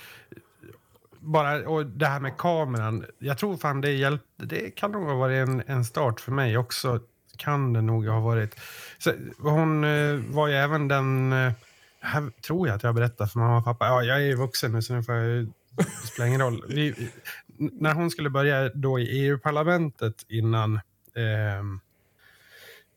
bara 1.20 1.68
och 1.68 1.86
det 1.86 2.06
här 2.06 2.20
med 2.20 2.36
kameran. 2.36 3.04
Jag 3.18 3.38
tror 3.38 3.56
fan 3.56 3.80
det 3.80 3.92
hjälpte. 3.92 4.46
Det 4.46 4.70
kan 4.70 4.92
nog 4.92 5.02
ha 5.04 5.14
varit 5.14 5.48
en, 5.48 5.62
en 5.66 5.84
start 5.84 6.20
för 6.20 6.32
mig 6.32 6.58
också. 6.58 7.00
Kan 7.36 7.72
det 7.72 7.82
nog 7.82 8.06
ha 8.06 8.20
varit. 8.20 8.60
Så, 8.98 9.12
hon 9.38 9.84
eh, 9.84 10.14
var 10.28 10.48
ju 10.48 10.54
även 10.54 10.88
den... 10.88 11.32
Eh, 11.32 11.52
här 12.00 12.30
tror 12.30 12.68
jag 12.68 12.76
att 12.76 12.82
jag 12.82 12.94
berättar 12.94 13.26
för 13.26 13.38
mamma 13.38 13.58
och 13.58 13.64
pappa. 13.64 13.86
Ja, 13.86 14.02
jag 14.02 14.16
är 14.16 14.26
ju 14.26 14.34
vuxen 14.34 14.72
nu 14.72 14.82
så 14.82 14.94
nu 14.94 15.02
får 15.02 15.14
jag. 15.14 15.46
Det 15.76 16.06
spelar 16.06 16.26
ingen 16.26 16.40
roll. 16.40 16.64
Vi, 16.68 17.10
när 17.56 17.94
hon 17.94 18.10
skulle 18.10 18.30
börja 18.30 18.68
då 18.68 18.98
i 18.98 19.26
EU-parlamentet 19.26 20.24
innan... 20.28 20.74
Eh, 21.16 21.62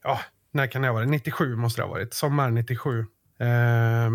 ja, 0.03 0.19
när 0.51 0.67
kan 0.67 0.81
det 0.81 0.87
ha 0.87 0.93
varit? 0.93 1.09
97 1.09 1.55
måste 1.55 1.81
det 1.81 1.85
ha 1.85 1.91
varit. 1.91 2.13
Sommaren 2.13 2.55
97. 2.55 2.99
Eh, 3.39 4.09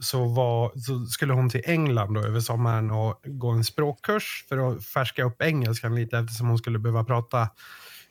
så, 0.00 0.24
var, 0.24 0.72
så 0.78 1.06
skulle 1.06 1.32
hon 1.32 1.50
till 1.50 1.62
England 1.64 2.14
då 2.14 2.20
över 2.20 2.40
sommaren 2.40 2.90
och 2.90 3.20
gå 3.24 3.50
en 3.50 3.64
språkkurs 3.64 4.44
för 4.48 4.58
att 4.58 4.84
färska 4.84 5.24
upp 5.24 5.42
engelskan 5.42 5.94
lite 5.94 6.18
eftersom 6.18 6.48
hon 6.48 6.58
skulle 6.58 6.78
behöva 6.78 7.04
prata 7.04 7.48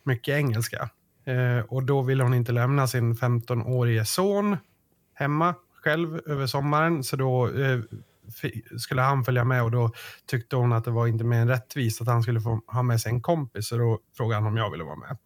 mycket 0.03 0.35
engelska. 0.35 0.89
Eh, 1.25 1.59
och 1.67 1.83
då 1.83 2.01
ville 2.01 2.23
hon 2.23 2.33
inte 2.33 2.51
lämna 2.51 2.87
sin 2.87 3.15
15-årige 3.15 4.05
son 4.05 4.57
hemma 5.13 5.55
själv 5.83 6.21
över 6.25 6.47
sommaren. 6.47 7.03
Så 7.03 7.15
då 7.15 7.49
eh, 7.49 7.79
skulle 8.77 9.01
han 9.01 9.23
följa 9.23 9.43
med 9.43 9.63
och 9.63 9.71
då 9.71 9.91
tyckte 10.25 10.55
hon 10.55 10.73
att 10.73 10.85
det 10.85 10.91
var 10.91 11.07
inte 11.07 11.23
mer 11.23 11.37
än 11.41 11.47
rättvist 11.47 12.01
att 12.01 12.07
han 12.07 12.23
skulle 12.23 12.41
få 12.41 12.61
ha 12.67 12.83
med 12.83 13.01
sig 13.01 13.11
en 13.11 13.21
kompis. 13.21 13.67
Så 13.67 13.77
då 13.77 13.99
frågade 14.17 14.41
han 14.41 14.47
om 14.51 14.57
jag 14.57 14.71
ville 14.71 14.83
vara 14.83 14.95
med. 14.95 15.17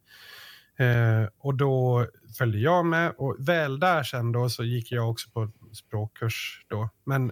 Eh, 0.78 1.30
och 1.38 1.56
då 1.56 2.08
följde 2.38 2.58
jag 2.58 2.86
med 2.86 3.14
och 3.18 3.36
väl 3.40 3.80
där 3.80 4.04
sen 4.04 4.32
då 4.32 4.50
så 4.50 4.64
gick 4.64 4.92
jag 4.92 5.10
också 5.10 5.30
på 5.30 5.52
språkkurs 5.74 6.66
då. 6.68 6.90
Men, 7.04 7.32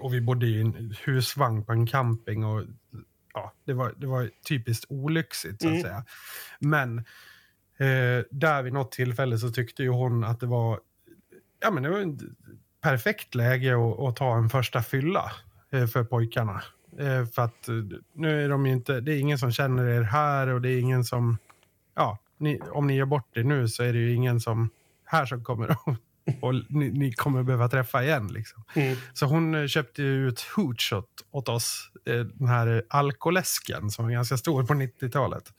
och 0.00 0.14
vi 0.14 0.20
bodde 0.20 0.46
i 0.46 0.60
en 0.60 0.94
husvagn 1.04 1.64
på 1.64 1.72
en 1.72 1.86
camping 1.86 2.44
och 2.44 2.62
ja, 3.34 3.52
det 3.66 3.72
var, 3.72 3.94
det 3.96 4.06
var 4.06 4.30
typiskt 4.48 4.84
olyxigt 4.88 5.62
så 5.62 5.68
att 5.68 5.72
Mm. 5.72 5.82
säga. 5.82 6.04
Men 6.58 7.04
eh, 7.80 8.24
där 8.30 8.62
vid 8.62 8.72
något 8.72 8.92
tillfälle 8.92 9.38
så 9.38 9.50
tyckte 9.50 9.82
ju 9.82 9.88
hon 9.88 10.24
att 10.24 10.40
det 10.40 10.46
var, 10.46 10.80
ja 11.62 11.70
men 11.70 11.82
det 11.82 11.90
var 11.90 11.98
en 11.98 12.36
perfekt 12.82 13.34
läge 13.34 13.74
att, 13.76 14.00
att 14.00 14.16
ta 14.16 14.36
en 14.36 14.50
första 14.50 14.82
fylla 14.82 15.32
eh, 15.72 15.86
för 15.86 16.04
pojkarna. 16.04 16.62
Eh, 16.98 17.26
för 17.26 17.42
att 17.42 17.68
eh, 17.68 17.74
nu 18.14 18.44
är 18.44 18.48
de 18.48 18.66
ju 18.66 18.72
inte, 18.72 19.00
det 19.00 19.12
är 19.14 19.18
ingen 19.18 19.38
som 19.38 19.52
känner 19.52 19.86
er 19.86 20.02
här 20.02 20.46
och 20.48 20.60
det 20.60 20.68
är 20.70 20.80
ingen 20.80 21.04
som, 21.04 21.38
ja, 21.96 22.18
ni, 22.38 22.60
om 22.70 22.86
ni 22.86 22.96
gör 22.96 23.06
bort 23.06 23.28
det 23.34 23.42
nu 23.42 23.68
så 23.68 23.82
är 23.82 23.92
det 23.92 23.98
ju 23.98 24.14
ingen 24.14 24.40
som 24.40 24.70
här 25.04 25.26
som 25.26 25.44
kommer 25.44 25.76
och 26.40 26.54
ni, 26.68 26.90
ni 26.90 27.12
kommer 27.12 27.42
behöva 27.42 27.68
träffa 27.68 28.04
igen. 28.04 28.26
Liksom. 28.32 28.64
Mm. 28.74 28.96
Så 29.12 29.26
hon 29.26 29.54
eh, 29.54 29.66
köpte 29.66 30.02
ju 30.02 30.28
ut 30.28 30.40
Hootshot 30.40 31.08
åt 31.30 31.48
oss. 31.48 31.90
eh, 32.06 32.14
Den 32.14 32.48
här 32.48 32.82
alkoläsken 32.88 33.90
som 33.90 34.04
var 34.04 34.12
ganska 34.12 34.36
stor 34.36 34.64
på 34.64 34.74
90-talet. 34.74 35.52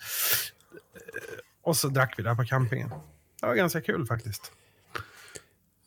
Eh, 1.64 1.68
Och 1.70 1.78
så 1.78 1.88
drack 1.88 2.14
vi 2.18 2.24
där 2.24 2.36
på 2.36 2.44
campingen. 2.44 2.90
Det 3.42 3.48
var 3.48 3.56
ganska 3.56 3.82
kul 3.82 4.06
faktiskt. 4.06 4.52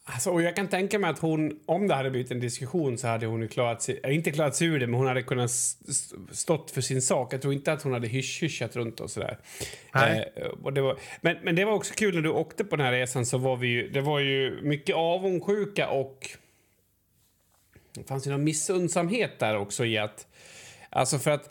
Alltså, 0.07 0.31
och 0.31 0.43
jag 0.43 0.57
kan 0.57 0.69
tänka 0.69 0.99
mig 0.99 1.11
att 1.11 1.19
hon, 1.19 1.61
om 1.67 1.89
det 1.89 1.95
hade 1.95 2.11
blivit 2.11 2.31
en 2.31 2.41
diskussion 2.41 2.99
så 2.99 3.09
hade 3.09 3.27
hon 3.27 3.43
ju 3.43 3.49
klarat 3.49 3.83
sig, 3.83 4.01
äh, 4.05 4.15
inte 4.15 4.31
klarat 4.31 4.57
sig 4.57 4.67
ur 4.67 4.81
det, 4.81 4.87
men 4.87 4.95
hon 4.95 5.07
hade 5.07 5.23
kunnat 5.23 5.51
stått 6.31 6.71
för 6.71 6.81
sin 6.81 7.03
sak. 7.03 7.33
Jag 7.33 7.43
tror 7.43 7.55
inte 7.55 7.73
att 7.73 7.83
hon 7.83 7.93
hade 7.93 8.09
hysch-hyschat 8.09 8.77
runt 8.77 9.01
och 9.01 9.11
sådär. 9.11 9.39
Nej. 9.95 10.33
Eh, 10.37 10.47
och 10.47 10.73
det 10.73 10.81
var, 10.81 10.99
men, 11.21 11.37
men 11.43 11.57
det 11.57 11.65
var 11.65 11.73
också 11.73 11.95
kul 11.95 12.15
när 12.15 12.23
du 12.23 12.29
åkte 12.29 12.65
på 12.65 12.77
den 12.77 12.87
här 12.87 12.93
resan 12.93 13.27
så 13.27 13.39
var 13.39 13.57
vi 13.57 13.69
ju, 13.69 13.91
det 13.91 14.01
var 14.01 14.21
ju 14.21 14.61
mycket 14.63 14.97
avundsjuka 14.97 15.89
och 15.89 16.31
det 17.95 18.05
fanns 18.09 18.27
ju 18.27 18.31
någon 18.31 18.45
missundsamhet 18.45 19.39
där 19.39 19.57
också 19.57 19.85
i 19.85 19.99
att, 19.99 20.27
alltså 20.91 21.19
för 21.19 21.31
att 21.31 21.51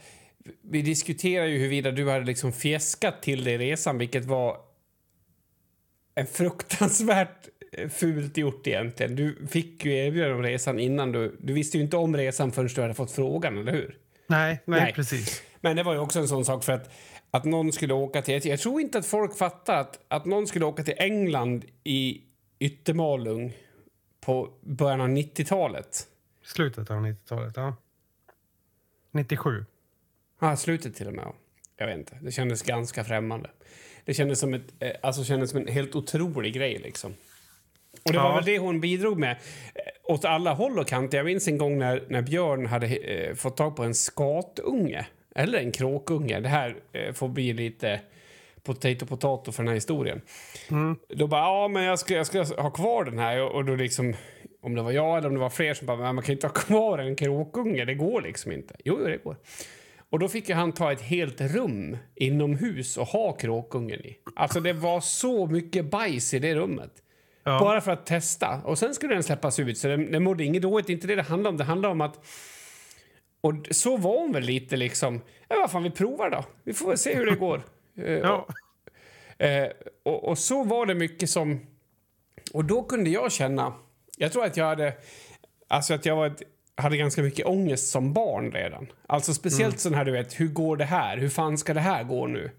vi 0.62 0.82
diskuterar 0.82 1.46
ju 1.46 1.58
huruvida 1.58 1.92
du 1.92 2.10
hade 2.10 2.26
liksom 2.26 2.54
fjäskat 2.54 3.22
till 3.22 3.44
dig 3.44 3.58
resan, 3.58 3.98
vilket 3.98 4.26
var 4.26 4.58
en 6.16 6.28
fruktansvärt 6.28 7.48
eh, 7.72 7.90
fult 7.90 8.38
gjort 8.38 8.68
egentligen. 8.68 9.16
Du 9.16 9.48
fick 9.48 9.86
ju 9.86 9.94
erbjudande 9.94 10.36
om 10.36 10.44
resan 10.44 10.80
innan 10.80 11.12
du... 11.12 11.38
Du 11.40 11.54
visste 11.54 11.78
ju 11.78 11.84
inte 11.84 11.98
om 11.98 12.18
resan 12.18 12.52
förrän 12.52 12.70
du 12.76 12.82
hade 12.82 12.94
fått 12.94 13.12
frågan, 13.12 13.58
eller 13.58 13.72
hur? 13.72 13.98
Nej, 14.28 14.60
nej, 14.66 14.82
Nej. 14.82 14.94
precis. 14.94 15.42
Men 15.62 15.76
det 15.76 15.84
var 15.84 15.94
ju 15.94 16.00
också 16.00 16.20
en 16.20 16.28
sån 16.28 16.46
sak 16.46 16.64
för 16.64 16.74
att, 16.74 16.92
att 17.32 17.46
någon 17.46 17.72
skulle 17.72 17.94
åka 17.94 18.22
till... 18.22 18.46
Jag 18.46 18.60
tror 18.60 18.82
inte 18.82 18.98
att 18.98 19.06
folk 19.06 19.38
fattar 19.38 19.78
att, 19.78 20.00
att 20.08 20.26
någon 20.26 20.48
skulle 20.48 20.66
åka 20.66 20.84
till 20.84 20.96
England 20.98 21.66
i 21.84 22.22
Yttermalung 22.60 23.54
på 24.22 24.50
början 24.62 25.02
av 25.02 25.08
90-talet. 25.08 26.08
Slutet 26.44 26.92
av 26.92 27.06
90-talet, 27.06 27.54
ja. 27.56 27.76
97. 29.12 29.66
Ja, 30.44 30.56
slutet 30.56 30.96
till 30.96 31.08
och 31.08 31.14
med. 31.14 31.24
ja. 31.26 31.36
Jag 31.78 31.88
vet 31.88 31.98
inte. 31.98 32.18
Det 32.22 32.32
kändes 32.32 32.62
ganska 32.62 33.04
främmande. 33.04 33.50
Det 34.06 34.14
kändes 34.14 34.40
som, 34.40 34.54
ett, 34.54 34.62
eh, 34.80 34.92
alltså 35.02 35.24
kändes 35.24 35.50
som 35.50 35.60
en 35.62 35.68
helt 35.68 35.96
otrolig 35.96 36.54
grej. 36.54 36.78
Liksom. 36.84 37.14
Och 38.06 38.12
det 38.12 38.18
var 38.18 38.30
Ja. 38.30 38.36
väl 38.36 38.46
det 38.46 38.58
hon 38.58 38.80
bidrog 38.82 39.20
med 39.20 39.32
eh, 39.32 39.82
åt 40.14 40.26
alla 40.26 40.54
håll 40.54 40.80
och 40.80 40.88
kanter. 40.88 41.18
Jag 41.18 41.26
minns 41.26 41.48
en 41.48 41.58
gång 41.58 41.78
när, 41.78 42.04
när 42.08 42.22
Björn 42.22 42.66
hade 42.66 42.88
eh, 42.88 43.36
fått 43.36 43.58
tag 43.58 43.76
på 43.76 43.84
en 43.84 43.94
skatunge. 43.96 45.06
Eller 45.36 45.60
en 45.60 45.72
kråkunge. 45.72 46.40
Det 46.40 46.50
här 46.50 46.76
eh, 46.94 47.14
får 47.14 47.28
bli 47.30 47.54
lite 47.54 48.00
potato 48.64 49.06
potato 49.06 49.52
för 49.52 49.64
den 49.64 49.68
här 49.68 49.76
historien. 49.76 50.22
Då 51.10 51.28
bara, 51.28 51.42
ja 51.42 51.68
men 51.68 51.84
jag 51.84 52.00
ska, 52.00 52.14
jag 52.14 52.28
ska 52.28 52.44
ha 52.44 52.72
kvar 52.72 53.04
den 53.06 53.20
här. 53.20 53.42
Och, 53.42 53.52
och 53.52 53.66
då 53.66 53.76
liksom, 53.76 54.14
om 54.62 54.76
det 54.76 54.82
var 54.82 54.92
jag 54.92 55.18
eller 55.18 55.28
om 55.28 55.34
det 55.34 55.40
var 55.40 55.50
fler 55.50 55.74
som 55.74 55.88
bara, 55.88 56.14
man 56.14 56.24
kan 56.24 56.34
inte 56.34 56.48
ha 56.48 56.54
kvar 56.54 56.98
en 56.98 57.16
kråkunge. 57.16 57.86
Det 57.86 57.94
går 57.94 58.22
liksom 58.22 58.52
inte. 58.52 58.76
Jo, 58.86 58.98
jo, 59.00 59.08
det 59.08 59.18
går. 59.24 59.36
Och 60.14 60.20
då 60.20 60.28
fick 60.28 60.50
han 60.50 60.72
ta 60.72 60.92
ett 60.92 61.02
helt 61.02 61.42
rum 61.42 61.98
inomhus 62.16 62.98
och 62.98 63.08
ha 63.08 63.32
kråkungen 63.32 64.00
i. 64.06 64.18
Alltså 64.36 64.60
det 64.60 64.74
var 64.74 65.02
så 65.02 65.48
mycket 65.48 65.86
bajs 65.86 66.34
i 66.34 66.40
det 66.40 66.56
rummet. 66.56 66.92
Ja. 67.44 67.60
Bara 67.60 67.82
för 67.82 67.92
att 67.92 68.06
testa. 68.06 68.62
Och 68.66 68.78
sen 68.78 68.94
skulle 68.94 69.14
den 69.14 69.24
släppas 69.24 69.60
ut. 69.60 69.78
Så 69.78 69.88
den, 69.88 70.12
den 70.12 70.24
mådde 70.24 70.44
inget 70.44 70.62
dåligt. 70.62 70.88
Det 70.88 70.94
är 70.94 70.96
inte 70.96 71.08
det 71.08 71.16
det 71.16 71.22
handlar 71.22 71.50
om. 71.50 71.58
Det 71.58 71.64
handlar 71.64 71.90
om 71.90 72.02
att... 72.02 72.26
Och 73.42 73.54
så 73.72 73.98
var 73.98 74.20
hon 74.20 74.32
väl 74.32 74.44
lite 74.44 74.78
liksom... 74.78 75.22
Ja, 75.50 75.56
vad 75.56 75.72
fan, 75.72 75.84
vi 75.84 75.92
provar 75.92 76.30
då. 76.30 76.46
Vi 76.64 76.74
får 76.74 76.88
väl 76.88 76.98
se 76.98 77.16
hur 77.16 77.26
det 77.26 77.36
går. 77.36 77.64
Ja. 77.96 78.48
Eh, 79.38 79.68
och, 80.04 80.24
och 80.24 80.38
så 80.38 80.64
var 80.64 80.86
det 80.86 80.96
mycket 80.96 81.30
som... 81.30 81.60
Och 82.54 82.66
då 82.66 82.84
kunde 82.84 83.10
jag 83.10 83.32
känna... 83.32 83.74
Jag 84.18 84.32
tror 84.32 84.46
att 84.46 84.58
jag 84.58 84.66
hade... 84.66 84.94
Alltså 85.68 85.94
att 85.94 86.06
jag 86.06 86.16
var 86.16 86.28
ett 86.28 86.42
hade 86.76 86.98
ganska 86.98 87.22
mycket 87.22 87.46
ångest 87.46 87.92
som 87.92 88.14
barn 88.14 88.52
redan. 88.52 88.88
Alltså 89.08 89.34
speciellt 89.34 89.74
mm. 89.74 89.80
sån 89.80 89.94
här, 89.94 90.06
du 90.06 90.12
vet, 90.12 90.40
hur 90.40 90.48
går 90.48 90.78
det 90.78 90.86
här? 90.86 91.18
Hur 91.18 91.30
fan 91.30 91.58
ska 91.58 91.74
det 91.74 91.80
här 91.80 92.04
gå 92.04 92.28
nu? 92.28 92.52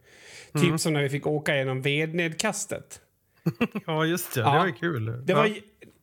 Typ 0.52 0.64
mm. 0.64 0.78
som 0.78 0.92
när 0.92 1.02
vi 1.02 1.08
fick 1.08 1.26
åka 1.26 1.56
genom 1.56 1.82
vednedkastet. 1.82 3.00
ja, 3.86 4.04
just 4.04 4.34
det. 4.34 4.40
Ja. 4.40 4.52
Det 4.52 4.58
var 4.58 4.76
kul. 4.76 5.26
Det 5.26 5.34
var, 5.34 5.56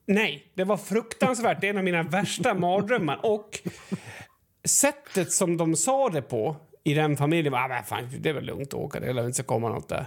nej, 0.06 0.46
det 0.54 0.64
var 0.64 0.76
fruktansvärt. 0.76 1.60
Det 1.60 1.66
är 1.66 1.70
en 1.70 1.78
av 1.78 1.84
mina 1.84 2.02
värsta 2.02 2.54
mardrömmar. 2.54 3.20
Och 3.22 3.60
sättet 4.64 5.32
som 5.32 5.56
de 5.56 5.76
sa 5.76 6.08
det 6.08 6.22
på 6.22 6.56
i 6.84 6.94
den 6.94 7.16
familjen 7.16 7.52
var 7.52 7.70
ah, 7.70 7.82
fan, 7.82 8.08
det 8.20 8.28
är 8.28 8.32
väl 8.32 8.44
lugnt 8.44 8.68
att 8.68 8.80
åka, 8.80 9.00
det 9.00 9.12
lär 9.12 9.26
inte 9.26 9.42
komma 9.42 9.68
något 9.68 9.88
där. 9.88 10.06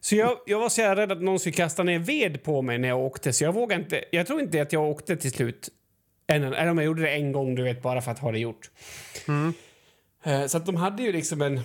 Så 0.00 0.16
jag, 0.16 0.38
jag 0.46 0.60
var 0.60 0.68
så 0.68 0.82
rädd 0.82 1.12
att 1.12 1.22
någon 1.22 1.38
skulle 1.38 1.52
kasta 1.52 1.82
ner 1.82 1.98
ved 1.98 2.42
på 2.42 2.62
mig 2.62 2.78
när 2.78 2.88
jag 2.88 2.98
åkte 2.98 3.32
så 3.32 3.44
jag 3.44 3.52
vågade 3.52 3.82
inte. 3.82 4.04
Jag 4.10 4.26
tror 4.26 4.40
inte 4.40 4.62
att 4.62 4.72
jag 4.72 4.82
åkte 4.82 5.16
till 5.16 5.30
slut. 5.30 5.68
Eller 6.26 6.70
om 6.70 6.78
jag 6.78 6.84
gjorde 6.84 7.02
det 7.02 7.14
en 7.14 7.32
gång, 7.32 7.54
du 7.54 7.62
vet, 7.62 7.82
bara 7.82 8.00
för 8.00 8.10
att 8.10 8.18
ha 8.18 8.32
det 8.32 8.38
gjort. 8.38 8.70
Mm. 9.28 9.52
Eh, 10.24 10.46
så 10.46 10.56
att 10.56 10.66
de 10.66 10.76
hade 10.76 11.02
ju 11.02 11.12
liksom 11.12 11.42
en... 11.42 11.60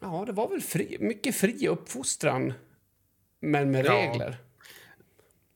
Ja, 0.00 0.24
det 0.26 0.32
var 0.32 0.48
väl 0.48 0.60
fri, 0.60 0.96
mycket 1.00 1.36
fri 1.36 1.68
uppfostran, 1.68 2.52
men 3.40 3.70
med 3.70 3.86
ja. 3.86 3.92
regler. 3.92 4.38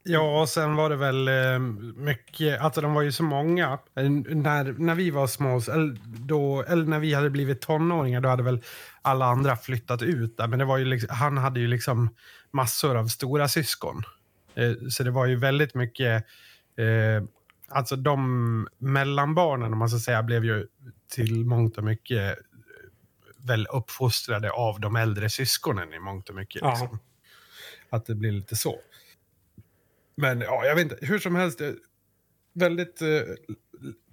Ja, 0.03 0.41
och 0.41 0.49
sen 0.49 0.76
var 0.76 0.91
det 0.91 0.97
väl 0.97 1.28
eh, 1.28 1.59
mycket, 1.97 2.61
alltså 2.61 2.80
de 2.80 2.95
var 2.95 3.03
ju 3.03 3.12
så 3.12 3.22
många. 3.22 3.78
När, 3.95 4.74
när 4.78 4.95
vi 4.95 5.11
var 5.11 5.26
små, 5.26 5.57
eller, 5.57 5.97
då, 6.26 6.62
eller 6.62 6.84
när 6.84 6.99
vi 6.99 7.14
hade 7.14 7.30
blivit 7.30 7.61
tonåringar, 7.61 8.20
då 8.20 8.28
hade 8.28 8.43
väl 8.43 8.62
alla 9.03 9.26
andra 9.26 9.57
flyttat 9.57 10.03
ut 10.03 10.36
där. 10.36 10.47
Men 10.47 10.59
det 10.59 10.64
var 10.64 10.78
ju 10.78 10.84
liksom, 10.84 11.16
han 11.16 11.39
hade 11.39 11.61
ju 11.61 11.66
liksom 11.66 12.14
massor 12.51 12.97
av 12.97 13.07
stora 13.07 13.49
syskon. 13.49 14.03
Eh, 14.55 14.72
så 14.91 15.03
det 15.03 15.11
var 15.11 15.26
ju 15.26 15.36
väldigt 15.36 15.74
mycket, 15.74 16.24
eh, 16.76 17.24
alltså 17.68 17.96
de 17.96 18.68
mellanbarnen 18.78 19.72
om 19.72 19.78
man 19.78 19.88
ska 19.88 19.98
säga, 19.98 20.22
blev 20.22 20.44
ju 20.44 20.66
till 21.08 21.44
mångt 21.44 21.78
och 21.78 21.84
mycket 21.84 22.38
väl 23.36 23.66
uppfostrade 23.66 24.50
av 24.50 24.80
de 24.80 24.96
äldre 24.96 25.30
syskonen 25.30 25.94
i 25.94 25.98
mångt 25.98 26.28
och 26.28 26.34
mycket. 26.34 26.62
Liksom. 26.62 26.98
Att 27.90 28.06
det 28.06 28.14
blir 28.14 28.32
lite 28.32 28.56
så. 28.56 28.80
Men 30.14 30.40
ja, 30.40 30.64
jag 30.64 30.74
vet 30.74 30.82
inte. 30.82 31.06
Hur 31.06 31.18
som 31.18 31.34
helst. 31.34 31.60
Väldigt... 32.54 33.02
Uh, 33.02 33.08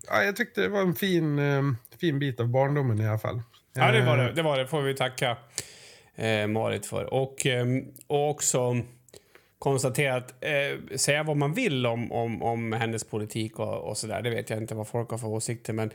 ja, 0.07 0.23
jag 0.23 0.35
tyckte 0.35 0.61
det 0.61 0.69
var 0.69 0.81
en 0.81 0.95
fin, 0.95 1.39
uh, 1.39 1.73
fin 1.99 2.19
bit 2.19 2.39
av 2.39 2.47
barndomen 2.47 3.01
i 3.01 3.07
alla 3.07 3.19
fall. 3.19 3.41
Ja, 3.73 3.91
det 3.91 4.05
var 4.05 4.17
det. 4.17 4.31
Det 4.31 4.41
var 4.41 4.57
det. 4.57 4.67
får 4.67 4.81
vi 4.81 4.95
tacka 4.95 5.37
eh, 6.15 6.47
Marit 6.47 6.85
för. 6.85 7.13
Och, 7.13 7.45
eh, 7.45 7.65
och 8.07 8.29
också 8.29 8.81
konstatera 9.65 10.15
att 10.15 10.33
eh, 10.41 10.97
säga 10.97 11.23
vad 11.23 11.37
man 11.37 11.53
vill 11.53 11.85
om, 11.85 12.11
om, 12.11 12.43
om 12.43 12.71
hennes 12.71 13.03
politik 13.03 13.59
och, 13.59 13.89
och 13.89 13.97
så 13.97 14.07
där. 14.07 14.21
Det 14.21 14.29
vet 14.29 14.49
jag 14.49 14.59
inte 14.59 14.75
vad 14.75 14.87
folk 14.87 15.09
har 15.09 15.17
för 15.17 15.27
åsikter. 15.27 15.73
Men 15.73 15.91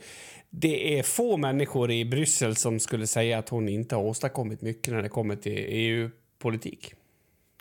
det 0.49 0.99
är 0.99 1.03
få 1.03 1.37
människor 1.37 1.91
i 1.91 2.05
Bryssel 2.05 2.55
som 2.55 2.79
skulle 2.79 3.07
säga 3.07 3.39
att 3.39 3.49
hon 3.49 3.69
inte 3.69 3.95
har 3.95 4.03
åstadkommit 4.03 4.61
mycket 4.61 4.93
när 4.93 5.01
det 5.01 5.09
kommer 5.09 5.35
till 5.35 5.65
EU-politik. 5.67 6.93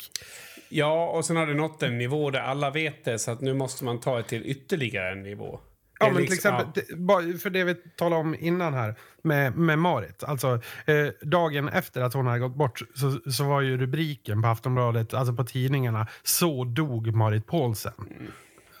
ja, 0.68 1.08
och 1.08 1.24
sen 1.24 1.36
har 1.36 1.46
det 1.46 1.54
nått 1.54 1.82
en 1.82 1.98
nivå 1.98 2.30
där 2.30 2.40
alla 2.40 2.70
vet 2.70 3.04
det, 3.04 3.18
så 3.18 3.30
att 3.30 3.40
nu 3.40 3.54
måste 3.54 3.84
man 3.84 4.00
ta 4.00 4.16
det 4.16 4.22
till 4.22 4.46
ytterligare 4.46 5.12
en 5.12 5.22
nivå. 5.22 5.60
Ja, 6.00 6.06
men 6.06 6.22
liksom, 6.22 6.26
till 6.26 6.34
exempel, 6.34 6.66
ja. 7.08 7.20
det, 7.20 7.38
för 7.38 7.50
det 7.50 7.64
vi 7.64 7.74
talade 7.74 8.20
om 8.20 8.34
innan 8.34 8.74
här 8.74 8.94
med, 9.22 9.56
med 9.56 9.78
Marit. 9.78 10.24
Alltså, 10.24 10.60
eh, 10.86 11.06
dagen 11.22 11.68
efter 11.68 12.00
att 12.00 12.14
hon 12.14 12.26
hade 12.26 12.38
gått 12.38 12.56
bort 12.56 12.82
så, 12.94 13.30
så 13.30 13.44
var 13.44 13.60
ju 13.60 13.78
rubriken 13.78 14.42
på 14.42 14.48
Aftonbladet, 14.48 15.14
alltså 15.14 15.34
på 15.34 15.44
tidningarna, 15.44 16.06
Så 16.22 16.64
dog 16.64 17.14
Marit 17.14 17.46
Paulsen. 17.46 17.92
Mm. 17.98 18.32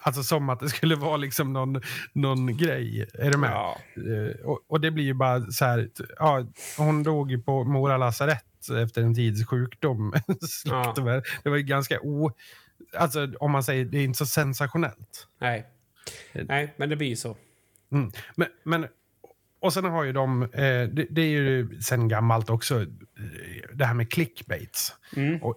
Alltså 0.06 0.22
som 0.22 0.48
att 0.48 0.60
det 0.60 0.68
skulle 0.68 0.96
vara 0.96 1.16
liksom 1.16 1.52
någon, 1.52 1.80
någon 2.12 2.56
grej. 2.56 3.08
Är 3.14 3.30
du 3.30 3.38
med? 3.38 3.50
Ja. 3.50 3.78
Uh, 3.98 4.36
och, 4.44 4.60
och, 4.68 4.80
det 4.80 4.90
blir 4.90 5.04
ju 5.04 5.14
bara 5.14 5.40
så 5.50 5.64
här. 5.64 5.88
Ja, 6.18 6.46
hon 6.76 7.02
dog 7.02 7.30
ju 7.30 7.42
på 7.42 7.64
Mora 7.64 7.96
lasarett 7.96 8.70
efter 8.82 9.02
en 9.02 9.14
tids 9.14 9.46
sjukdom. 9.46 10.12
ja. 10.64 10.94
Det 11.42 11.50
var 11.50 11.56
ju 11.56 11.62
ganska 11.62 12.00
o... 12.00 12.30
Alltså 12.98 13.32
om 13.40 13.52
man 13.52 13.62
säger, 13.62 13.84
det 13.84 13.98
är 13.98 14.04
inte 14.04 14.18
så 14.18 14.26
sensationellt. 14.26 15.28
Nej, 15.40 15.66
Nej 16.32 16.74
men 16.76 16.88
det 16.88 16.96
blir 16.96 17.08
ju 17.08 17.16
så. 17.16 17.36
Mm. 17.92 18.10
Men, 18.36 18.48
men 18.62 18.86
och 19.60 19.72
sen 19.72 19.84
har 19.84 20.04
ju 20.04 20.12
de, 20.12 20.42
eh, 20.42 20.48
det, 20.88 21.06
det, 21.10 21.20
är 21.20 21.28
ju 21.28 21.80
sen 21.80 22.08
gammalt 22.08 22.50
också, 22.50 22.82
eh, 22.82 22.86
det 23.76 23.84
här 23.84 23.94
med 23.94 24.12
clickbaits. 24.12 24.92
Mm. 25.16 25.42
Och 25.42 25.56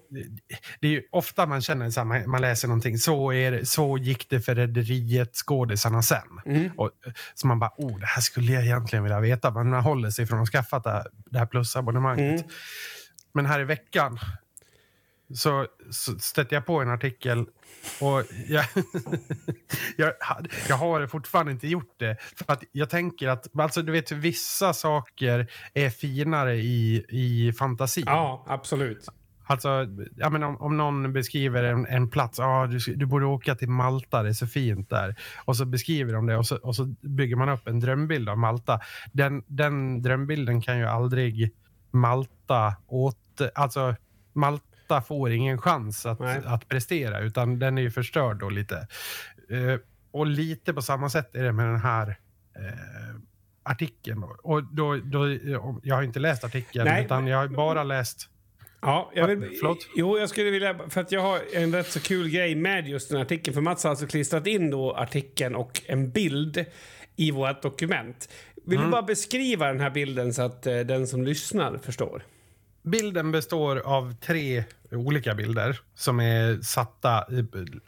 det 0.80 0.86
är 0.86 0.90
ju 0.90 1.02
ofta 1.12 1.46
man 1.46 1.62
känner 1.62 1.90
så 1.90 2.00
här, 2.00 2.26
man, 2.26 2.40
läser 2.40 2.68
någonting, 2.68 2.98
så, 2.98 3.32
är 3.32 3.52
det, 3.52 3.66
så 3.66 3.98
gick 3.98 4.30
det 4.30 4.40
för 4.40 4.54
rederiet 4.54 5.34
skådisarna 5.34 6.02
sen. 6.02 6.40
Mm. 6.46 6.70
Och, 6.76 6.90
så 7.34 7.46
man 7.46 7.58
bara, 7.58 7.72
oh, 7.76 7.98
det 7.98 8.06
här 8.06 8.20
skulle 8.20 8.52
jag 8.52 8.64
egentligen 8.64 9.02
vilja 9.02 9.20
veta. 9.20 9.50
Men 9.50 9.70
man 9.70 9.82
håller 9.82 10.10
sig 10.10 10.26
från 10.26 10.42
att 10.42 10.48
skaffa 10.48 10.78
det, 10.78 11.04
det 11.30 11.38
här 11.38 11.46
plusabonnemanget. 11.46 12.40
Mm. 12.40 12.50
Men 13.34 13.46
här 13.46 13.60
i 13.60 13.64
veckan 13.64 14.18
så, 15.34 15.66
så 15.90 16.18
stötte 16.18 16.54
jag 16.54 16.66
på 16.66 16.80
en 16.80 16.90
artikel 16.90 17.46
och 18.00 18.22
jag, 18.48 18.64
jag, 19.96 20.12
jag, 20.68 20.76
har 20.76 21.06
fortfarande 21.06 21.52
inte 21.52 21.68
gjort 21.68 21.94
det. 21.96 22.16
För 22.36 22.52
att 22.52 22.64
jag 22.72 22.90
tänker 22.90 23.28
att 23.28 23.60
alltså, 23.60 23.82
du 23.82 23.92
vet, 23.92 24.12
vissa 24.12 24.72
saker 24.72 25.50
är 25.74 25.90
finare 25.90 26.56
i, 26.56 27.04
i 27.08 27.52
fantasi. 27.52 28.02
Ja, 28.06 28.44
absolut. 28.48 29.08
Alltså, 29.46 29.86
jag 30.16 30.32
menar, 30.32 30.46
om, 30.46 30.56
om 30.60 30.76
någon 30.76 31.12
beskriver 31.12 31.64
en, 31.64 31.86
en 31.86 32.10
plats, 32.10 32.40
ah, 32.40 32.66
du, 32.66 32.78
du 32.78 33.06
borde 33.06 33.26
åka 33.26 33.54
till 33.54 33.68
Malta, 33.68 34.22
det 34.22 34.28
är 34.28 34.32
så 34.32 34.46
fint 34.46 34.90
där. 34.90 35.16
Och 35.44 35.56
så 35.56 35.64
beskriver 35.64 36.12
de 36.12 36.26
det 36.26 36.36
och 36.36 36.46
så, 36.46 36.56
och 36.56 36.76
så 36.76 36.84
bygger 37.00 37.36
man 37.36 37.48
upp 37.48 37.68
en 37.68 37.80
drömbild 37.80 38.28
av 38.28 38.38
Malta. 38.38 38.80
Den, 39.12 39.42
den 39.46 40.02
drömbilden 40.02 40.62
kan 40.62 40.78
ju 40.78 40.86
aldrig 40.86 41.50
Malta 41.90 42.76
åt... 42.86 43.16
Alltså, 43.54 43.94
Malta 44.32 44.69
Atlanta 44.90 45.06
får 45.06 45.30
ingen 45.30 45.58
chans 45.58 46.06
att, 46.06 46.20
att 46.46 46.68
prestera, 46.68 47.20
utan 47.20 47.58
den 47.58 47.78
är 47.78 47.82
ju 47.82 47.90
förstörd 47.90 48.38
då 48.40 48.48
lite. 48.48 48.86
Eh, 49.50 49.78
och 50.12 50.26
lite 50.26 50.74
på 50.74 50.82
samma 50.82 51.10
sätt 51.10 51.34
är 51.34 51.42
det 51.42 51.52
med 51.52 51.66
den 51.66 51.80
här 51.80 52.08
eh, 52.56 53.16
artikeln. 53.62 54.20
Då. 54.20 54.36
Och 54.42 54.64
då, 54.64 54.96
då, 54.96 55.28
jag 55.82 55.94
har 55.94 56.02
inte 56.02 56.18
läst 56.20 56.44
artikeln, 56.44 56.84
Nej. 56.84 57.04
utan 57.04 57.26
jag 57.26 57.38
har 57.38 57.48
bara 57.48 57.84
läst 57.84 58.28
Ja, 58.82 59.10
jag 59.14 59.26
vill, 59.26 59.38
Förlåt? 59.60 59.78
Jo, 59.96 60.18
jag 60.18 60.28
skulle 60.28 60.50
vilja... 60.50 60.78
För 60.88 61.00
att 61.00 61.12
jag 61.12 61.20
har 61.20 61.40
en 61.54 61.72
rätt 61.74 61.90
så 61.90 62.00
kul 62.00 62.28
grej 62.28 62.54
med 62.54 62.88
just 62.88 63.08
den 63.08 63.16
här 63.18 63.24
artikeln. 63.24 63.54
För 63.54 63.60
Mats 63.60 63.82
har 63.84 63.90
alltså 63.90 64.06
klistrat 64.06 64.46
in 64.46 64.70
då 64.70 64.92
artikeln 64.94 65.54
och 65.54 65.82
en 65.86 66.10
bild 66.10 66.64
i 67.16 67.30
vårt 67.30 67.62
dokument. 67.62 68.28
Vill 68.66 68.78
Mm. 68.78 68.86
du 68.90 68.92
bara 68.92 69.02
beskriva 69.02 69.66
den 69.66 69.80
här 69.80 69.90
bilden 69.90 70.34
så 70.34 70.42
att 70.42 70.66
eh, 70.66 70.78
den 70.78 71.06
som 71.06 71.24
lyssnar 71.24 71.78
förstår? 71.78 72.22
Bilden 72.82 73.32
består 73.32 73.76
av 73.76 74.14
tre 74.14 74.64
olika 74.90 75.34
bilder 75.34 75.80
som 75.94 76.20
är 76.20 76.60
satta 76.62 77.24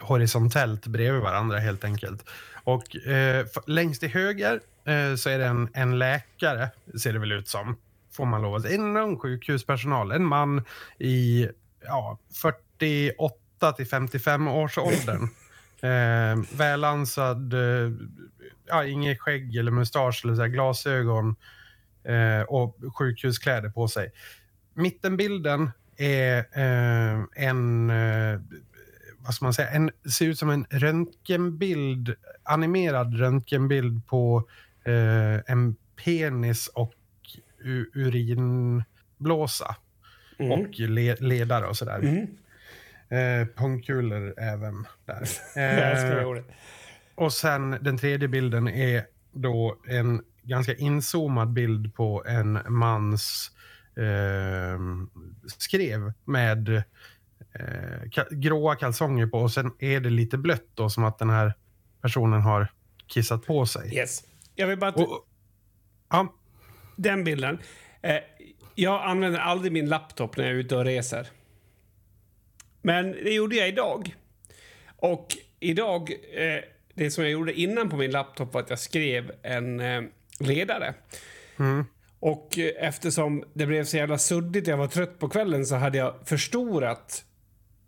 horisontellt 0.01 0.86
bredvid 0.86 1.22
varandra 1.22 1.59
helt 1.59 1.84
enkelt. 1.84 2.24
Och 2.64 2.97
eh, 2.97 3.47
längst 3.66 4.01
till 4.01 4.11
höger 4.11 4.61
eh, 4.84 5.14
så 5.16 5.30
är 5.30 5.38
det 5.38 5.47
en, 5.47 5.68
en 5.72 5.99
läkare, 5.99 6.70
ser 7.03 7.12
det 7.12 7.18
väl 7.18 7.32
ut 7.32 7.49
som. 7.49 7.76
Får 8.12 8.24
man 8.24 8.43
lov 8.43 8.55
att 8.55 8.62
säga. 8.62 8.74
En 8.74 8.97
ung 8.97 9.18
sjukhuspersonal. 9.18 10.12
En 10.12 10.24
man 10.24 10.64
i 10.99 11.49
ja, 11.84 12.18
48 12.43 13.72
till 13.76 13.86
55 13.86 14.49
års 14.49 14.78
åldern. 14.78 15.28
Eh, 15.84 16.36
välansad, 16.57 17.53
eh, 17.55 17.93
ja, 18.66 18.84
inget 18.84 19.20
skägg 19.20 19.57
eller 19.57 19.70
mustasch 19.70 20.24
eller 20.24 20.34
så 20.34 20.47
glasögon 20.47 21.36
eh, 22.05 22.43
och 22.43 22.76
sjukhuskläder 22.99 23.68
på 23.68 23.88
sig. 23.88 24.12
Mittenbilden 24.75 25.70
är 25.97 26.39
eh, 26.39 27.25
en, 27.49 27.91
eh, 27.91 28.41
vad 29.18 29.35
ska 29.35 29.45
man 29.45 29.55
säga, 29.55 29.70
en, 29.70 29.91
ser 30.18 30.27
ut 30.27 30.39
som 30.39 30.51
en 30.51 30.66
röntgenbild, 30.70 32.14
animerad 32.43 33.18
röntgenbild 33.18 34.07
på 34.07 34.49
eh, 34.85 35.53
en 35.53 35.77
penis 36.05 36.68
och 36.68 36.93
u- 37.59 37.91
urinblåsa 37.95 39.77
Mm. 40.39 40.53
och 40.53 40.79
le, 40.81 41.14
ledare 41.20 41.66
och 41.66 41.77
sådär. 41.77 41.99
Mm. 41.99 42.27
Eh, 43.09 43.47
pungkulor 43.57 44.35
även 44.39 44.87
där. 45.05 45.29
Eh, 45.59 46.43
och 47.14 47.33
sen 47.33 47.77
den 47.81 47.99
tredje 47.99 48.29
bilden 48.29 48.68
är 48.68 49.05
då 49.33 49.77
en 49.89 50.23
ganska 50.43 50.75
inzoomad 50.75 51.53
bild 51.53 51.95
på 51.95 52.25
en 52.27 52.59
mans 52.68 53.51
eh, 53.97 54.78
skrev 55.59 56.12
med 56.24 56.68
eh, 56.68 56.82
ka- 58.11 58.34
gråa 58.34 58.76
kalsonger 58.76 59.26
på 59.26 59.38
och 59.38 59.51
sen 59.53 59.70
är 59.78 60.01
det 60.01 60.11
lite 60.11 60.38
blött 60.38 60.66
då 60.74 60.90
som 60.90 61.05
att 61.05 61.18
den 61.18 61.30
här 61.30 61.53
personen 62.03 62.40
har 62.40 62.72
kissat 63.07 63.47
på 63.47 63.66
sig. 63.66 63.95
Yes. 63.97 64.24
Jag 64.55 64.66
vill 64.66 64.78
bara... 64.78 64.90
Och, 64.93 65.26
ja, 66.11 66.34
Den 66.97 67.24
bilden. 67.24 67.59
Eh, 68.03 68.16
jag 68.74 69.03
använder 69.05 69.38
aldrig 69.40 69.72
min 69.72 69.88
laptop 69.88 70.36
när 70.36 70.45
jag 70.45 70.53
är 70.55 70.57
ute 70.59 70.76
och 70.76 70.84
reser. 70.84 71.26
Men 72.82 73.12
det 73.12 73.30
gjorde 73.34 73.57
jag 73.57 73.68
idag. 73.68 74.16
Och 74.97 75.26
idag, 75.61 76.11
eh, 76.34 76.61
det 76.95 77.11
som 77.11 77.24
jag 77.24 77.32
gjorde 77.32 77.61
innan 77.61 77.88
på 77.90 77.97
min 77.97 78.11
laptop 78.11 78.55
var 78.55 78.61
att 78.61 78.70
jag 78.70 78.78
skrev 78.78 79.32
en 79.43 79.80
eh, 79.80 80.03
ledare. 80.38 80.95
mm, 81.59 81.84
Och 82.23 82.59
eftersom 82.79 83.45
det 83.53 83.66
blev 83.66 83.85
så 83.85 83.97
jävla 83.97 84.18
suddigt 84.18 84.66
jag 84.66 84.77
var 84.77 84.87
trött 84.87 85.18
på 85.18 85.29
kvällen 85.29 85.66
så 85.66 85.75
hade 85.75 85.99
jag 85.99 86.14
förstorat 86.25 87.25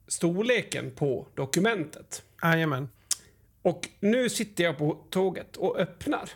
storleken 0.08 0.90
på 0.90 1.26
dokumentet. 1.34 2.22
jajamän. 2.42 2.88
Och 3.62 3.88
nu 4.00 4.28
sitter 4.28 4.64
jag 4.64 4.78
på 4.78 4.98
tåget 5.10 5.56
och 5.56 5.78
öppnar 5.78 6.30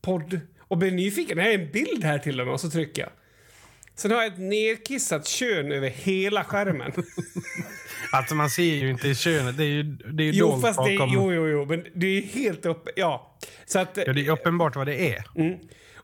podd 0.00 0.40
och 0.58 0.78
blir 0.78 0.90
nyfiken. 0.90 1.38
Här 1.38 1.50
är 1.50 1.58
en 1.58 1.70
bild 1.72 2.04
här 2.04 2.18
till 2.18 2.40
och 2.40 2.46
med 2.46 2.54
och 2.54 2.60
så 2.60 2.70
trycker 2.70 3.02
jag. 3.02 3.10
Sen 3.94 4.10
har 4.10 4.22
jag 4.22 4.32
ett 4.32 4.38
nerkissat 4.38 5.26
kön 5.26 5.72
över 5.72 5.88
hela 5.88 6.44
skärmen. 6.44 6.92
Alltså 8.12 8.34
man 8.34 8.50
ser 8.50 8.74
ju 8.74 8.90
inte 8.90 9.14
könet, 9.14 9.56
det 9.56 9.64
är 9.64 9.66
ju, 9.66 9.82
det 9.82 10.22
är 10.22 10.26
ju 10.26 10.32
jo, 10.32 10.50
dolt 10.50 10.62
fast 10.62 10.84
det 10.84 10.94
är, 10.94 10.98
bakom. 10.98 11.14
jo, 11.14 11.32
jo, 11.32 11.48
jo, 11.48 11.64
men 11.64 11.86
det 11.94 12.06
är 12.06 12.22
helt 12.22 12.66
uppe. 12.66 12.90
Ja, 12.96 13.38
så 13.66 13.78
att... 13.78 13.98
Ja, 14.06 14.12
det 14.12 14.26
är 14.26 14.30
uppenbart 14.30 14.76
vad 14.76 14.86
det 14.86 15.14
är. 15.14 15.24
Mm. 15.36 15.58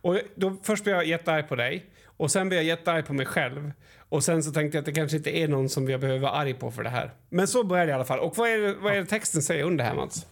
Och 0.05 0.19
då, 0.35 0.57
först 0.63 0.85
blev 0.85 0.97
jag 0.97 1.07
jättearg 1.07 1.49
på 1.49 1.57
dig 1.57 1.87
och 2.17 2.31
sen 2.31 2.49
blev 2.49 2.61
jag 2.61 2.67
jättearg 2.67 3.07
på 3.07 3.13
mig 3.13 3.27
själv. 3.27 3.73
Och 3.99 4.25
sen 4.25 4.43
så 4.43 4.53
tänkte 4.53 4.77
jag 4.77 4.83
att 4.83 4.87
det 4.87 4.93
kanske 4.93 5.17
inte 5.17 5.39
är 5.39 5.49
någon 5.49 5.69
som 5.69 5.89
jag 5.89 6.01
behöver 6.01 6.21
vara 6.21 6.33
arg 6.33 6.55
på 6.55 6.71
för 6.71 6.83
det 6.83 6.91
här. 6.91 7.15
Men 7.29 7.49
så 7.49 7.65
började 7.65 7.87
det 7.87 7.91
i 7.91 7.95
alla 7.95 8.05
fall. 8.05 8.19
Och 8.19 8.37
vad 8.37 8.51
är 8.51 8.59
det, 8.59 8.75
vad 8.75 8.93
är 8.93 8.97
det 8.97 9.07
texten 9.07 9.43
säger 9.43 9.65
under 9.65 9.85
här, 9.85 9.95
Mats? 9.95 10.27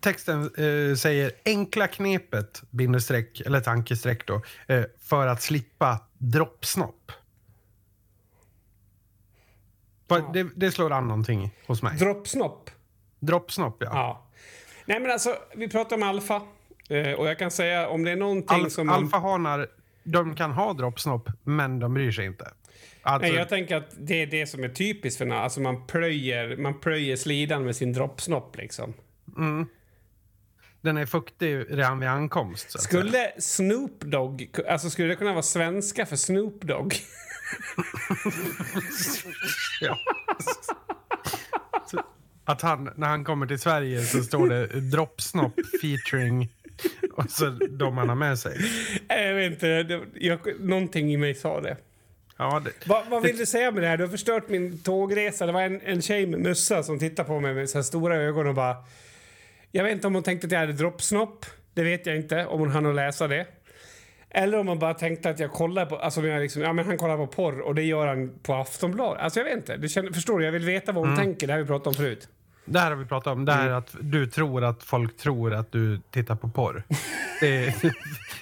Texten 0.00 0.42
eh, 0.42 0.96
säger 0.96 1.32
enkla 1.44 1.86
knepet, 1.86 2.62
bindestreck, 2.70 3.40
eller 3.40 3.60
tankestreck 3.60 4.26
då, 4.26 4.42
eh, 4.66 4.84
för 4.98 5.26
att 5.26 5.42
slippa 5.42 5.98
droppsnopp. 6.18 7.12
Ja. 10.08 10.30
Det, 10.34 10.46
det 10.56 10.72
slår 10.72 10.92
an 10.92 11.08
någonting 11.08 11.50
hos 11.66 11.82
mig. 11.82 11.98
Droppsnopp. 11.98 12.70
Droppsnopp, 13.20 13.76
ja. 13.80 13.88
Ja. 13.92 14.26
Nej, 14.86 15.00
men 15.00 15.10
alltså, 15.10 15.36
vi 15.54 15.68
pratar 15.68 15.96
om 15.96 16.02
alfa. 16.02 16.42
Eh, 16.88 17.12
och 17.12 17.26
jag 17.26 17.38
kan 17.38 17.50
säga 17.50 17.88
om 17.88 18.04
det 18.04 18.10
är 18.10 18.16
någonting 18.16 18.64
Al- 18.64 18.70
som... 18.70 18.86
Man, 18.86 19.04
Alfahanar, 19.04 19.68
de 20.04 20.34
kan 20.34 20.52
ha 20.52 20.72
droppsnopp, 20.72 21.28
men 21.44 21.78
de 21.78 21.94
bryr 21.94 22.12
sig 22.12 22.26
inte. 22.26 22.50
Alltså, 23.02 23.28
nej, 23.28 23.36
jag 23.38 23.48
tänker 23.48 23.76
att 23.76 23.90
det 23.98 24.22
är 24.22 24.26
det 24.26 24.46
som 24.46 24.64
är 24.64 24.68
typiskt 24.68 25.18
för 25.18 25.30
Alltså 25.30 25.60
man 25.60 25.86
plöjer, 25.86 26.56
man 26.56 26.80
plöjer 26.80 27.16
slidan 27.16 27.64
med 27.64 27.76
sin 27.76 27.92
droppsnopp 27.92 28.56
liksom. 28.56 28.94
mm, 29.36 29.66
den 30.80 30.96
är 30.96 31.06
fuktig 31.06 31.66
redan 31.70 32.00
vid 32.00 32.08
ankomst. 32.08 32.66
Att 32.66 32.72
säga. 32.72 32.82
Skulle 32.82 33.32
Snoop 33.38 34.00
Dogg, 34.00 34.48
alltså 34.68 34.90
skulle 34.90 35.08
det 35.08 35.16
kunna 35.16 35.32
vara 35.32 35.42
svenska 35.42 36.06
för 36.06 36.16
Snoop 36.16 36.62
Dogg? 36.62 36.94
Ja. 39.80 39.98
Att 42.44 42.62
han, 42.62 42.90
när 42.96 43.08
han 43.08 43.24
kommer 43.24 43.46
till 43.46 43.58
Sverige 43.58 44.02
så 44.02 44.22
står 44.22 44.48
det 44.48 44.66
droppsnopp 44.80 45.54
featuring 45.80 46.52
och 47.12 47.30
så 47.30 47.50
de 47.70 47.98
han 47.98 48.08
har 48.08 48.16
med 48.16 48.38
sig. 48.38 48.58
jag 49.08 49.34
vet 49.34 49.52
inte, 49.52 49.82
det, 49.82 50.00
jag, 50.14 50.38
någonting 50.60 51.12
i 51.12 51.16
mig 51.16 51.34
sa 51.34 51.60
det. 51.60 51.76
Ja, 52.36 52.62
det, 52.64 52.86
Va, 52.86 53.04
vad 53.10 53.22
vill 53.22 53.36
du 53.36 53.46
säga 53.46 53.70
med 53.70 53.82
det 53.82 53.88
här? 53.88 53.96
Du 53.96 54.04
har 54.04 54.10
förstört 54.10 54.48
min 54.48 54.78
tågresa. 54.78 55.46
Det 55.46 55.52
var 55.52 55.62
en, 55.62 55.80
en 55.80 56.02
tjej 56.02 56.26
med 56.26 56.40
mössa 56.40 56.82
som 56.82 56.98
tittade 56.98 57.28
på 57.28 57.40
mig 57.40 57.54
med 57.54 57.70
så 57.70 57.82
stora 57.82 58.16
ögon 58.16 58.46
och 58.46 58.54
bara... 58.54 58.76
Jag 59.70 59.84
vet 59.84 59.92
inte 59.92 60.06
om 60.06 60.14
hon 60.14 60.22
tänkte 60.22 60.46
att 60.46 60.52
jag 60.52 60.60
hade 60.60 60.72
droppsnopp. 60.72 61.46
Det 61.74 61.82
vet 61.82 62.06
jag 62.06 62.16
inte, 62.16 62.46
om 62.46 62.60
hon 62.60 62.70
hann 62.70 62.86
att 62.86 62.94
läsa 62.94 63.28
det. 63.28 63.46
Eller 64.30 64.58
om 64.58 64.68
hon 64.68 64.78
bara 64.78 64.94
tänkte 64.94 65.30
att 65.30 65.40
jag 65.40 65.52
kollar 65.52 65.86
på... 65.86 65.96
Alltså, 65.96 66.26
jag 66.26 66.42
liksom, 66.42 66.62
ja, 66.62 66.72
men 66.72 66.86
han 66.86 66.98
kollar 66.98 67.16
på 67.16 67.26
porr 67.26 67.60
och 67.60 67.74
det 67.74 67.82
gör 67.82 68.06
han 68.06 68.38
på 68.42 68.54
Aftonbladet. 68.54 69.22
Alltså 69.22 69.40
jag 69.40 69.44
vet 69.44 69.56
inte. 69.56 69.76
Du 69.76 69.88
känner, 69.88 70.12
förstår 70.12 70.38
du? 70.38 70.44
Jag 70.44 70.52
vill 70.52 70.64
veta 70.64 70.92
vad 70.92 71.06
hon 71.06 71.16
tänker. 71.16 71.46
Det 71.46 71.52
här 71.52 71.60
vi 71.60 71.66
pratade 71.66 71.88
om 71.88 71.94
förut. 71.94 72.28
Det 72.64 72.78
här 72.78 72.90
har 72.90 72.96
vi 72.96 73.04
pratat 73.04 73.32
om. 73.32 73.44
Det 73.44 73.52
här 73.52 73.66
Mm. 73.66 73.78
att 73.78 73.96
du 74.00 74.26
tror 74.26 74.64
att 74.64 74.82
folk 74.82 75.16
tror 75.16 75.54
att 75.54 75.72
du 75.72 76.00
tittar 76.10 76.36
på 76.36 76.48
porr. 76.48 76.82
Det, 77.40 77.66
är- 77.66 77.74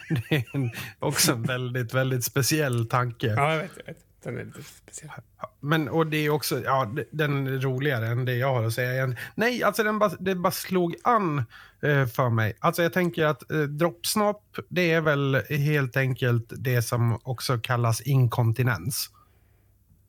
det 0.09 0.37
är 0.37 0.45
en, 0.53 0.71
också 0.99 1.33
en 1.33 1.43
väldigt, 1.43 1.95
väldigt 1.95 2.25
speciell 2.25 2.87
tanke. 2.87 3.27
Ja, 3.27 3.53
jag 3.55 3.63
vet. 3.63 3.71
Jag 3.77 3.85
vet. 3.87 3.97
Den 4.25 4.39
är 4.39 4.45
lite 4.45 4.63
speciell. 4.63 5.11
Men, 5.61 5.89
och 5.89 6.07
det 6.07 6.17
är 6.17 6.31
också, 6.31 6.63
ja, 6.65 6.93
den 7.11 7.47
är 7.47 7.51
roligare 7.61 8.07
än 8.07 8.25
det 8.25 8.35
jag 8.37 8.55
har 8.55 8.65
att 8.65 8.73
säga. 8.73 8.93
igen. 8.93 9.17
Nej, 9.35 9.63
alltså 9.63 9.83
den 9.83 9.99
bara, 9.99 10.11
det 10.21 10.35
bara 10.35 10.51
slog 10.51 10.95
an 11.05 11.39
eh, 11.83 12.07
för 12.07 12.29
mig. 12.31 12.57
Alltså 12.61 12.83
jag 12.83 12.93
tänker 12.93 13.25
att 13.27 13.51
eh, 13.51 13.59
droppsnopp, 13.61 14.59
det 14.69 14.93
är 14.93 15.01
väl 15.01 15.35
helt 15.51 15.97
enkelt 15.97 16.53
det 16.57 16.83
som 16.83 17.19
också 17.23 17.59
kallas 17.59 18.01
inkontinens. 18.01 19.11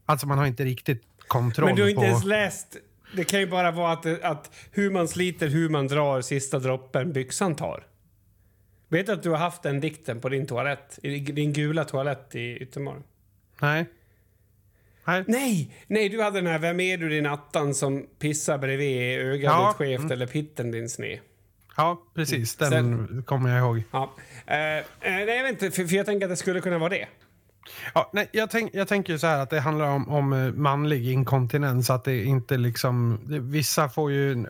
Alltså 0.05 0.27
man 0.27 0.37
har 0.37 0.45
inte 0.45 0.63
riktigt 0.65 1.03
kontroll 1.27 1.65
Men 1.67 1.75
du 1.75 1.81
har 1.81 1.89
inte 1.89 1.99
på... 2.01 2.05
ens 2.05 2.23
läst... 2.25 2.77
Det 3.15 3.23
kan 3.23 3.39
ju 3.39 3.47
bara 3.47 3.71
vara 3.71 3.91
att, 3.91 4.05
att 4.05 4.55
hur 4.71 4.91
man 4.91 5.07
sliter, 5.07 5.47
hur 5.47 5.69
man 5.69 5.87
drar 5.87 6.21
sista 6.21 6.59
droppen 6.59 7.13
byxan 7.13 7.55
tar. 7.55 7.83
Vet 8.87 9.05
du 9.05 9.11
att 9.11 9.23
du 9.23 9.29
har 9.29 9.37
haft 9.37 9.63
den 9.63 9.79
dikten 9.79 10.21
på 10.21 10.29
din 10.29 10.47
toalett? 10.47 10.99
I 11.03 11.19
din 11.19 11.53
gula 11.53 11.83
toalett 11.85 12.35
i 12.35 12.57
Yttermorgon? 12.57 13.03
Nej. 13.61 13.85
Nej. 15.05 15.23
Nej! 15.27 15.75
Nej, 15.87 16.09
du 16.09 16.21
hade 16.21 16.41
den 16.41 16.47
här 16.47 16.59
Vem 16.59 16.79
är 16.79 16.97
du 16.97 17.09
din 17.09 17.25
attan 17.25 17.75
som 17.75 18.05
pissar 18.19 18.57
bredvid 18.57 19.19
ögat 19.19 19.43
Ja, 19.43 19.67
ditt 19.67 19.75
skevt 19.75 19.99
mm. 19.99 20.11
eller 20.11 20.27
pitten 20.27 20.71
din 20.71 20.89
sned? 20.89 21.19
Ja, 21.77 22.01
precis. 22.15 22.55
Den 22.55 22.71
Sen- 22.71 23.23
kommer 23.23 23.49
jag 23.49 23.59
ihåg. 23.59 23.83
Ja. 23.91 24.13
Eh, 24.45 24.55
nej, 25.01 25.27
jag 25.27 25.43
vet 25.43 25.51
inte, 25.51 25.71
för, 25.71 25.87
för 25.87 25.95
jag 25.95 26.05
tänker 26.05 26.25
att 26.25 26.31
det 26.31 26.35
skulle 26.35 26.61
kunna 26.61 26.77
vara 26.77 26.89
det. 26.89 27.07
Ja, 27.93 28.09
nej, 28.13 28.29
jag, 28.31 28.49
tänk, 28.51 28.71
jag 28.73 28.87
tänker 28.87 29.17
så 29.17 29.27
här 29.27 29.39
att 29.39 29.49
det 29.49 29.59
handlar 29.59 29.87
om, 29.89 30.09
om 30.09 30.33
eh, 30.33 30.53
manlig 30.53 31.07
inkontinens. 31.11 31.89
Att 31.89 32.03
det 32.03 32.23
inte 32.23 32.57
liksom... 32.57 33.19
det- 33.25 33.39
Vissa 33.39 33.89
får 33.89 34.11
ju... 34.11 34.45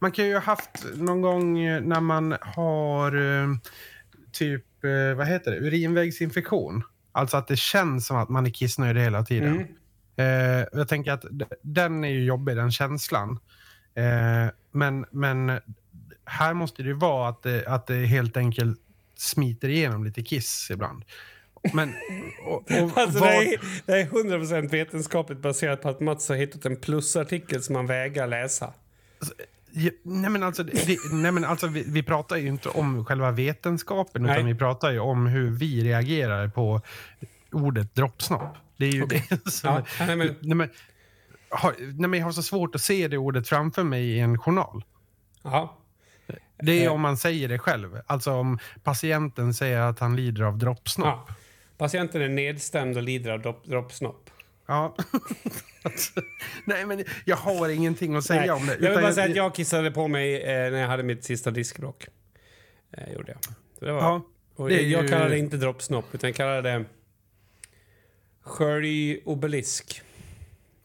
Man 0.00 0.12
kan 0.12 0.26
ju 0.26 0.32
ha 0.34 0.40
haft 0.40 0.84
någon 0.94 1.20
gång 1.22 1.58
eh, 1.58 1.80
när 1.80 2.00
man 2.00 2.36
har 2.40 3.40
eh, 3.42 3.48
typ, 4.32 4.64
vad 5.16 5.26
heter 5.26 5.50
det, 5.50 5.56
urinvägsinfektion. 5.56 6.82
Alltså 7.12 7.36
att 7.36 7.48
det 7.48 7.56
känns 7.56 8.06
som 8.06 8.16
att 8.16 8.28
man 8.28 8.46
är 8.46 8.50
kissnödig 8.50 9.00
hela 9.00 9.22
tiden. 9.24 9.52
Mm. 10.16 10.60
Eh, 10.60 10.66
jag 10.72 10.88
tänker 10.88 11.12
att 11.12 11.24
den 11.62 12.04
är 12.04 12.08
ju 12.08 12.24
jobbig, 12.24 12.56
den 12.56 12.70
känslan. 12.72 13.38
Eh, 13.94 14.52
men, 14.72 15.04
men 15.10 15.60
här 16.24 16.54
måste 16.54 16.82
det 16.82 16.88
ju 16.88 16.94
vara 16.94 17.28
att 17.28 17.42
det, 17.42 17.66
att 17.66 17.86
det 17.86 17.94
helt 18.06 18.36
enkelt 18.36 18.80
smiter 19.16 19.68
igenom 19.68 20.04
lite 20.04 20.22
kiss 20.22 20.68
ibland. 20.70 21.04
Men... 21.72 21.94
Och, 22.44 22.54
och 22.54 22.98
Alltså, 22.98 23.18
vad- 23.20 23.30
det, 23.30 23.92
är, 23.92 23.96
är 23.96 24.06
100% 24.06 24.68
vetenskapligt 24.70 25.38
baserat 25.38 25.82
på 25.82 25.88
att 25.88 26.00
Mats 26.00 26.28
har 26.28 26.36
hittat 26.36 26.64
en 26.64 26.76
plusartikel 26.76 27.62
som 27.62 27.74
han 27.76 27.86
vägrar 27.86 28.26
läsa. 28.26 28.72
Ja, 29.74 29.90
nej 30.02 30.30
men 30.30 30.42
alltså, 30.42 30.62
det, 30.62 30.96
nej 31.12 31.32
men 31.32 31.44
alltså 31.44 31.66
vi, 31.66 31.84
vi 31.86 32.02
pratar 32.02 32.36
ju 32.36 32.48
inte 32.48 32.68
om 32.68 33.04
själva 33.04 33.30
vetenskapen 33.30 34.22
Nej. 34.22 34.32
utan 34.36 34.46
vi 34.46 34.54
pratar 34.54 34.90
ju 34.92 34.98
om 35.00 35.26
hur 35.26 35.50
vi 35.50 35.84
reagerar 35.84 36.48
på 36.48 36.80
ordet 37.52 37.94
droppsnopp. 37.94 38.56
Det 38.76 38.86
är 38.86 38.92
ju 38.92 39.02
Okej. 39.02 39.26
det 39.44 39.50
som... 39.50 39.70
Ja, 39.74 40.06
nej, 40.06 40.16
men- 40.16 40.34
nej, 40.40 40.54
men, 40.56 40.68
har, 41.48 41.74
nej, 41.78 42.08
men 42.10 42.18
jag 42.20 42.26
har 42.26 42.32
så 42.32 42.42
svårt 42.42 42.74
att 42.74 42.80
se 42.80 43.08
det 43.08 43.18
ordet 43.18 43.48
framför 43.48 43.84
mig 43.84 44.04
i 44.04 44.18
en 44.20 44.38
journal. 44.38 44.84
Ja. 45.42 45.78
Det 46.62 46.72
är 46.82 46.86
Eh. 46.86 46.92
om 46.92 47.00
man 47.00 47.16
säger 47.16 47.48
det 47.48 47.58
själv. 47.58 47.98
Alltså 48.06 48.32
om 48.32 48.58
patienten 48.82 49.54
säger 49.54 49.80
att 49.80 49.98
han 49.98 50.16
lider 50.16 50.42
av 50.42 50.58
droppsnopp. 50.58 51.24
ja. 51.28 51.34
Patienten 51.82 52.22
är 52.22 52.28
nedstämd 52.28 52.96
och 52.96 53.02
lider 53.02 53.30
av 53.30 53.40
dropp, 53.42 53.64
droppsnopp. 53.64 54.30
Ja. 54.66 54.96
nej 56.64 56.86
men 56.86 57.04
jag 57.24 57.36
har 57.36 57.68
ingenting 57.68 58.16
att 58.16 58.24
säga 58.24 58.40
Nej, 58.40 58.50
om 58.50 58.66
det. 58.66 58.76
Jag 58.80 58.90
vill 58.90 59.00
bara 59.02 59.12
säga 59.12 59.30
att 59.30 59.36
jag 59.36 59.54
kissade 59.54 59.90
på 59.90 60.08
mig 60.08 60.42
eh, 60.42 60.48
när 60.48 60.78
jag 60.80 60.88
hade 60.88 61.02
mitt 61.02 61.24
sista 61.24 61.50
diskbråck. 61.50 62.06
Eh, 62.96 63.12
gjorde 63.12 63.32
jag. 63.32 63.44
Så 63.78 63.84
det 63.84 63.92
var, 63.92 64.00
Ja, 64.00 64.22
och 64.56 64.68
det 64.68 64.82
jag 64.82 65.02
ju- 65.02 65.08
kallar 65.08 65.28
det 65.28 65.38
inte 65.38 65.56
droppsnopp, 65.56 66.04
utan 66.12 66.28
jag 66.28 66.36
kallar 66.36 66.62
det 66.62 66.84
sköljobelisk. 68.42 70.02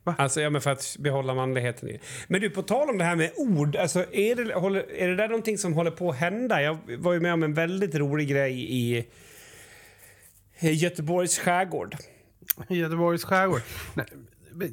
Va? 0.04 0.16
Alltså, 0.18 0.42
ja, 0.42 0.50
men 0.50 0.62
för 0.62 0.72
att 0.72 0.96
behålla 1.00 1.34
manligheten 1.34 1.90
i 1.90 2.00
Men 2.28 2.42
du, 2.42 2.50
på 2.50 2.62
tal 2.62 2.90
om 2.90 2.98
det 2.98 3.04
här 3.04 3.16
med 3.16 3.32
ord. 3.36 3.76
Alltså, 3.76 4.06
är, 4.12 4.36
det, 4.36 4.54
håller, 4.54 4.92
är 4.92 5.08
det 5.08 5.16
där 5.16 5.28
någonting 5.28 5.58
som 5.58 5.74
håller 5.74 5.92
på 5.92 6.10
att 6.10 6.18
hända? 6.18 6.62
Jag 6.62 6.78
var 6.98 7.14
ju 7.14 7.20
med 7.20 7.34
om 7.34 7.44
en 7.44 7.54
väldigt 7.54 7.96
rolig 7.96 8.28
grej 8.28 8.74
i 8.74 9.06
Göteborgs 10.60 11.40
skärgård. 11.40 11.96
Göteborgs 12.70 13.24
skärgård. 13.24 13.62
Nej, 13.94 14.06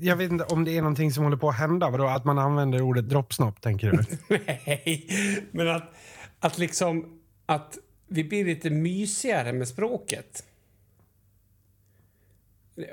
jag 0.01 0.16
vet 0.16 0.30
inte 0.30 0.45
om 0.45 0.64
det 0.64 0.76
är 0.76 0.82
någonting 0.82 1.12
som 1.12 1.24
håller 1.24 1.37
på 1.37 1.49
att 1.49 1.59
hända. 1.59 1.91
Vadå? 1.91 2.07
Att 2.07 2.24
man 2.24 2.39
använder 2.39 2.82
ordet 2.82 3.09
droppsnopp, 3.09 3.61
tänker 3.61 3.91
du? 3.91 3.99
Nej, 4.47 5.09
men 5.51 5.68
att, 5.68 5.95
att 6.41 6.59
liksom 6.59 7.20
att 7.47 7.78
vi 8.07 8.24
blir 8.24 8.45
lite 8.45 8.70
mysigare 8.70 9.53
med 9.53 9.68
språket. 9.68 10.45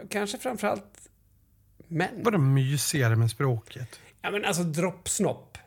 Kanske 0.09 0.37
framförallt 0.37 1.09
män. 1.87 2.21
Vadå 2.23 2.37
mysigare 2.37 3.15
med 3.15 3.31
språket? 3.31 3.99
Ja, 4.21 4.31
men 4.31 4.45
alltså 4.45 4.63
droppsnopp. 4.63 5.57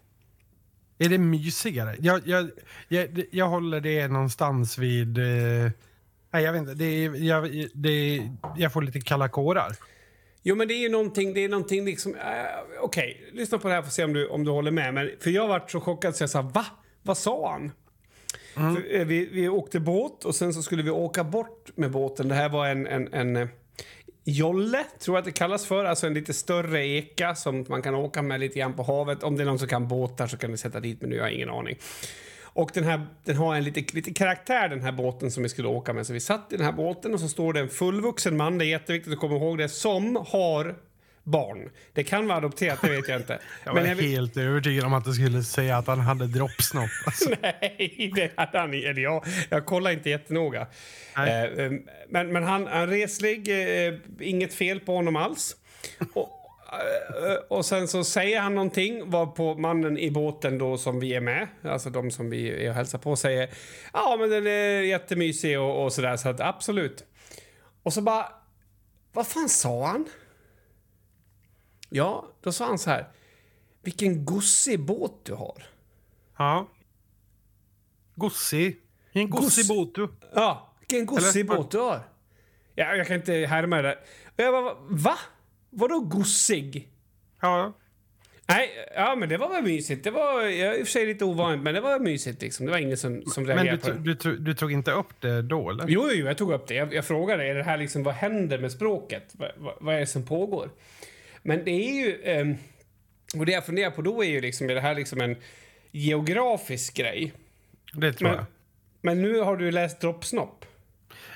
Är 0.98 1.08
det 1.08 1.18
mysigare? 1.18 1.96
Jag, 2.00 2.26
jag, 2.26 2.50
jag, 2.88 3.24
jag 3.30 3.48
håller 3.48 3.80
det 3.80 4.08
någonstans 4.08 4.78
vid... 4.78 5.18
Eh, 5.18 5.70
nej, 6.34 6.44
jag 6.44 6.52
vet 6.52 6.60
inte. 6.60 6.74
Det 6.74 6.84
är, 6.84 7.14
jag, 7.14 7.68
det 7.74 7.88
är, 7.88 8.30
jag 8.56 8.72
får 8.72 8.82
lite 8.82 9.00
kalla 9.00 9.28
kårar. 9.28 9.76
Jo, 10.42 10.56
men 10.56 10.68
det 10.68 10.74
är 10.74 10.78
ju 10.82 10.88
någonting, 10.88 11.34
det 11.34 11.44
är 11.44 11.48
någonting 11.48 11.84
liksom... 11.84 12.14
Uh, 12.14 12.20
Okej, 12.80 13.30
lyssna 13.32 13.58
på 13.58 13.68
det 13.68 13.74
här 13.74 13.82
för 13.82 13.86
att 13.86 13.94
se 13.94 14.04
om 14.04 14.12
du, 14.12 14.28
om 14.28 14.44
du 14.44 14.50
håller 14.50 14.70
med. 14.70 14.94
Men, 14.94 15.10
för 15.20 15.30
jag 15.30 15.48
varit 15.48 15.70
så 15.70 15.80
chockad 15.80 16.16
så 16.16 16.22
jag 16.22 16.30
sa, 16.30 16.42
va? 16.42 16.66
Vad 17.02 17.18
sa 17.18 17.50
han? 17.50 17.72
För, 18.54 18.94
eh, 18.94 19.04
vi, 19.04 19.28
vi 19.32 19.48
åkte 19.48 19.80
båt 19.80 20.24
och 20.24 20.34
sen 20.34 20.54
så 20.54 20.62
skulle 20.62 20.82
vi 20.82 20.90
åka 20.90 21.24
bort 21.24 21.70
med 21.74 21.90
båten. 21.90 22.28
Det 22.28 22.34
här 22.34 22.48
var 22.48 22.66
en, 22.66 22.86
en, 22.86 23.14
en 23.14 23.36
eh, 23.36 23.48
jolle, 24.24 24.84
tror 25.00 25.16
jag 25.16 25.20
att 25.20 25.24
det 25.24 25.32
kallas 25.32 25.66
för. 25.66 25.84
Alltså 25.84 26.06
en 26.06 26.14
lite 26.14 26.32
större 26.32 26.86
eka 26.86 27.34
som 27.34 27.64
man 27.68 27.82
kan 27.82 27.94
åka 27.94 28.22
med 28.22 28.40
lite 28.40 28.58
grann 28.58 28.74
på 28.74 28.82
havet. 28.82 29.22
Om 29.22 29.36
det 29.36 29.42
är 29.42 29.46
någon 29.46 29.58
som 29.58 29.68
kan 29.68 29.88
båtar 29.88 30.26
så 30.26 30.36
kan 30.36 30.50
ni 30.50 30.56
sätta 30.56 30.80
dit, 30.80 31.00
men 31.00 31.10
nu 31.10 31.18
har 31.18 31.26
jag 31.26 31.34
ingen 31.34 31.50
aning. 31.50 31.78
Och 32.54 32.70
den, 32.74 32.84
här, 32.84 33.06
den 33.24 33.36
har 33.36 33.54
en 33.54 33.64
lite, 33.64 33.96
lite 33.96 34.12
karaktär 34.12 34.68
den 34.68 34.80
här 34.80 34.92
båten 34.92 35.30
som 35.30 35.42
vi 35.42 35.48
skulle 35.48 35.68
åka 35.68 35.92
med. 35.92 36.06
Så 36.06 36.12
vi 36.12 36.20
satt 36.20 36.52
i 36.52 36.56
den 36.56 36.64
här 36.64 36.72
båten 36.72 37.14
och 37.14 37.20
så 37.20 37.28
står 37.28 37.52
det 37.52 37.60
en 37.60 37.68
fullvuxen 37.68 38.36
man, 38.36 38.58
det 38.58 38.64
är 38.64 38.66
jätteviktigt 38.66 39.12
att 39.12 39.18
komma 39.18 39.36
ihåg 39.36 39.58
det, 39.58 39.68
som 39.68 40.16
har 40.28 40.74
barn. 41.24 41.70
Det 41.92 42.04
kan 42.04 42.26
vara 42.26 42.38
adopterat, 42.38 42.82
det 42.82 42.90
vet 42.90 43.08
jag 43.08 43.20
inte. 43.20 43.38
Jag 43.64 43.74
var 43.74 43.80
Men 43.80 43.90
jag 43.90 43.96
helt 43.96 44.36
övertygad 44.36 44.84
om 44.84 44.94
att 44.94 45.04
du 45.04 45.12
skulle 45.12 45.42
säga 45.42 45.76
att 45.76 45.86
han 45.86 46.00
hade 46.00 46.26
droppsnopp. 46.26 46.90
Alltså, 47.06 47.30
Nej, 47.42 48.12
det 48.14 48.32
hade 48.36 48.58
han 48.58 48.74
eller 48.74 49.02
jag. 49.02 49.24
Jag 49.48 49.66
kollar 49.66 49.90
inte 49.90 50.10
jättenoga. 50.10 50.66
Nej. 51.16 51.52
Eh, 51.58 51.72
men, 52.08 52.32
men 52.32 52.44
han 52.44 52.66
är 52.66 52.86
reslig, 52.86 53.48
eh, 53.88 53.94
inget 54.20 54.54
fel 54.54 54.80
på 54.80 54.94
honom 54.94 55.16
alls. 55.16 55.56
Och, 56.14 56.33
och 57.48 57.66
sen 57.66 57.88
så 57.88 58.04
säger 58.04 58.40
han 58.40 58.54
någonting 58.54 59.10
varpå 59.10 59.54
mannen 59.54 59.98
i 59.98 60.10
båten 60.10 60.58
då 60.58 60.78
som 60.78 61.00
vi 61.00 61.14
är 61.14 61.20
med, 61.20 61.48
alltså 61.62 61.90
de 61.90 62.10
som 62.10 62.30
vi 62.30 62.64
är 62.64 62.68
och 62.68 62.74
hälsar 62.74 62.98
på, 62.98 63.16
säger 63.16 63.50
ja 63.92 64.16
men 64.20 64.30
den 64.30 64.46
är 64.46 64.80
jättemysig 64.82 65.60
och, 65.60 65.84
och 65.84 65.92
sådär 65.92 66.16
så 66.16 66.28
att 66.28 66.40
absolut. 66.40 67.04
Och 67.82 67.92
så 67.92 68.02
bara, 68.02 68.28
vad 69.12 69.26
fan 69.26 69.48
sa 69.48 69.86
han? 69.86 70.06
Ja, 71.90 72.28
då 72.40 72.52
sa 72.52 72.66
han 72.66 72.78
så 72.78 72.90
här, 72.90 73.08
vilken 73.82 74.24
gossig 74.24 74.80
båt 74.80 75.12
du 75.22 75.34
har. 75.34 75.62
ja. 76.38 76.68
Gossi. 78.16 78.76
En 79.12 79.30
gossig 79.30 79.64
Goss- 79.64 79.68
båt 79.68 79.94
du. 79.94 80.08
Ja, 80.34 80.74
vilken 80.80 81.06
gossig 81.06 81.40
Eller? 81.40 81.56
båt 81.56 81.70
du 81.70 81.78
har. 81.78 82.00
Ja, 82.74 82.94
jag 82.96 83.06
kan 83.06 83.16
inte 83.16 83.32
härma 83.32 83.76
det 83.76 83.82
där. 83.82 83.98
Och 84.36 84.42
jag 84.42 84.64
bara, 84.64 84.74
va? 84.88 85.18
Vadå 85.74 86.00
gossig? 86.00 86.88
Ja. 87.40 87.72
Nej, 88.48 88.68
ja 88.94 89.14
men 89.16 89.28
det 89.28 89.36
var 89.36 89.48
väl 89.48 89.62
mysigt. 89.62 90.04
Det 90.04 90.10
var 90.10 90.42
ja, 90.42 90.74
i 90.74 90.82
och 90.82 90.86
för 90.86 90.92
sig 90.92 91.06
lite 91.06 91.24
ovanligt, 91.24 91.62
men 91.62 91.74
det 91.74 91.80
var 91.80 91.98
mysigt 91.98 92.42
liksom. 92.42 92.66
Det 92.66 92.72
var 92.72 92.78
ingen 92.78 92.96
som, 92.96 93.22
som 93.22 93.42
Men 93.44 93.56
reagerade 93.56 93.76
du, 93.76 93.90
på 93.92 93.98
det. 93.98 94.04
du, 94.04 94.14
tog- 94.14 94.40
du 94.40 94.54
tog 94.54 94.72
inte 94.72 94.90
upp 94.92 95.20
det 95.20 95.42
då, 95.42 95.70
eller? 95.70 95.84
Jo, 95.88 96.08
jo, 96.12 96.26
jag 96.26 96.38
tog 96.38 96.52
upp 96.52 96.66
det. 96.66 96.74
Jag, 96.74 96.94
jag 96.94 97.04
frågade, 97.04 97.44
är 97.46 97.54
det 97.54 97.62
här 97.62 97.76
liksom, 97.78 98.02
vad 98.02 98.14
händer 98.14 98.58
med 98.58 98.72
språket? 98.72 99.22
Vad, 99.32 99.50
vad, 99.56 99.74
vad 99.80 99.94
är 99.94 100.00
det 100.00 100.06
som 100.06 100.26
pågår? 100.26 100.70
Men 101.42 101.64
det 101.64 101.70
är 101.70 102.04
ju, 102.06 102.22
ehm, 102.24 102.56
och 103.38 103.46
det 103.46 103.52
jag 103.52 103.66
funderar 103.66 103.90
på 103.90 104.02
då 104.02 104.24
är 104.24 104.28
ju 104.28 104.40
liksom, 104.40 104.70
är 104.70 104.74
det 104.74 104.80
här 104.80 104.94
liksom 104.94 105.20
en 105.20 105.36
geografisk 105.90 106.96
grej? 106.96 107.32
Det 107.92 108.12
tror 108.12 108.28
Men, 108.28 108.36
jag. 108.36 108.44
men 109.00 109.22
nu 109.22 109.40
har 109.40 109.56
du 109.56 109.70
läst 109.70 110.00
droppsnopp. 110.00 110.64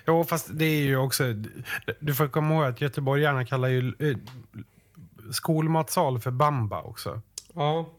Jo, 0.09 0.24
fast 0.24 0.48
det 0.59 0.64
är 0.64 0.82
ju 0.82 0.96
också... 0.96 1.34
Du 2.00 2.14
får 2.14 2.28
komma 2.28 2.54
ihåg 2.54 2.64
att 2.64 2.80
göteborgarna 2.80 3.46
kallar 3.46 3.68
ju 3.68 3.92
eh, 3.98 4.16
skolmatsal 5.32 6.20
för 6.20 6.30
bamba 6.30 6.82
också. 6.82 7.22
Ja. 7.54 7.94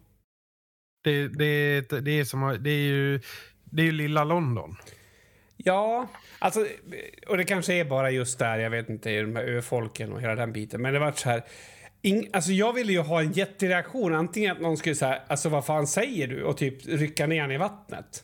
Det, 1.04 1.28
det, 1.28 1.82
det, 1.90 2.12
är 2.12 2.24
som, 2.24 2.58
det 2.60 2.70
är 2.70 2.88
ju... 2.88 3.22
Det 3.64 3.82
är 3.82 3.86
ju 3.86 3.92
lilla 3.92 4.24
London. 4.24 4.76
Ja, 5.58 6.08
alltså, 6.40 6.66
och 7.28 7.38
det 7.38 7.44
kanske 7.44 7.74
är 7.74 7.86
bara 7.86 8.12
just 8.12 8.40
där, 8.40 8.60
jag 8.60 8.70
vet 8.70 8.90
inte, 8.90 9.22
de 9.22 9.36
här 9.36 9.44
öfolken 9.44 10.14
och 10.14 10.22
hela 10.22 10.36
den 10.36 10.54
biten. 10.54 10.82
Men 10.82 10.94
det 10.94 11.00
var 11.00 11.12
så 11.12 11.30
här, 11.30 11.44
ing, 12.02 12.30
alltså 12.34 12.52
jag 12.52 12.74
ville 12.74 12.92
ju 12.94 13.00
ha 13.00 13.22
en 13.22 13.32
jättereaktion. 13.32 14.16
Antingen 14.16 14.52
att 14.52 14.62
någon 14.62 14.78
skulle 14.78 14.96
säga, 14.96 15.22
alltså 15.28 15.50
vad 15.50 15.66
fan 15.66 15.88
säger 15.88 16.28
du? 16.28 16.44
Och 16.44 16.58
typ 16.58 16.86
rycka 16.86 17.28
ner 17.28 17.42
han 17.42 17.52
i 17.52 17.58
vattnet. 17.58 18.24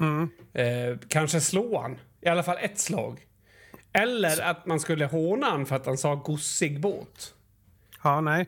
Mm. 0.00 0.28
Eh, 0.52 0.98
kanske 1.08 1.40
slå 1.40 1.80
han. 1.80 1.98
I 2.20 2.28
alla 2.28 2.42
fall 2.42 2.58
ett 2.60 2.78
slag. 2.78 3.25
Eller 4.02 4.42
att 4.42 4.66
man 4.66 4.80
skulle 4.80 5.06
håna 5.06 5.46
han 5.50 5.66
för 5.66 5.76
att 5.76 5.86
han 5.86 5.98
sa 5.98 6.14
gossig 6.14 6.80
båt. 6.80 7.34
Ja, 8.02 8.20
nej. 8.20 8.46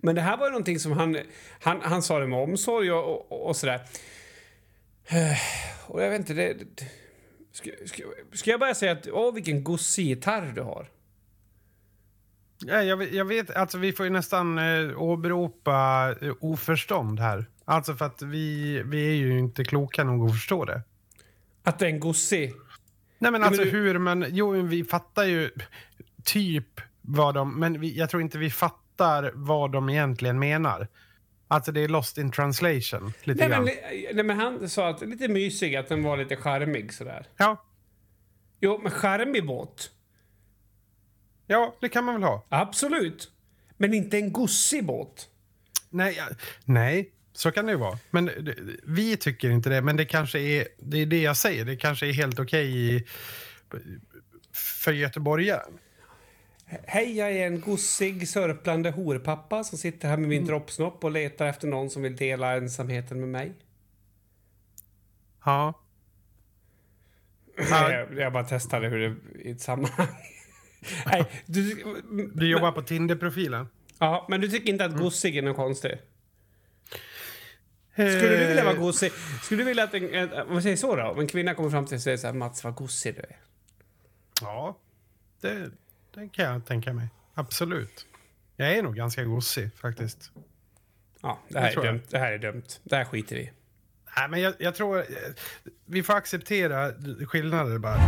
Men 0.00 0.14
det 0.14 0.20
här 0.20 0.36
var 0.36 0.46
ju 0.46 0.50
någonting 0.50 0.78
som 0.78 0.92
han... 0.92 1.16
Han, 1.60 1.80
han 1.82 2.02
sa 2.02 2.18
det 2.18 2.26
med 2.26 2.38
omsorg 2.38 2.92
och, 2.92 3.32
och, 3.32 3.46
och 3.48 3.56
sådär. 3.56 3.80
Eh, 5.06 5.38
Och 5.86 6.02
jag 6.02 6.10
vet 6.10 6.18
inte, 6.18 6.34
det... 6.34 6.54
det 6.54 6.86
ska, 7.52 7.70
ska, 7.86 8.02
ska 8.32 8.50
jag 8.50 8.60
bara 8.60 8.74
säga 8.74 8.92
att 8.92 9.08
åh 9.12 9.34
vilken 9.34 9.64
gossig 9.64 10.06
gitarr 10.06 10.52
du 10.54 10.60
har? 10.62 10.86
Ja, 12.66 12.82
jag, 12.82 13.12
jag 13.14 13.24
vet, 13.24 13.50
alltså 13.50 13.78
vi 13.78 13.92
får 13.92 14.06
ju 14.06 14.12
nästan 14.12 14.58
eh, 14.58 15.02
åberopa 15.02 16.08
eh, 16.20 16.32
oförstånd 16.40 17.20
här. 17.20 17.46
Alltså 17.64 17.94
för 17.94 18.04
att 18.04 18.22
vi, 18.22 18.82
vi 18.84 19.08
är 19.08 19.14
ju 19.14 19.38
inte 19.38 19.64
kloka 19.64 20.04
nog 20.04 20.26
att 20.26 20.32
förstå 20.34 20.64
det. 20.64 20.82
Att 21.62 21.78
det 21.78 21.86
är 21.86 21.90
en 21.90 22.00
gossig... 22.00 22.52
Nej 23.18 23.32
men 23.32 23.42
alltså 23.42 23.62
hur 23.64 23.98
man, 23.98 24.24
jo 24.28 24.50
vi 24.50 24.84
fattar 24.84 25.24
ju 25.24 25.50
typ 26.24 26.80
vad 27.00 27.34
de, 27.34 27.60
men 27.60 27.80
vi, 27.80 27.98
jag 27.98 28.10
tror 28.10 28.22
inte 28.22 28.38
vi 28.38 28.50
fattar 28.50 29.32
vad 29.34 29.72
de 29.72 29.88
egentligen 29.88 30.38
menar. 30.38 30.88
Alltså 31.48 31.72
det 31.72 31.80
är 31.80 31.88
lost 31.88 32.18
in 32.18 32.30
translation 32.30 33.12
lite 33.22 33.40
Nej 33.40 33.48
grann. 33.48 33.64
men, 33.64 33.74
nej 34.14 34.24
men 34.24 34.38
han 34.40 34.68
sa 34.68 34.88
att 34.88 35.00
lite 35.00 35.28
mysig, 35.28 35.76
att 35.76 35.88
den 35.88 36.02
var 36.02 36.16
lite 36.16 36.36
charmig 36.36 36.92
sådär. 36.92 37.26
Ja, 37.36 37.64
Jo, 38.60 38.80
men 38.82 38.92
charmig 38.92 39.46
båt. 39.46 39.90
ja, 41.46 41.76
det 41.80 41.88
kan 41.88 42.04
man 42.04 42.14
väl 42.14 42.22
ha. 42.22 42.44
Absolut. 42.48 43.30
Men 43.76 43.94
inte 43.94 44.16
en 44.18 44.32
gossig 44.32 44.84
båt. 44.86 45.28
Nej, 45.90 46.18
nej, 46.64 47.12
så 47.36 47.50
kan 47.52 47.66
det 47.66 47.72
ju 47.72 47.78
vara. 47.78 47.98
Men 48.10 48.30
vi 48.86 49.16
tycker 49.16 49.50
inte 49.50 49.68
det, 49.70 49.82
men 49.82 49.96
det 49.96 50.04
kanske 50.04 50.38
är, 50.40 50.68
det 50.78 50.98
är 51.02 51.06
det 51.06 51.22
jag 51.22 51.36
säger, 51.36 51.64
det 51.64 51.76
kanske 51.76 52.06
är 52.08 52.12
helt 52.12 52.38
okej 52.38 52.94
i- 52.96 53.04
för 54.52 54.92
göteborgaren. 54.92 55.78
Hej, 56.66 57.16
jag 57.16 57.32
är 57.32 57.46
en 57.46 57.60
gossig, 57.60 58.28
sörplande 58.28 58.90
horpappa 58.90 59.64
som 59.64 59.78
sitter 59.78 60.08
här 60.08 60.16
med 60.16 60.28
min 60.28 60.46
droppsnopp 60.46 61.04
och 61.04 61.10
letar 61.10 61.46
efter 61.46 61.68
någon 61.68 61.90
som 61.90 62.02
vill 62.02 62.16
dela 62.16 62.52
ensamheten 62.56 63.20
med 63.20 63.28
mig. 63.28 63.52
Ja. 65.44 65.80
Jag, 67.70 68.14
jag 68.18 68.32
bara 68.32 68.44
testade 68.44 68.88
hur 68.88 68.98
det 68.98 69.16
i 69.48 69.50
ett 69.50 69.60
sammanhang. 69.60 70.06
Nej, 71.06 71.24
du, 71.46 71.84
Du 72.34 72.48
jobbar 72.50 72.72
på 72.72 72.82
Tinder-profilen? 72.82 73.68
ja, 73.98 74.26
men 74.30 74.40
du 74.40 74.48
tycker 74.48 74.70
inte 74.72 74.84
att 74.84 74.96
gossig 74.98 75.36
är 75.36 75.42
något 75.42 75.56
konstigt? 75.56 75.98
Skulle 77.94 78.36
du 78.38 78.46
vilja 78.46 78.64
vara 78.64 78.74
gosig? 78.74 79.12
Skulle 79.42 79.60
du 79.62 79.64
vilja 79.64 79.84
att 79.84 79.94
en, 79.94 80.14
en, 80.14 80.30
vad 80.48 80.62
säger 80.62 80.76
så 80.76 80.96
då? 80.96 81.02
Om 81.02 81.18
en 81.20 81.26
kvinna 81.26 81.54
kommer 81.54 81.70
fram 81.70 81.84
till 81.86 81.90
dig 81.90 81.96
och 81.96 82.02
säger 82.02 82.16
så 82.16 82.26
här, 82.26 82.34
Mats 82.34 82.64
vad 82.64 82.74
gosig 82.74 83.14
du 83.14 83.20
är. 83.20 83.36
Ja, 84.40 84.78
det, 85.40 85.70
det 86.14 86.28
kan 86.28 86.44
jag 86.44 86.66
tänka 86.66 86.92
mig. 86.92 87.08
Absolut. 87.34 88.06
Jag 88.56 88.72
är 88.72 88.82
nog 88.82 88.96
ganska 88.96 89.24
gossig 89.24 89.70
faktiskt. 89.76 90.30
Ja, 91.22 91.38
det 91.48 91.54
Det 91.54 91.60
här, 91.60 91.68
är 91.70 91.74
jag. 91.74 91.84
dumt. 91.84 92.02
det 92.10 92.18
här 92.18 92.32
är 92.32 92.38
dumt. 92.38 92.62
Det 92.82 92.96
här 92.96 93.04
skiter 93.04 93.36
vi 93.36 93.42
i. 93.42 93.50
Nej, 94.16 94.28
men 94.28 94.40
jag, 94.40 94.54
jag 94.58 94.74
tror... 94.74 94.98
eh, 94.98 95.04
Vi 95.84 96.02
får 96.02 96.14
acceptera 96.14 96.92
skillnader 97.26 97.78
bara. 97.78 98.00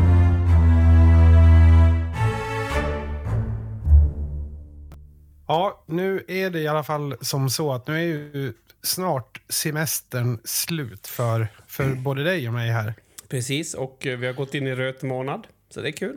Ja, 5.48 5.84
nu 5.86 6.24
är 6.28 6.50
det 6.50 6.60
i 6.60 6.68
alla 6.68 6.84
fall 6.84 7.16
som 7.20 7.50
så 7.50 7.72
att 7.72 7.86
nu 7.86 7.94
är 7.94 8.00
ju 8.02 8.52
snart 8.86 9.42
semestern 9.48 10.40
slut 10.44 11.06
för, 11.06 11.48
för 11.66 11.94
både 11.94 12.24
dig 12.24 12.48
och 12.48 12.54
mig 12.54 12.70
här. 12.70 12.94
Precis, 13.28 13.74
och 13.74 14.06
eh, 14.06 14.18
vi 14.18 14.26
har 14.26 14.34
gått 14.34 14.54
in 14.54 14.66
i 14.66 14.74
röt 14.74 15.02
månad. 15.02 15.46
Så 15.68 15.80
det 15.80 15.88
är 15.88 15.92
kul. 15.92 16.16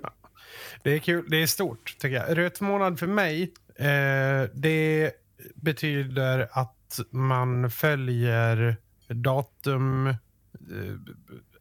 Det 0.83 0.91
är 0.91 0.99
kul. 0.99 1.25
Det 1.29 1.37
är 1.37 1.47
stort, 1.47 1.95
tycker 1.99 2.15
jag. 2.15 2.37
Röt 2.37 2.61
månad 2.61 2.99
för 2.99 3.07
mig, 3.07 3.53
eh, 3.75 4.43
det 4.53 5.11
betyder 5.55 6.47
att 6.51 6.99
man 7.11 7.71
följer 7.71 8.77
datum... 9.07 10.07
Eh, 10.07 10.15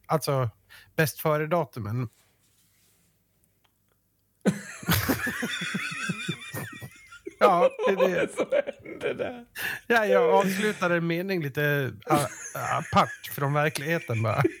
alltså 0.05 0.49
bäst 0.95 1.19
före-datumen. 1.19 2.09
ja, 7.41 7.69
det 7.87 7.93
är 7.93 8.09
det. 8.09 8.27
Så 8.35 8.45
hände 8.83 9.13
det. 9.13 9.45
Ja, 9.87 10.05
jag 10.05 10.29
avslutade 10.33 10.95
en 10.95 11.07
mening 11.07 11.43
lite 11.43 11.91
apart 12.53 13.31
från 13.35 13.53
verkligheten 13.53 14.23
bara. 14.23 14.43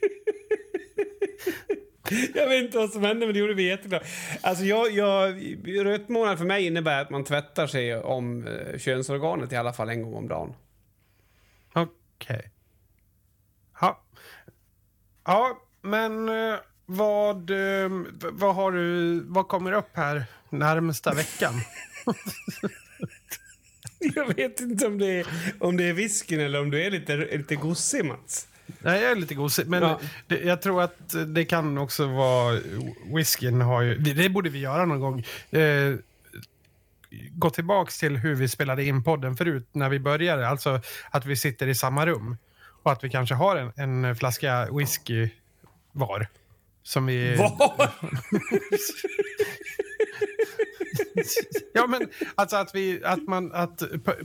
Jag 2.33 2.49
vet 2.49 2.63
inte 2.63 2.77
vad 2.77 2.89
som 2.89 3.03
hände, 3.03 3.25
men 3.25 3.33
det 3.33 3.39
gjorde 3.39 3.55
mig 3.55 3.65
jätteglad. 3.65 4.01
Alltså 4.41 4.63
jag, 4.63 4.91
jag, 4.91 5.35
röt 5.85 6.09
månad 6.09 6.37
för 6.37 6.45
mig 6.45 6.65
innebär 6.65 7.01
att 7.01 7.09
man 7.09 7.23
tvättar 7.23 7.67
sig 7.67 7.95
om 7.97 8.47
eh, 8.47 8.77
könsorganet 8.77 9.51
i 9.51 9.55
alla 9.55 9.73
fall 9.73 9.89
en 9.89 10.01
gång 10.01 10.13
om 10.13 10.27
dagen. 10.27 10.53
Okej. 11.73 12.51
Ja. 13.81 14.03
Ja, 15.25 15.57
men 15.81 16.29
eh, 16.29 16.59
vad, 16.85 17.49
eh, 17.49 17.89
vad 18.31 18.55
har 18.55 18.71
du, 18.71 19.19
vad 19.19 19.47
kommer 19.47 19.71
upp 19.71 19.89
här 19.93 20.25
närmsta 20.49 21.13
veckan? 21.13 21.53
Jag 23.99 24.35
vet 24.35 24.59
inte 24.59 24.87
om 24.87 24.97
det 24.97 25.05
är, 25.19 25.27
om 25.59 25.77
det 25.77 25.83
är 25.83 25.93
whiskyn 25.93 26.39
eller 26.39 26.61
om 26.61 26.69
du 26.71 26.83
är 26.85 26.91
lite, 26.91 27.15
lite 27.15 27.55
gossig, 27.55 28.05
Mats. 28.05 28.47
Nej, 28.79 29.01
jag 29.01 29.11
är 29.11 29.15
lite 29.15 29.35
gosig, 29.35 29.67
men 29.67 29.83
Ja. 29.83 29.99
det, 30.27 30.39
jag 30.39 30.61
tror 30.61 30.81
att 30.81 31.15
det 31.27 31.45
kan 31.45 31.77
också 31.77 32.07
vara... 32.07 32.59
Whiskyn 33.15 33.61
har 33.61 33.81
ju... 33.81 33.95
Det, 33.95 34.13
det 34.13 34.29
borde 34.29 34.49
vi 34.49 34.59
göra 34.59 34.85
någon 34.85 34.99
gång. 34.99 35.23
Eh, 35.51 35.95
gå 37.31 37.49
tillbaks 37.49 37.99
till 37.99 38.17
hur 38.17 38.35
vi 38.35 38.47
spelade 38.47 38.83
in 38.85 39.03
podden 39.03 39.37
förut 39.37 39.67
när 39.71 39.89
vi 39.89 39.99
började. 39.99 40.47
Alltså 40.47 40.81
att 41.09 41.25
vi 41.25 41.35
sitter 41.35 41.67
i 41.67 41.75
samma 41.75 42.05
rum. 42.05 42.37
Och 42.83 42.91
att 42.91 43.03
vi 43.03 43.09
kanske 43.09 43.35
har 43.35 43.55
en, 43.55 44.03
en 44.05 44.15
flaska 44.15 44.67
whisky 44.71 45.29
var. 45.91 46.27
Som 46.83 47.05
vi... 47.05 47.35
Var? 47.35 47.89
Ja, 51.73 51.87
men 51.87 52.09
alltså 52.35 52.55
att 52.57 52.75
vi, 52.75 53.01
att 53.03 53.27
man, 53.27 53.51
att 53.53 53.83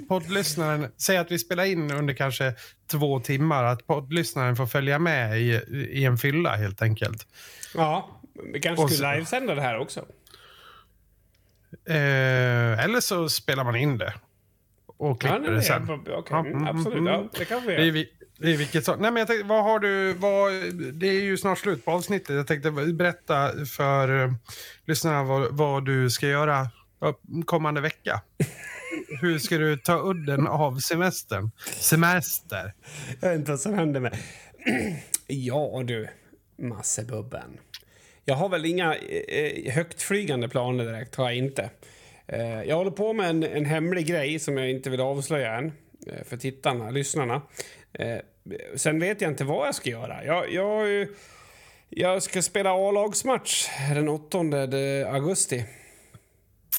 poddlyssnaren, 0.08 0.92
säg 0.96 1.16
att 1.16 1.30
vi 1.30 1.38
spelar 1.38 1.64
in 1.64 1.90
under 1.92 2.14
kanske 2.14 2.54
två 2.90 3.20
timmar, 3.20 3.64
att 3.64 3.86
poddlyssnaren 3.86 4.56
får 4.56 4.66
följa 4.66 4.98
med 4.98 5.40
i, 5.40 5.50
i 5.90 6.04
en 6.04 6.18
fylla 6.18 6.56
helt 6.56 6.82
enkelt. 6.82 7.26
Ja, 7.74 8.20
vi 8.52 8.60
kanske 8.60 8.82
Och 8.84 8.90
skulle 8.90 9.08
så- 9.08 9.14
livesända 9.14 9.54
det 9.54 9.60
här 9.62 9.78
också. 9.78 10.00
Eh, 11.88 12.84
eller 12.84 13.00
så 13.00 13.28
spelar 13.28 13.64
man 13.64 13.76
in 13.76 13.98
det 13.98 14.14
och 14.86 15.20
klipper 15.20 15.38
nej, 15.40 15.50
det 15.50 15.62
sen. 15.62 15.90
Okej, 15.90 16.14
Ja, 16.52 16.68
absolut. 16.68 16.98
mm. 16.98 17.06
Ja, 17.06 17.28
det 17.38 17.44
kan 17.44 17.66
vi 17.66 17.72
göra. 17.72 18.06
I 18.38 18.42
det 18.42 18.52
är 18.52 18.56
vilket 18.56 18.84
så. 18.84 18.96
Nej, 18.96 19.10
men 19.10 19.16
jag 19.16 19.26
tänkte, 19.26 19.46
vad 19.46 19.64
har 19.64 19.78
du, 19.78 20.12
vad, 20.12 20.52
det 20.94 21.06
är 21.06 21.22
ju 21.22 21.36
snart 21.36 21.58
slut 21.58 21.84
på 21.84 21.90
avsnittet. 21.90 22.36
Jag 22.36 22.46
tänkte 22.46 22.70
berätta 22.70 23.50
för 23.66 24.10
uh, 24.10 24.32
lyssnarna 24.86 25.24
vad, 25.24 25.56
vad 25.56 25.84
du 25.84 26.10
ska 26.10 26.28
göra 26.28 26.68
kommande 27.46 27.80
vecka. 27.80 28.20
Hur 29.20 29.38
ska 29.38 29.58
du 29.58 29.76
ta 29.76 30.10
udden 30.10 30.46
av 30.46 30.78
semestern? 30.78 31.50
Semester. 31.66 32.74
Jag 33.20 33.28
vet 33.28 33.38
inte 33.38 33.50
vad 33.50 33.60
som 33.60 33.74
händer 33.74 34.00
med... 34.00 34.16
ja 35.26 35.82
du, 35.84 36.08
Massebubben. 36.58 37.58
Jag 38.24 38.34
har 38.34 38.48
väl 38.48 38.64
inga 38.64 38.94
eh, 38.94 39.16
eh 39.28 39.72
högtflygande 39.72 40.48
planer 40.48 40.84
direkt, 40.84 41.14
har 41.14 41.24
jag 41.24 41.36
inte. 41.36 41.70
Eh, 42.26 42.62
jag 42.62 42.76
håller 42.76 42.90
på 42.90 43.12
med 43.12 43.30
en, 43.30 43.42
en 43.42 43.64
hemlig 43.64 44.06
grej 44.06 44.38
som 44.38 44.56
jag 44.56 44.70
inte 44.70 44.90
vill 44.90 45.00
avslöja 45.00 45.54
än 45.54 45.72
eh, 46.06 46.24
för 46.24 46.36
tittarna, 46.36 46.90
lyssnarna. 46.90 47.42
Eh, 47.98 48.18
sen 48.74 49.00
vet 49.00 49.20
jag 49.20 49.30
inte 49.30 49.44
vad 49.44 49.66
jag 49.66 49.74
ska 49.74 49.90
göra. 49.90 50.24
Jag, 50.24 50.52
jag, 50.52 51.06
jag 51.88 52.22
ska 52.22 52.42
spela 52.42 52.70
A-lagsmatch 52.70 53.68
den 53.94 54.08
8 54.08 54.38
augusti. 55.06 55.64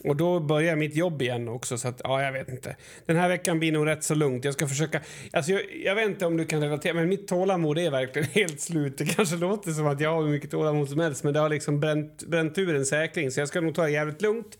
Och 0.04 0.16
då 0.16 0.40
börjar 0.40 0.76
mitt 0.76 0.96
jobb 0.96 1.22
igen 1.22 1.48
också, 1.48 1.78
så 1.78 1.88
att, 1.88 2.02
ja, 2.04 2.24
jag 2.24 2.32
vet 2.32 2.50
inte. 2.50 2.76
Den 3.06 3.18
här 3.18 3.30
veckan 3.30 3.60
blir 3.60 3.72
nog 3.72 3.88
rätt 3.88 4.04
så 4.04 4.16
lugnt. 4.16 4.46
Jag 4.46 4.54
ska 4.54 4.68
försöka... 4.68 5.02
Alltså, 5.34 5.52
jag, 5.52 5.62
jag 5.84 5.96
vet 5.96 6.10
inte 6.10 6.26
om 6.26 6.38
du 6.38 6.46
kan 6.46 6.62
relatera, 6.62 6.94
men 6.94 7.10
mitt 7.10 7.28
tålamod 7.28 7.78
är 7.78 7.92
verkligen 7.92 8.28
helt 8.34 8.62
slut. 8.62 8.98
Det 8.98 9.06
kanske 9.06 9.36
låter 9.36 9.72
som 9.72 9.88
att 9.88 10.00
jag 10.00 10.14
har 10.14 10.24
hur 10.24 10.30
mycket 10.30 10.52
tålamod 10.52 10.90
som 10.90 11.00
helst, 11.00 11.24
men 11.24 11.34
det 11.34 11.40
har 11.40 11.50
liksom 11.50 11.80
bränt, 11.80 12.24
bränt 12.24 12.58
ur 12.58 12.76
en 12.76 12.86
säkring. 12.86 13.32
Så 13.32 13.40
jag 13.40 13.48
ska 13.48 13.62
nog 13.62 13.76
ta 13.76 13.84
det 13.84 13.92
jävligt 13.92 14.22
lugnt. 14.22 14.58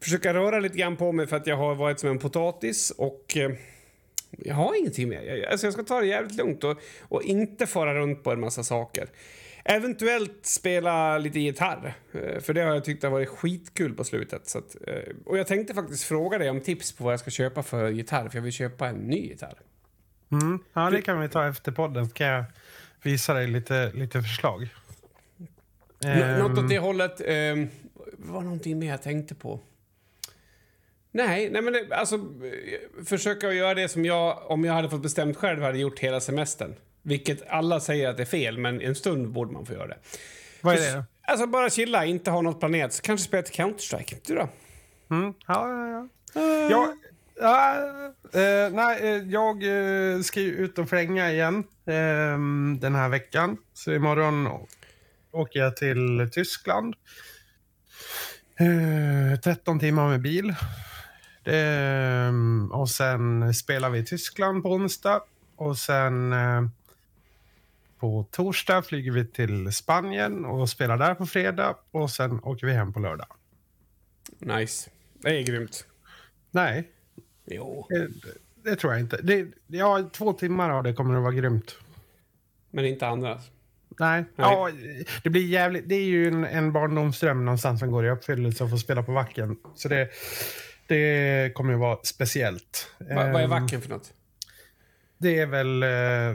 Försöka 0.00 0.34
röra 0.34 0.60
lite 0.60 0.78
grann 0.78 0.96
på 0.96 1.12
mig 1.12 1.26
för 1.26 1.36
att 1.36 1.46
jag 1.46 1.56
har 1.56 1.74
varit 1.74 2.00
som 2.00 2.10
en 2.10 2.18
potatis 2.18 2.90
och... 2.90 3.36
Eh, 3.36 3.50
jag 4.38 4.54
har 4.54 4.78
ingenting 4.78 5.08
mer. 5.08 5.22
Jag, 5.22 5.44
alltså 5.50 5.66
jag 5.66 5.74
ska 5.74 5.82
ta 5.82 6.00
det 6.00 6.06
jävligt 6.06 6.36
lugnt 6.36 6.64
och, 6.64 6.78
och 7.00 7.22
inte 7.22 7.66
fara 7.66 7.94
runt 7.94 8.22
på 8.24 8.32
en 8.32 8.40
massa 8.40 8.62
saker. 8.64 9.08
Eventuellt 9.64 10.46
spela 10.46 11.18
lite 11.18 11.40
gitarr, 11.40 11.94
eh, 12.12 12.40
för 12.40 12.54
det 12.54 12.60
har 12.60 12.74
jag 12.74 12.84
tyckt 12.84 13.02
har 13.02 13.10
varit 13.10 13.28
skitkul 13.28 13.94
på 13.94 14.04
slutet. 14.04 14.48
Så 14.48 14.58
att, 14.58 14.76
eh, 14.86 14.94
och 15.26 15.38
jag 15.38 15.46
tänkte 15.46 15.74
faktiskt 15.74 16.04
fråga 16.04 16.38
dig 16.38 16.50
om 16.50 16.60
tips 16.60 16.92
på 16.92 17.04
vad 17.04 17.12
jag 17.12 17.20
ska 17.20 17.30
köpa 17.30 17.62
för 17.62 17.90
gitarr, 17.90 18.28
för 18.28 18.38
jag 18.38 18.42
vill 18.42 18.52
köpa 18.52 18.88
en 18.88 18.96
ny 18.96 19.16
gitarr. 19.28 19.58
Mm. 20.32 20.58
Ja, 20.72 20.90
det 20.90 21.02
kan 21.02 21.20
vi 21.20 21.28
ta 21.28 21.48
efter 21.48 21.72
podden. 21.72 22.08
Så 22.08 22.14
kan 22.14 22.26
jag 22.26 22.44
visa 23.02 23.34
dig 23.34 23.46
lite, 23.46 23.92
lite 23.94 24.22
förslag. 24.22 24.68
Nå- 26.04 26.38
Något 26.38 26.58
Ehm, 26.58 26.64
åt 26.64 26.68
det 26.70 26.78
hållet. 26.78 27.20
Vad 28.18 28.34
var 28.34 28.42
någonting 28.42 28.78
mer 28.78 28.88
jag 28.90 29.02
tänkte 29.02 29.34
på? 29.34 29.60
Nej, 31.12 31.50
nej 31.50 31.62
men 31.62 31.72
det, 31.72 31.96
alltså 31.96 32.18
försöka 33.06 33.52
göra 33.52 33.74
det 33.74 33.88
som 33.88 34.04
jag, 34.04 34.50
om 34.50 34.64
jag 34.64 34.72
hade 34.74 34.90
fått 34.90 35.02
bestämt 35.02 35.36
själv, 35.36 35.62
hade 35.62 35.78
gjort 35.78 35.98
hela 35.98 36.20
semestern. 36.20 36.74
Vilket 37.02 37.48
alla 37.48 37.80
säger 37.80 38.08
att 38.08 38.16
det 38.16 38.22
är 38.22 38.26
fel, 38.26 38.58
men 38.58 38.80
en 38.80 38.94
stund 38.94 39.28
borde 39.28 39.52
man 39.52 39.66
få 39.66 39.72
göra 39.72 39.86
det. 39.86 39.98
Vad 40.60 40.74
är 40.74 40.80
det 40.80 40.94
då? 40.94 41.04
Alltså 41.22 41.46
bara 41.46 41.70
chilla, 41.70 42.04
inte 42.04 42.30
ha 42.30 42.40
något 42.40 42.60
planerat. 42.60 43.00
Kanske 43.02 43.26
spela 43.26 43.42
till 43.42 43.54
Counter-Strike. 43.54 44.16
Du 44.26 44.34
då? 44.34 44.48
Mm. 45.10 45.34
Ja, 45.46 45.68
ja, 45.68 45.88
ja. 45.88 46.08
Ja, 46.70 46.94
ja, 47.40 47.74
eh, 48.40 48.72
nej, 48.72 48.98
eh, 49.02 49.22
jag 49.28 49.64
ska 50.24 50.40
ju 50.40 50.52
ut 50.52 50.78
och 50.78 50.88
flänga 50.88 51.30
igen 51.30 51.64
eh, 51.86 52.38
den 52.80 52.94
här 52.94 53.08
veckan. 53.08 53.56
Så 53.72 53.92
imorgon 53.92 54.48
åker 55.32 55.60
jag 55.60 55.76
till 55.76 56.28
Tyskland. 56.32 56.94
Eh, 58.60 59.40
13 59.40 59.78
timmar 59.80 60.08
med 60.08 60.20
bil. 60.22 60.54
Det, 61.42 61.56
eh, 61.56 62.78
och 62.80 62.90
sen 62.90 63.54
spelar 63.54 63.90
vi 63.90 63.98
i 63.98 64.04
Tyskland 64.04 64.62
på 64.62 64.72
onsdag. 64.72 65.22
Och 65.56 65.78
sen 65.78 66.32
eh, 66.32 66.62
på 67.98 68.26
torsdag 68.30 68.82
flyger 68.82 69.12
vi 69.12 69.26
till 69.26 69.72
Spanien 69.72 70.44
och 70.44 70.68
spelar 70.68 70.96
där 70.96 71.14
på 71.14 71.26
fredag. 71.26 71.76
Och 71.90 72.10
sen 72.10 72.40
åker 72.42 72.66
vi 72.66 72.72
hem 72.72 72.92
på 72.92 73.00
lördag. 73.00 73.28
Nice. 74.38 74.90
Det 75.22 75.38
är 75.38 75.42
grymt. 75.42 75.86
Nej, 76.50 76.88
Jo. 77.50 77.86
Det, 77.88 78.08
det 78.70 78.76
tror 78.76 78.92
jag 78.92 79.00
inte. 79.00 79.20
Det, 79.22 79.46
ja, 79.66 80.10
två 80.12 80.32
timmar 80.32 80.70
av 80.70 80.82
det 80.82 80.92
kommer 80.92 81.16
att 81.16 81.22
vara 81.22 81.32
grymt. 81.32 81.78
Men 82.70 82.84
inte 82.86 83.06
andra. 83.06 83.40
Nej. 83.98 84.24
Ja, 84.36 84.70
det 85.22 85.30
blir 85.30 85.46
jävligt. 85.46 85.88
Det 85.88 85.94
är 85.94 86.04
ju 86.04 86.28
en, 86.28 86.44
en 86.44 86.72
barndomsdröm 86.72 87.44
någonstans 87.44 87.80
som 87.80 87.90
går 87.90 88.06
i 88.06 88.10
uppfyllelse 88.10 88.64
att 88.64 88.70
få 88.70 88.78
spela 88.78 89.02
på 89.02 89.12
Vacken. 89.12 89.56
Så 89.74 89.88
det, 89.88 90.08
det 90.94 91.54
kommer 91.54 91.74
att 91.74 91.80
vara 91.80 91.98
speciellt. 92.02 92.90
Va, 92.98 93.06
vad 93.08 93.18
är 93.40 93.44
Ehm, 93.44 93.50
Wacken 93.50 93.80
för 93.82 93.88
något? 93.88 94.12
det 95.18 95.38
är 95.38 95.46
väl 95.46 95.82
eh, 95.82 95.88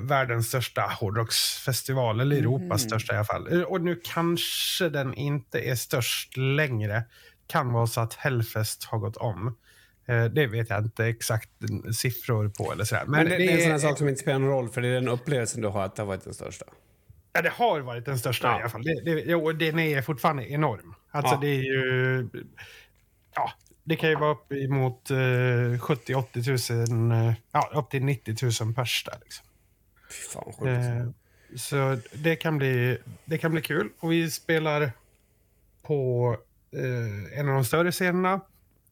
världens 0.08 0.48
största 0.48 0.82
hårdrocksfestival, 0.82 2.20
eller 2.20 2.36
Europas 2.38 2.82
Mm. 2.82 2.90
största 2.90 3.14
i 3.14 3.16
alla 3.18 3.26
fall. 3.26 3.54
Eh, 3.54 3.62
Och 3.62 3.82
nu 3.82 4.02
kanske 4.04 4.90
den 4.90 5.14
inte 5.14 5.60
är 5.60 5.76
störst 5.76 6.38
längre. 6.38 7.04
Kan 7.48 7.74
vara 7.74 7.88
så 7.88 8.02
att 8.02 8.14
Hellfest 8.14 8.84
har 8.84 8.98
gått 8.98 9.18
om. 9.18 9.58
Eh, 10.08 10.26
det 10.26 10.48
vet 10.48 10.70
jag 10.70 10.84
inte 10.84 11.06
exakt 11.06 11.50
siffror 11.96 12.50
på 12.50 12.72
eller 12.74 12.84
sådär. 12.84 13.04
Men, 13.08 13.26
det, 13.30 13.38
det 13.38 13.46
är 13.52 13.56
en 13.56 13.62
sån 13.62 13.72
här 13.72 13.80
sak 13.80 13.98
som 13.98 14.10
inte 14.10 14.22
spelar 14.22 14.40
någon 14.40 14.50
roll, 14.50 14.70
för 14.70 14.82
det 14.82 14.88
är 14.88 14.94
den 14.94 15.08
upplevelsen 15.08 15.62
du 15.62 15.68
har 15.68 15.84
att 15.86 15.96
det 15.96 16.02
har 16.02 16.08
varit 16.08 16.24
den 16.24 16.34
största. 16.34 16.66
Ja, 17.34 17.42
det 17.42 17.50
har 17.50 17.80
varit 17.80 18.06
den 18.06 18.20
största 18.20 18.48
Ja. 18.48 18.58
i 18.58 18.62
alla 18.62 18.70
fall. 18.70 18.84
Det, 18.84 19.24
det, 19.26 19.36
och 19.36 19.56
den 19.56 19.80
är 19.80 20.02
fortfarande 20.02 20.52
enorm. 20.52 20.96
Alltså 21.12 21.34
Ja. 21.34 21.40
det 21.42 21.48
är 21.48 21.62
ju... 21.64 22.30
Ja, 23.36 23.52
det 23.88 23.96
kan 23.96 24.10
ju 24.10 24.16
vara 24.16 24.32
upp 24.32 24.52
emot 24.52 25.12
eh, 25.12 25.16
70-80 25.16 26.90
000, 27.12 27.28
eh, 27.28 27.34
ja, 27.52 27.72
upp 27.74 27.90
till 27.90 28.04
90 28.04 28.64
000 28.64 28.74
pers 28.74 29.04
där. 29.06 29.18
Liksom. 29.24 29.46
Fan, 30.34 30.44
alltså. 30.48 30.68
Eh, 30.68 31.06
så 31.58 31.98
det 32.14 32.36
kan, 32.36 32.58
bli, 32.58 32.98
det 33.26 33.38
kan 33.38 33.52
bli 33.52 33.62
kul. 33.62 33.90
Och 34.00 34.12
vi 34.12 34.32
spelar 34.32 34.92
på 35.82 36.38
eh, 36.74 37.40
en 37.40 37.48
av 37.50 37.56
de 37.56 37.66
större 37.66 37.92
scenerna. 37.92 38.42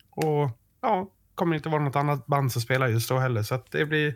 Och 0.09 0.49
ja, 0.81 1.09
kommer 1.35 1.55
inte 1.55 1.69
vara 1.69 1.83
något 1.83 1.95
annat 1.95 2.25
band 2.25 2.51
som 2.51 2.61
spelar 2.61 2.87
just 2.87 3.09
då 3.09 3.17
heller. 3.17 3.43
Så 3.43 3.59
det 3.71 3.85
blir, 3.85 4.15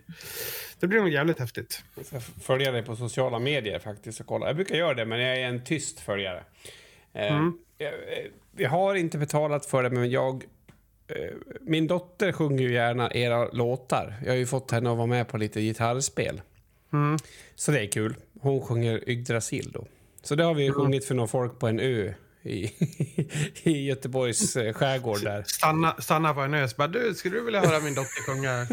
det 0.80 0.88
blir 0.88 1.00
nog 1.00 1.10
jävligt 1.10 1.40
häftigt. 1.40 1.84
Jag 1.96 2.06
ska 2.06 2.20
följa 2.20 2.72
dig 2.72 2.84
på 2.84 2.96
sociala 2.96 3.40
medier 3.40 3.80
faktiskt 3.80 4.20
och 4.20 4.26
kolla. 4.26 4.48
Jag 4.48 4.56
brukar 4.56 4.76
göra 4.76 4.94
det, 4.94 5.06
men 5.06 5.20
jag 5.20 5.38
är 5.38 5.48
en 5.48 5.64
tyst 5.64 6.00
följare. 6.00 6.44
Eh, 7.14 7.34
Mm. 7.36 7.58
jag, 7.78 7.94
eh, 7.94 8.26
vi 8.52 8.66
har 8.66 8.96
inte 8.96 9.18
betalat 9.18 9.66
för 9.66 9.84
det, 9.84 9.90
men 9.90 10.10
jag... 10.10 10.44
Eh, 11.08 11.36
min 11.62 11.88
dotter 11.88 12.32
sjunger 12.32 12.64
ju 12.64 12.74
gärna 12.74 13.12
era 13.12 13.48
låtar. 13.52 14.14
Jag 14.24 14.32
har 14.32 14.38
ju 14.38 14.46
fått 14.46 14.72
henne 14.72 14.92
att 14.92 14.98
vara 14.98 15.08
med 15.08 15.28
på 15.28 15.38
lite 15.38 15.62
gitarrspel. 15.62 16.42
Mm. 16.94 17.18
Så 17.56 17.72
det 17.72 17.80
är 17.80 17.88
kul. 17.88 18.16
Hon 18.40 18.62
sjunger 18.62 19.10
Yggdrasil 19.10 19.72
då. 19.74 19.88
Så 20.24 20.36
det 20.36 20.44
har 20.44 20.54
vi 20.54 20.72
sjungit 20.72 21.06
för 21.06 21.16
några 21.16 21.28
folk 21.28 21.60
på 21.60 21.68
en 21.68 21.80
ö 21.80 22.14
i, 22.44 22.72
i 23.64 23.86
Göteborgs 23.86 24.56
eh, 24.56 24.74
skärgård 24.74 25.24
där. 25.24 25.44
Stanna, 25.48 25.96
stanna 26.00 26.34
på 26.34 26.42
en 26.42 26.54
ö 26.54 26.68
bara, 26.78 26.88
du, 26.88 27.14
skulle 27.16 27.38
du 27.38 27.44
vilja 27.44 27.62
höra 27.62 27.80
min 27.80 27.96
dotter 27.96 28.24
sjunga? 28.26 28.68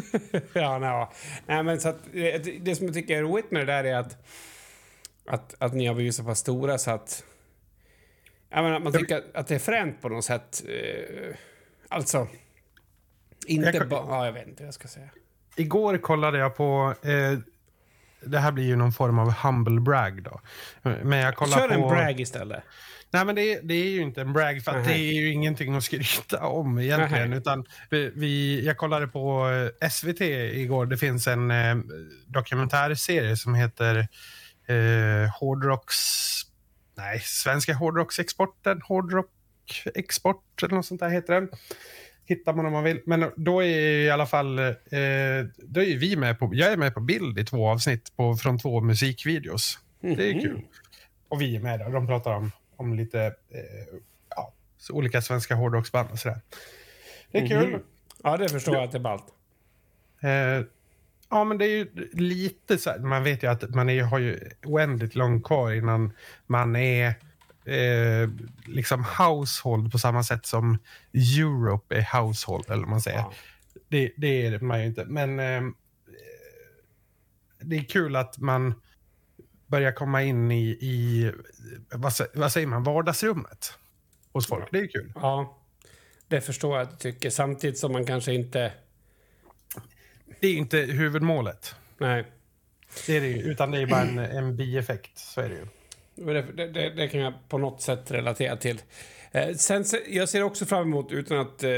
ja, 0.53 0.79
nej, 0.79 1.07
nej, 1.47 1.63
men 1.63 1.81
så 1.81 1.89
att, 1.89 2.07
eh, 2.07 2.13
det, 2.15 2.59
det 2.61 2.77
som 2.77 2.87
jag 2.87 2.95
tycker 2.95 3.19
är 3.19 3.23
roligt 3.23 3.51
med 3.51 3.67
det 3.67 3.73
där 3.73 3.85
är 3.85 3.95
att, 3.95 4.27
att, 5.27 5.55
att 5.59 5.75
ni 5.75 5.87
har 5.87 5.95
blivit 5.95 6.15
så 6.15 6.25
pass 6.25 6.39
stora 6.39 6.79
så 6.79 6.91
att... 6.91 7.25
Jag 8.51 8.65
menar, 8.65 8.81
man 8.81 8.93
tycker 8.93 9.17
att, 9.17 9.35
att 9.35 9.47
det 9.47 9.55
är 9.55 9.59
fränt 9.59 10.03
på 10.03 10.09
något 10.09 10.25
sätt. 10.25 10.65
Eh, 10.69 11.37
alltså... 11.95 12.29
Inte 13.47 13.85
bara... 13.85 14.05
Ja, 14.09 14.27
jag 14.27 14.33
vet 14.33 14.49
inte 14.49 14.63
vad 14.63 14.67
jag 14.67 14.75
ska 14.75 14.89
säga. 14.89 15.09
Igår 15.57 15.99
kollade 15.99 16.39
jag 16.39 16.57
på... 16.57 16.95
Eh, 17.03 17.39
det 18.27 18.39
här 18.39 18.53
blir 18.53 18.65
ju 18.65 18.77
någon 18.77 18.93
form 18.93 19.19
av 19.19 19.33
humble 19.33 19.81
brag 19.81 20.23
då. 20.23 20.41
Men 20.83 21.19
jag 21.19 21.37
kollade 21.37 21.63
Kör 21.63 21.69
på... 21.69 21.75
en 21.75 21.89
brag 21.89 22.21
istället. 22.21 22.63
Nej, 23.11 23.25
men 23.25 23.35
det, 23.35 23.61
det 23.63 23.75
är 23.75 23.91
ju 23.91 24.03
inte 24.03 24.21
en 24.21 24.33
brag 24.33 24.63
för 24.65 24.73
det 24.73 24.95
är 24.95 25.13
ju 25.13 25.33
ingenting 25.33 25.75
att 25.75 25.85
skryta 25.85 26.47
om 26.47 26.79
egentligen. 26.79 27.31
Nej. 27.31 27.39
Utan 27.39 27.65
vi, 27.91 28.13
vi, 28.15 28.65
jag 28.67 28.77
kollade 28.77 29.07
på 29.07 29.51
eh, 29.81 29.89
SVT 29.89 30.21
igår. 30.21 30.87
Det 30.87 30.97
finns 30.97 31.27
en 31.27 31.51
eh, 31.51 31.77
dokumentärserie 32.27 33.37
som 33.37 33.55
heter 33.55 34.09
eh, 34.67 35.31
Hårdrocks... 35.41 35.97
Nej, 36.97 37.21
Svenska 37.21 37.75
hårdrocksexporten. 37.75 38.81
Hårdrock-export 39.69 40.63
eller 40.63 40.75
något 40.75 40.87
sånt 40.87 41.01
där 41.01 41.09
heter 41.09 41.35
den. 41.35 41.49
Hittar 42.27 42.55
man 42.55 42.67
om 42.67 42.73
man 42.73 42.85
vill. 42.85 43.01
Men 43.07 43.31
då 43.37 43.63
är 43.63 43.79
i 43.79 44.11
alla 44.11 44.27
fall... 44.27 44.59
Eh, 44.59 44.67
då 45.59 45.83
är 45.83 45.99
vi 45.99 46.17
med 46.17 46.39
på... 46.39 46.51
Jag 46.53 46.73
är 46.73 46.77
med 46.77 46.95
på 46.95 47.01
bild 47.01 47.39
i 47.39 47.45
två 47.45 47.69
avsnitt 47.69 48.17
på, 48.17 48.37
från 48.37 48.59
två 48.59 48.81
musikvideos. 48.81 49.79
Det 50.01 50.31
är 50.31 50.35
Mhm. 50.35 50.41
kul. 50.43 50.61
Och 51.29 51.41
vi 51.43 51.57
är 51.57 51.61
med 51.61 51.79
där. 51.79 51.91
De 51.91 52.07
pratar 52.07 52.35
om, 52.35 52.51
om 52.77 52.95
lite 52.95 53.21
eh, 53.27 53.99
ja, 54.37 54.53
olika 54.91 55.23
svenska 55.23 55.55
hårdrocksband 55.55 56.09
och 56.13 56.19
sådär. 56.19 56.41
Det 57.31 57.39
är 57.39 57.47
kul. 57.49 57.69
Mhm. 57.71 57.81
Ja, 58.23 58.37
det 58.37 58.49
förstår 58.49 58.75
jag 58.75 58.85
att 58.85 58.93
det 58.93 58.99
är 58.99 59.01
ballt. 59.01 59.25
Eh, 60.23 60.67
ja, 61.31 61.45
men 61.45 61.59
det 61.59 61.65
är 61.65 61.69
ju 61.77 62.09
lite 62.13 62.79
så 62.79 62.91
här. 62.91 62.99
Man 62.99 63.25
vet 63.25 63.43
ju 63.43 63.47
att 63.47 63.75
man 63.75 63.91
är, 63.91 64.03
har 64.03 64.19
ju 64.19 64.41
oändligt 64.65 65.15
långt 65.15 65.45
kvar 65.45 65.73
innan 65.73 66.13
man 66.47 66.77
är 66.77 67.15
eh, 67.65 68.29
liksom 68.67 69.05
household 69.19 69.93
på 69.93 69.99
samma 69.99 70.23
sätt 70.23 70.47
som 70.47 70.79
Europe 71.13 71.97
är 71.97 72.21
household, 72.21 72.71
eller 72.71 72.87
man 72.87 73.01
säger. 73.01 73.19
Ja. 73.19 73.33
Det, 73.89 74.13
det 74.17 74.47
är 74.47 74.59
man 74.59 74.81
ju 74.81 74.87
inte. 74.87 75.05
Men 75.05 75.39
eh, 75.39 75.63
det 77.61 77.77
är 77.77 77.85
kul 77.85 78.17
att 78.17 78.39
man 78.39 78.75
börjar 79.67 79.93
komma 79.93 80.23
in 80.23 80.51
i, 80.51 80.65
i 80.65 81.33
vad, 81.91 82.13
vad 82.35 82.53
säger 82.53 82.67
man, 82.67 82.83
vardagsrummet 82.83 83.79
hos 84.33 84.47
folk. 84.47 84.69
Det 84.73 84.79
är 84.79 84.87
kul. 84.87 85.13
ja, 85.15 85.59
det 86.29 86.41
förstår 86.41 86.79
jag 86.79 86.83
att 86.83 87.01
du 87.01 87.13
tycker. 87.13 87.31
Samtidigt 87.31 87.79
som 87.79 87.93
man 87.93 88.07
kanske 88.07 88.33
inte... 88.33 88.73
Det 90.41 90.47
är 90.47 90.55
inte 90.55 90.79
huvudmålet. 90.79 91.75
Nej. 91.99 92.27
Det 93.07 93.17
är 93.17 93.21
det 93.21 93.27
ju, 93.27 93.43
utan 93.43 93.71
det 93.71 93.79
är 93.79 93.87
bara 93.87 94.03
en, 94.03 94.19
en 94.19 94.57
bieffekt. 94.57 95.19
Så 95.19 95.41
är 95.41 95.49
det 95.49 95.55
ju. 95.55 95.67
Men 96.15 96.35
Det, 96.35 96.67
det, 96.67 96.91
det, 96.91 97.09
kan 97.09 97.21
jag 97.21 97.33
på 97.49 97.59
något 97.59 97.83
sätt 97.83 98.11
relatera 98.11 98.57
till. 98.57 98.83
Eh, 99.33 99.55
sen, 99.55 99.85
jag 100.09 100.29
ser 100.29 100.43
också 100.43 100.67
fram 100.67 100.83
emot, 100.83 101.13
utan 101.13 101.39
att 101.39 101.65
eh, 101.65 101.71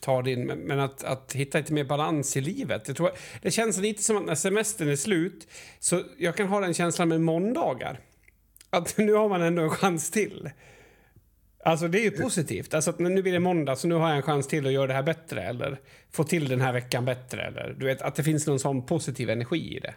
ta 0.00 0.22
din, 0.22 0.46
men 0.46 0.80
att, 0.80 1.04
att 1.04 1.32
hitta 1.32 1.58
lite 1.58 1.72
mer 1.72 1.84
balans 1.84 2.36
i 2.36 2.40
livet. 2.40 2.82
Jag 2.86 2.96
tror, 2.96 3.10
det 3.42 3.50
känns 3.50 3.78
lite 3.78 4.02
som 4.02 4.16
att 4.16 4.24
när 4.24 4.34
semestern 4.34 4.88
är 4.88 4.96
slut, 4.96 5.48
så 5.78 6.02
jag 6.18 6.36
kan 6.36 6.48
ha 6.48 6.60
den 6.60 6.74
känslan 6.74 7.08
med 7.08 7.20
måndagar. 7.20 8.00
Att 8.70 8.98
nu 8.98 9.12
har 9.12 9.28
man 9.28 9.42
ändå 9.42 9.62
en 9.62 9.70
chans 9.70 10.10
till. 10.10 10.50
Alltså 11.64 11.88
det 11.88 11.98
är 11.98 12.02
ju 12.02 12.10
positivt. 12.10 12.74
Alltså 12.74 12.90
att 12.90 12.98
nu 12.98 13.22
blir 13.22 13.32
det 13.32 13.40
måndag 13.40 13.76
så 13.76 13.88
nu 13.88 13.94
har 13.94 14.08
jag 14.08 14.16
en 14.16 14.22
chans 14.22 14.48
till 14.48 14.66
att 14.66 14.72
göra 14.72 14.86
det 14.86 14.94
här 14.94 15.02
bättre 15.02 15.42
eller 15.42 15.80
få 16.10 16.24
till 16.24 16.48
den 16.48 16.60
här 16.60 16.72
veckan 16.72 17.04
bättre 17.04 17.42
eller 17.42 17.76
du 17.78 17.86
vet 17.86 18.02
att 18.02 18.14
det 18.14 18.22
finns 18.22 18.46
någon 18.46 18.58
sån 18.58 18.86
positiv 18.86 19.30
energi 19.30 19.76
i 19.76 19.80
det. 19.80 19.94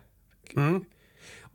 Mm. 0.55 0.85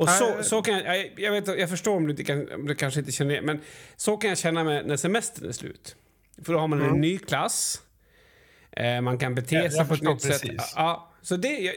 Och 0.03 0.09
så, 0.09 0.43
så 0.43 0.63
kan 0.63 0.75
jag, 0.79 1.11
jag, 1.17 1.33
vet, 1.33 1.47
jag 1.59 1.71
förstår 1.71 1.97
om 1.97 2.07
du, 2.07 2.25
kan, 2.25 2.53
om 2.53 2.67
du 2.67 2.75
kanske 2.75 3.01
inte 3.01 3.13
känner 3.13 3.35
det, 3.35 3.43
men 3.43 3.61
så 3.97 4.17
kan 4.17 4.29
jag 4.29 4.39
känna 4.39 4.65
mig 4.65 4.85
när 4.85 4.97
semestern 4.97 5.49
är 5.49 5.53
slut. 5.53 5.97
För 6.45 6.53
då 6.53 6.59
har 6.59 6.69
man 6.69 6.81
en 6.81 6.87
Mm. 6.87 7.01
ny 7.01 7.19
klass. 7.19 7.83
Eh, 8.77 9.01
man 9.01 9.19
kan 9.19 9.35
bete 9.35 9.71
sig 9.71 9.89
på 9.89 9.95
ett 9.95 10.03
nytt 10.03 10.23
sätt. 10.23 10.43
Ja, 10.77 11.13
så 11.23 11.37
det, 11.37 11.75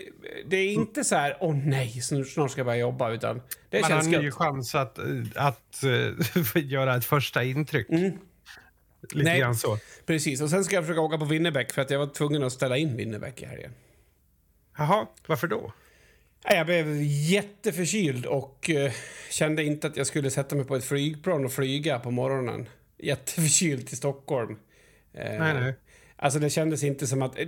det 0.47 0.57
är 0.57 0.73
inte 0.73 1.03
så 1.03 1.15
här, 1.15 1.37
åh 1.39 1.55
nej, 1.55 2.01
snart 2.01 2.51
ska 2.51 2.59
jag 2.59 2.65
börja 2.65 2.79
jobba, 2.79 3.11
utan 3.11 3.41
det 3.69 3.81
Man 3.81 3.91
har 3.91 4.01
känns 4.01 4.15
en 4.15 4.21
ny 4.21 4.31
chans 4.31 4.75
att, 4.75 4.97
eh, 4.97 5.05
att 5.35 5.83
eh, 5.83 6.43
få 6.43 6.59
göra 6.59 6.95
ett 6.95 7.05
första 7.05 7.43
intryck. 7.43 7.89
Mm. 7.89 8.11
Lite 9.11 9.29
Nej. 9.29 9.39
grann 9.39 9.55
så. 9.55 9.77
Precis, 10.05 10.41
och 10.41 10.49
sen 10.49 10.63
ska 10.63 10.75
jag 10.75 10.83
försöka 10.83 11.01
åka 11.01 11.17
på 11.17 11.25
Winnerbäck 11.25 11.71
för 11.73 11.81
att 11.81 11.89
jag 11.91 11.99
var 11.99 12.07
tvungen 12.07 12.43
att 12.43 12.53
ställa 12.53 12.77
in 12.77 12.97
Winnerbäck 12.97 13.41
i 13.41 13.45
helgen. 13.45 13.71
Jaha, 14.77 15.07
varför 15.27 15.47
då? 15.47 15.73
Jag 16.43 16.65
blev 16.65 17.01
jätteförkyld 17.01 18.25
och 18.25 18.69
eh, 18.69 18.91
kände 19.29 19.63
inte 19.63 19.87
att 19.87 19.97
jag 19.97 20.07
skulle 20.07 20.29
sätta 20.29 20.55
mig 20.55 20.65
på 20.65 20.75
ett 20.75 20.85
flygplan 20.85 21.45
och 21.45 21.51
flyga 21.53 21.99
på 21.99 22.11
morgonen. 22.11 22.69
Jätteförkyld 22.97 23.87
till 23.87 23.97
Stockholm. 23.97 24.57
Eh, 25.13 25.39
Nej, 25.39 25.53
nej. 25.53 25.73
Alltså 26.15 26.39
det 26.39 26.49
kändes 26.49 26.83
inte 26.83 27.07
som 27.07 27.21
att... 27.21 27.39
eh, 27.39 27.45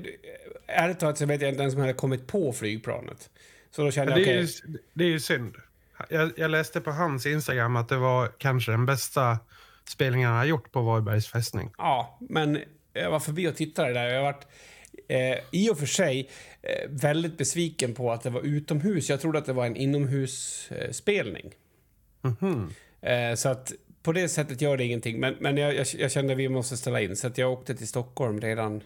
Ärligt 0.67 0.99
talat 0.99 1.17
så 1.17 1.25
vet 1.25 1.41
jag 1.41 1.49
inte 1.51 1.61
ens 1.61 1.73
om 1.75 1.79
jag 1.79 1.87
hade 1.87 1.97
kommit 1.99 2.27
på 2.27 2.53
flygplanet. 2.53 3.29
Så 3.71 3.83
då 3.83 3.91
kände 3.91 4.11
Ja, 4.11 4.17
jag, 4.17 4.27
det, 4.27 4.31
är 4.31 4.43
okej. 4.43 4.53
ju, 4.67 4.77
det 4.93 5.03
är 5.03 5.07
ju 5.09 5.19
synd. 5.19 5.55
Jag, 6.09 6.31
jag 6.37 6.51
läste 6.51 6.81
på 6.81 6.91
hans 6.91 7.25
Instagram 7.25 7.75
att 7.75 7.89
det 7.89 7.97
var 7.97 8.27
kanske 8.37 8.71
den 8.71 8.85
bästa 8.85 9.39
spelningen 9.89 10.29
han 10.29 10.37
har 10.37 10.45
gjort 10.45 10.71
på 10.71 10.81
Varbergs 10.81 11.27
fästning. 11.27 11.71
Ja, 11.77 12.17
men 12.29 12.59
jag 12.93 13.11
var 13.11 13.19
förbi 13.19 13.47
och 13.47 13.55
tittade 13.55 13.93
där. 13.93 14.05
Jag 14.07 14.21
varit 14.21 14.47
eh, 15.07 15.37
i 15.51 15.69
och 15.69 15.79
för 15.79 15.85
sig 15.85 16.29
väldigt 16.89 17.37
besviken 17.37 17.93
på 17.93 18.11
att 18.11 18.21
det 18.21 18.29
var 18.29 18.41
utomhus. 18.41 19.09
Jag 19.09 19.21
trodde 19.21 19.39
att 19.39 19.45
det 19.45 19.53
var 19.53 19.65
en 19.65 19.75
inomhusspelning. 19.75 20.85
Eh, 20.85 20.91
spelning. 20.91 21.53
Mhm. 22.21 22.73
Eh, 23.01 23.35
så 23.35 23.49
att 23.49 23.73
på 24.03 24.11
det 24.11 24.29
sättet 24.29 24.61
gör 24.61 24.77
det 24.77 24.83
ingenting. 24.83 25.19
Men, 25.19 25.35
men 25.39 25.57
jag, 25.57 25.75
jag, 25.75 25.87
jag 25.97 26.11
kände 26.11 26.33
att 26.33 26.39
vi 26.39 26.49
måste 26.49 26.77
ställa 26.77 27.01
in. 27.01 27.15
Så 27.15 27.27
att 27.27 27.37
jag 27.37 27.51
åkte 27.51 27.75
till 27.75 27.87
Stockholm 27.87 28.41
redan 28.41 28.83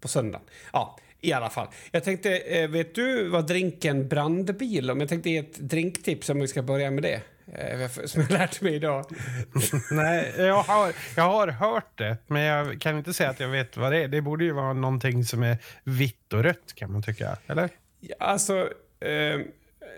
på 0.00 0.08
söndagen. 0.08 0.46
Ja, 0.72 0.98
i 1.20 1.32
alla 1.32 1.50
fall. 1.50 1.68
Jag 1.90 2.04
tänkte, 2.04 2.36
eh, 2.36 2.68
vet 2.70 2.94
du 2.94 3.28
vad 3.28 3.46
drinken 3.46 4.08
brandbil 4.08 4.90
om? 4.90 5.00
Jag 5.00 5.08
tänkte 5.08 5.30
ge 5.30 5.38
ett 5.38 5.58
drinktips 5.58 6.30
om 6.30 6.40
vi 6.40 6.48
ska 6.48 6.62
börja 6.62 6.90
med 6.90 7.02
det. 7.02 7.22
Eh, 7.46 7.88
som 8.06 8.22
jag 8.22 8.30
lärt 8.30 8.60
mig 8.60 8.74
idag. 8.74 9.04
Nej, 9.90 10.34
jag 10.38 10.62
har, 10.62 10.92
jag 11.16 11.22
har 11.22 11.48
hört 11.48 11.98
det, 11.98 12.16
men 12.26 12.42
jag 12.42 12.80
kan 12.80 12.98
inte 12.98 13.14
säga 13.14 13.30
att 13.30 13.40
jag 13.40 13.48
vet 13.48 13.76
vad 13.76 13.92
det 13.92 13.98
är. 13.98 14.08
Det 14.08 14.20
borde 14.20 14.44
ju 14.44 14.52
vara 14.52 14.72
någonting 14.72 15.24
som 15.24 15.42
är 15.42 15.58
vitt 15.84 16.32
och 16.32 16.42
rött 16.42 16.72
kan 16.74 16.92
man 16.92 17.02
tycka. 17.02 17.36
Eller? 17.46 17.68
Ja, 18.00 18.14
Alltså, 18.18 18.58
eh, 19.00 19.40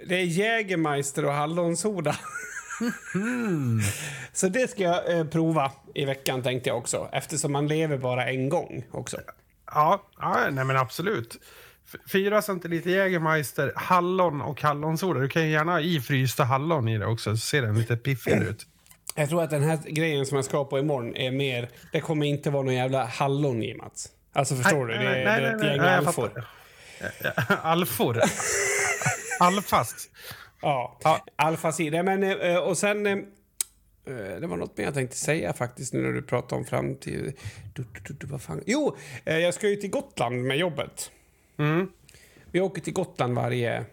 det 0.07 0.15
är 0.15 0.25
Jägermeister 0.25 1.25
och 1.25 1.33
hallonsoda. 1.33 2.17
Så 4.33 4.49
det 4.49 4.71
ska 4.71 4.83
jag 4.83 5.19
eh, 5.19 5.27
prova 5.27 5.73
i 5.95 6.05
veckan 6.05 6.43
tänkte 6.43 6.71
jag 6.71 6.79
också. 6.79 7.09
Eftersom 7.13 7.53
man 7.53 7.69
lever 7.69 7.99
bara 7.99 8.27
en 8.27 8.49
gång 8.49 8.85
också. 8.91 9.21
Ja, 9.67 10.03
ja 10.21 10.49
nej 10.51 10.65
men 10.65 10.77
absolut. 10.77 11.37
Fyra 12.13 12.43
centiliter 12.43 12.91
Jägermeister, 12.91 13.73
hallon 13.77 14.41
och 14.43 14.63
hallonsoda. 14.63 15.21
Du 15.21 15.29
kan 15.29 15.43
ju 15.43 15.51
gärna 15.51 15.73
ha 15.73 15.81
i 15.81 16.01
frysta 16.01 16.45
hallon 16.45 16.89
i 16.89 16.99
det 16.99 17.07
också, 17.07 17.31
så 17.31 17.37
ser 17.37 17.63
den 17.63 17.79
lite 17.79 17.97
piffigare 17.97 18.45
ut. 18.45 18.67
Jag 19.15 19.29
tror 19.29 19.43
att 19.43 19.51
den 19.51 19.63
här 19.63 19.79
grejen 19.87 20.27
som 20.27 20.37
jag 20.37 20.45
ska 20.45 20.65
på 20.65 20.79
imorgon 20.79 21.17
är 21.17 21.31
mer... 21.31 21.69
Det 21.93 22.01
kommer 22.01 22.27
inte 22.27 22.51
vara 22.51 22.63
någon 22.63 22.75
jävla 22.75 23.05
hallon 23.05 23.63
i, 23.63 23.75
Mats. 23.75 24.09
Alltså 24.33 24.57
förstår 24.57 24.87
du? 24.87 24.95
Det, 24.95 25.03
det 25.05 25.09
är 25.11 25.55
ett 25.57 25.65
gäng 25.65 25.81
alfor. 25.81 26.45
Alfor. 27.63 28.21
Alfast. 29.41 30.11
Ja. 30.61 30.99
Nej, 31.79 32.03
Men, 32.03 32.23
eh, 32.23 32.57
och 32.57 32.79
sen... 32.79 33.07
eh, 33.07 33.13
eh, 33.13 34.41
Det 34.41 34.47
var 34.47 34.57
något 34.57 34.79
mer 34.79 34.85
jag 34.85 34.95
tänkte 34.95 35.17
säga 35.17 35.53
faktiskt 35.53 35.93
nu 35.93 36.03
när 36.03 36.13
du 36.13 36.23
pratar 36.23 36.57
om 36.57 36.65
framtid. 36.65 37.33
Du, 37.75 37.85
du, 38.09 38.15
du, 38.15 38.27
vad 38.27 38.43
fan? 38.43 38.63
Jo, 38.67 38.97
jag 39.25 39.55
ska 39.55 39.69
ju 39.69 39.77
till 39.77 39.91
Gotland 39.91 40.43
med 40.45 40.57
jobbet. 40.57 41.11
Mm. 41.59 41.89
Vi 42.51 42.61
åker 42.61 42.81
till 42.83 42.93
Gotland 42.93 43.35
varje... 43.35 43.77
eh, 43.77 43.85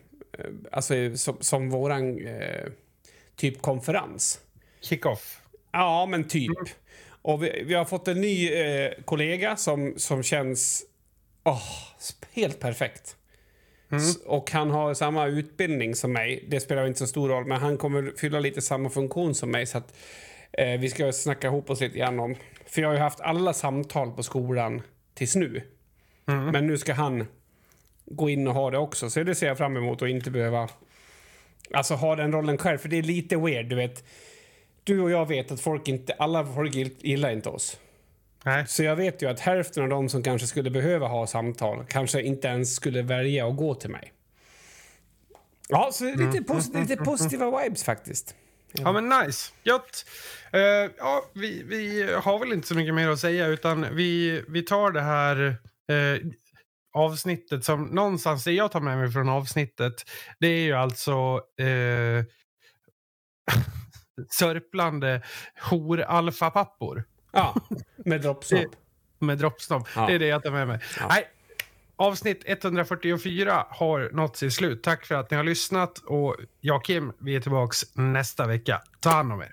Alltså 0.71 0.93
som, 1.15 1.37
som 1.39 1.69
våran 1.69 2.27
eh, 2.27 2.65
typ 3.35 3.61
konferens. 3.61 4.39
Kick-off. 4.81 5.41
Ja, 5.71 6.05
men 6.05 6.27
typ. 6.27 6.57
Och 7.21 7.43
vi, 7.43 7.63
vi 7.65 7.73
har 7.73 7.85
fått 7.85 8.07
en 8.07 8.21
ny 8.21 8.51
eh, 8.53 8.91
kollega 9.05 9.55
som, 9.55 9.93
som 9.97 10.23
känns 10.23 10.83
åh, 11.43 11.63
helt 12.31 12.59
perfekt. 12.59 13.15
S- 13.91 14.17
Och 14.25 14.51
han 14.51 14.69
har 14.69 14.93
samma 14.93 15.27
utbildning 15.27 15.95
som 15.95 16.13
mig. 16.13 16.45
Det 16.47 16.59
spelar 16.59 16.87
inte 16.87 16.99
så 16.99 17.07
stor 17.07 17.29
roll, 17.29 17.45
men 17.45 17.57
han 17.61 17.77
kommer 17.77 18.13
fylla 18.17 18.39
lite 18.39 18.61
samma 18.61 18.89
funktion 18.89 19.35
som 19.35 19.51
mig. 19.51 19.65
Så 19.65 19.77
att 19.77 19.93
eh, 20.51 20.79
vi 20.79 20.89
ska 20.89 21.11
snacka 21.11 21.47
ihop 21.47 21.69
oss 21.69 21.81
lite 21.81 21.97
grann 21.97 22.19
om... 22.19 22.35
För 22.65 22.81
jag 22.81 22.89
har 22.89 22.93
ju 22.95 23.01
haft 23.01 23.21
alla 23.21 23.53
samtal 23.53 24.11
på 24.11 24.23
skolan 24.23 24.81
tills 25.13 25.35
nu. 25.35 25.61
Men 26.51 26.67
nu 26.67 26.77
ska 26.77 26.93
han 26.93 27.27
gå 28.15 28.29
in 28.29 28.47
och 28.47 28.53
ha 28.53 28.71
det 28.71 28.77
också. 28.77 29.09
Så 29.09 29.23
det 29.23 29.35
ser 29.35 29.47
jag 29.47 29.57
fram 29.57 29.77
emot 29.77 30.01
och 30.01 30.09
inte 30.09 30.31
behöva... 30.31 30.69
Alltså 31.73 31.93
ha 31.93 32.15
den 32.15 32.31
rollen 32.31 32.57
själv, 32.57 32.77
för 32.77 32.89
det 32.89 32.97
är 32.97 33.03
lite 33.03 33.37
weird, 33.37 33.65
du 33.69 33.75
vet. 33.75 34.03
Du 34.83 34.99
och 34.99 35.11
jag 35.11 35.27
vet 35.27 35.51
att 35.51 35.61
folk 35.61 35.87
inte, 35.87 36.13
alla 36.13 36.45
folk 36.45 36.73
gill- 36.75 36.95
gillar 36.99 37.31
inte 37.31 37.49
oss. 37.49 37.79
Nej. 38.43 38.67
Så 38.67 38.83
jag 38.83 38.95
vet 38.95 39.21
ju 39.21 39.29
att 39.29 39.39
hälften 39.39 39.83
av 39.83 39.89
de 39.89 40.09
som 40.09 40.23
kanske 40.23 40.47
skulle 40.47 40.69
behöva 40.69 41.07
ha 41.07 41.27
samtal 41.27 41.85
kanske 41.89 42.21
inte 42.21 42.47
ens 42.47 42.75
skulle 42.75 43.01
välja 43.01 43.47
att 43.47 43.57
gå 43.57 43.75
till 43.75 43.89
mig. 43.89 44.13
Ja, 45.69 45.89
så 45.93 46.03
lite, 46.05 46.37
pos- 46.39 46.79
lite 46.81 46.95
positiva 46.97 47.63
vibes 47.63 47.83
faktiskt. 47.83 48.35
Ja, 48.73 48.91
men 48.91 49.09
nice. 49.09 49.51
Gött. 49.63 50.05
Eh, 50.53 50.59
ja, 50.97 51.25
vi, 51.33 51.63
vi 51.63 52.09
har 52.13 52.39
väl 52.39 52.53
inte 52.53 52.67
så 52.67 52.75
mycket 52.75 52.93
mer 52.93 53.09
att 53.09 53.19
säga, 53.19 53.47
utan 53.47 53.85
vi, 53.95 54.41
vi 54.47 54.61
tar 54.61 54.91
det 54.91 55.01
här 55.01 55.55
eh, 55.87 56.19
avsnittet 56.93 57.65
som 57.65 57.83
någonstans 57.83 58.43
det 58.43 58.51
jag 58.51 58.71
tar 58.71 58.81
med 58.81 58.97
mig 58.97 59.11
från 59.11 59.29
avsnittet. 59.29 59.93
Det 60.39 60.47
är 60.47 60.61
ju 60.61 60.73
alltså 60.73 61.11
eh, 61.59 62.25
sörplande 64.29 65.21
hor-alfapappor 65.69 67.03
Ja, 67.33 67.55
med 67.97 68.21
droppsnopp. 68.21 68.75
med 69.19 69.37
droppsnopp. 69.37 69.87
Ja. 69.95 70.07
Det 70.07 70.13
är 70.13 70.19
det 70.19 70.27
jag 70.27 70.43
tar 70.43 70.51
med 70.51 70.67
mig. 70.67 70.79
Ja. 70.99 71.05
Nej, 71.09 71.27
avsnitt 71.95 72.43
144 72.45 73.65
har 73.69 74.09
nått 74.13 74.37
sitt 74.37 74.53
slut. 74.53 74.83
Tack 74.83 75.05
för 75.05 75.15
att 75.15 75.31
ni 75.31 75.37
har 75.37 75.43
lyssnat 75.43 75.97
och 75.97 76.35
jag 76.59 76.75
och 76.77 76.85
Kim, 76.85 77.13
vi 77.19 77.35
är 77.35 77.39
tillbaks 77.41 77.95
nästa 77.95 78.47
vecka. 78.47 78.81
Ta 78.99 79.09
hand 79.09 79.33
om 79.33 79.41
er. 79.41 79.51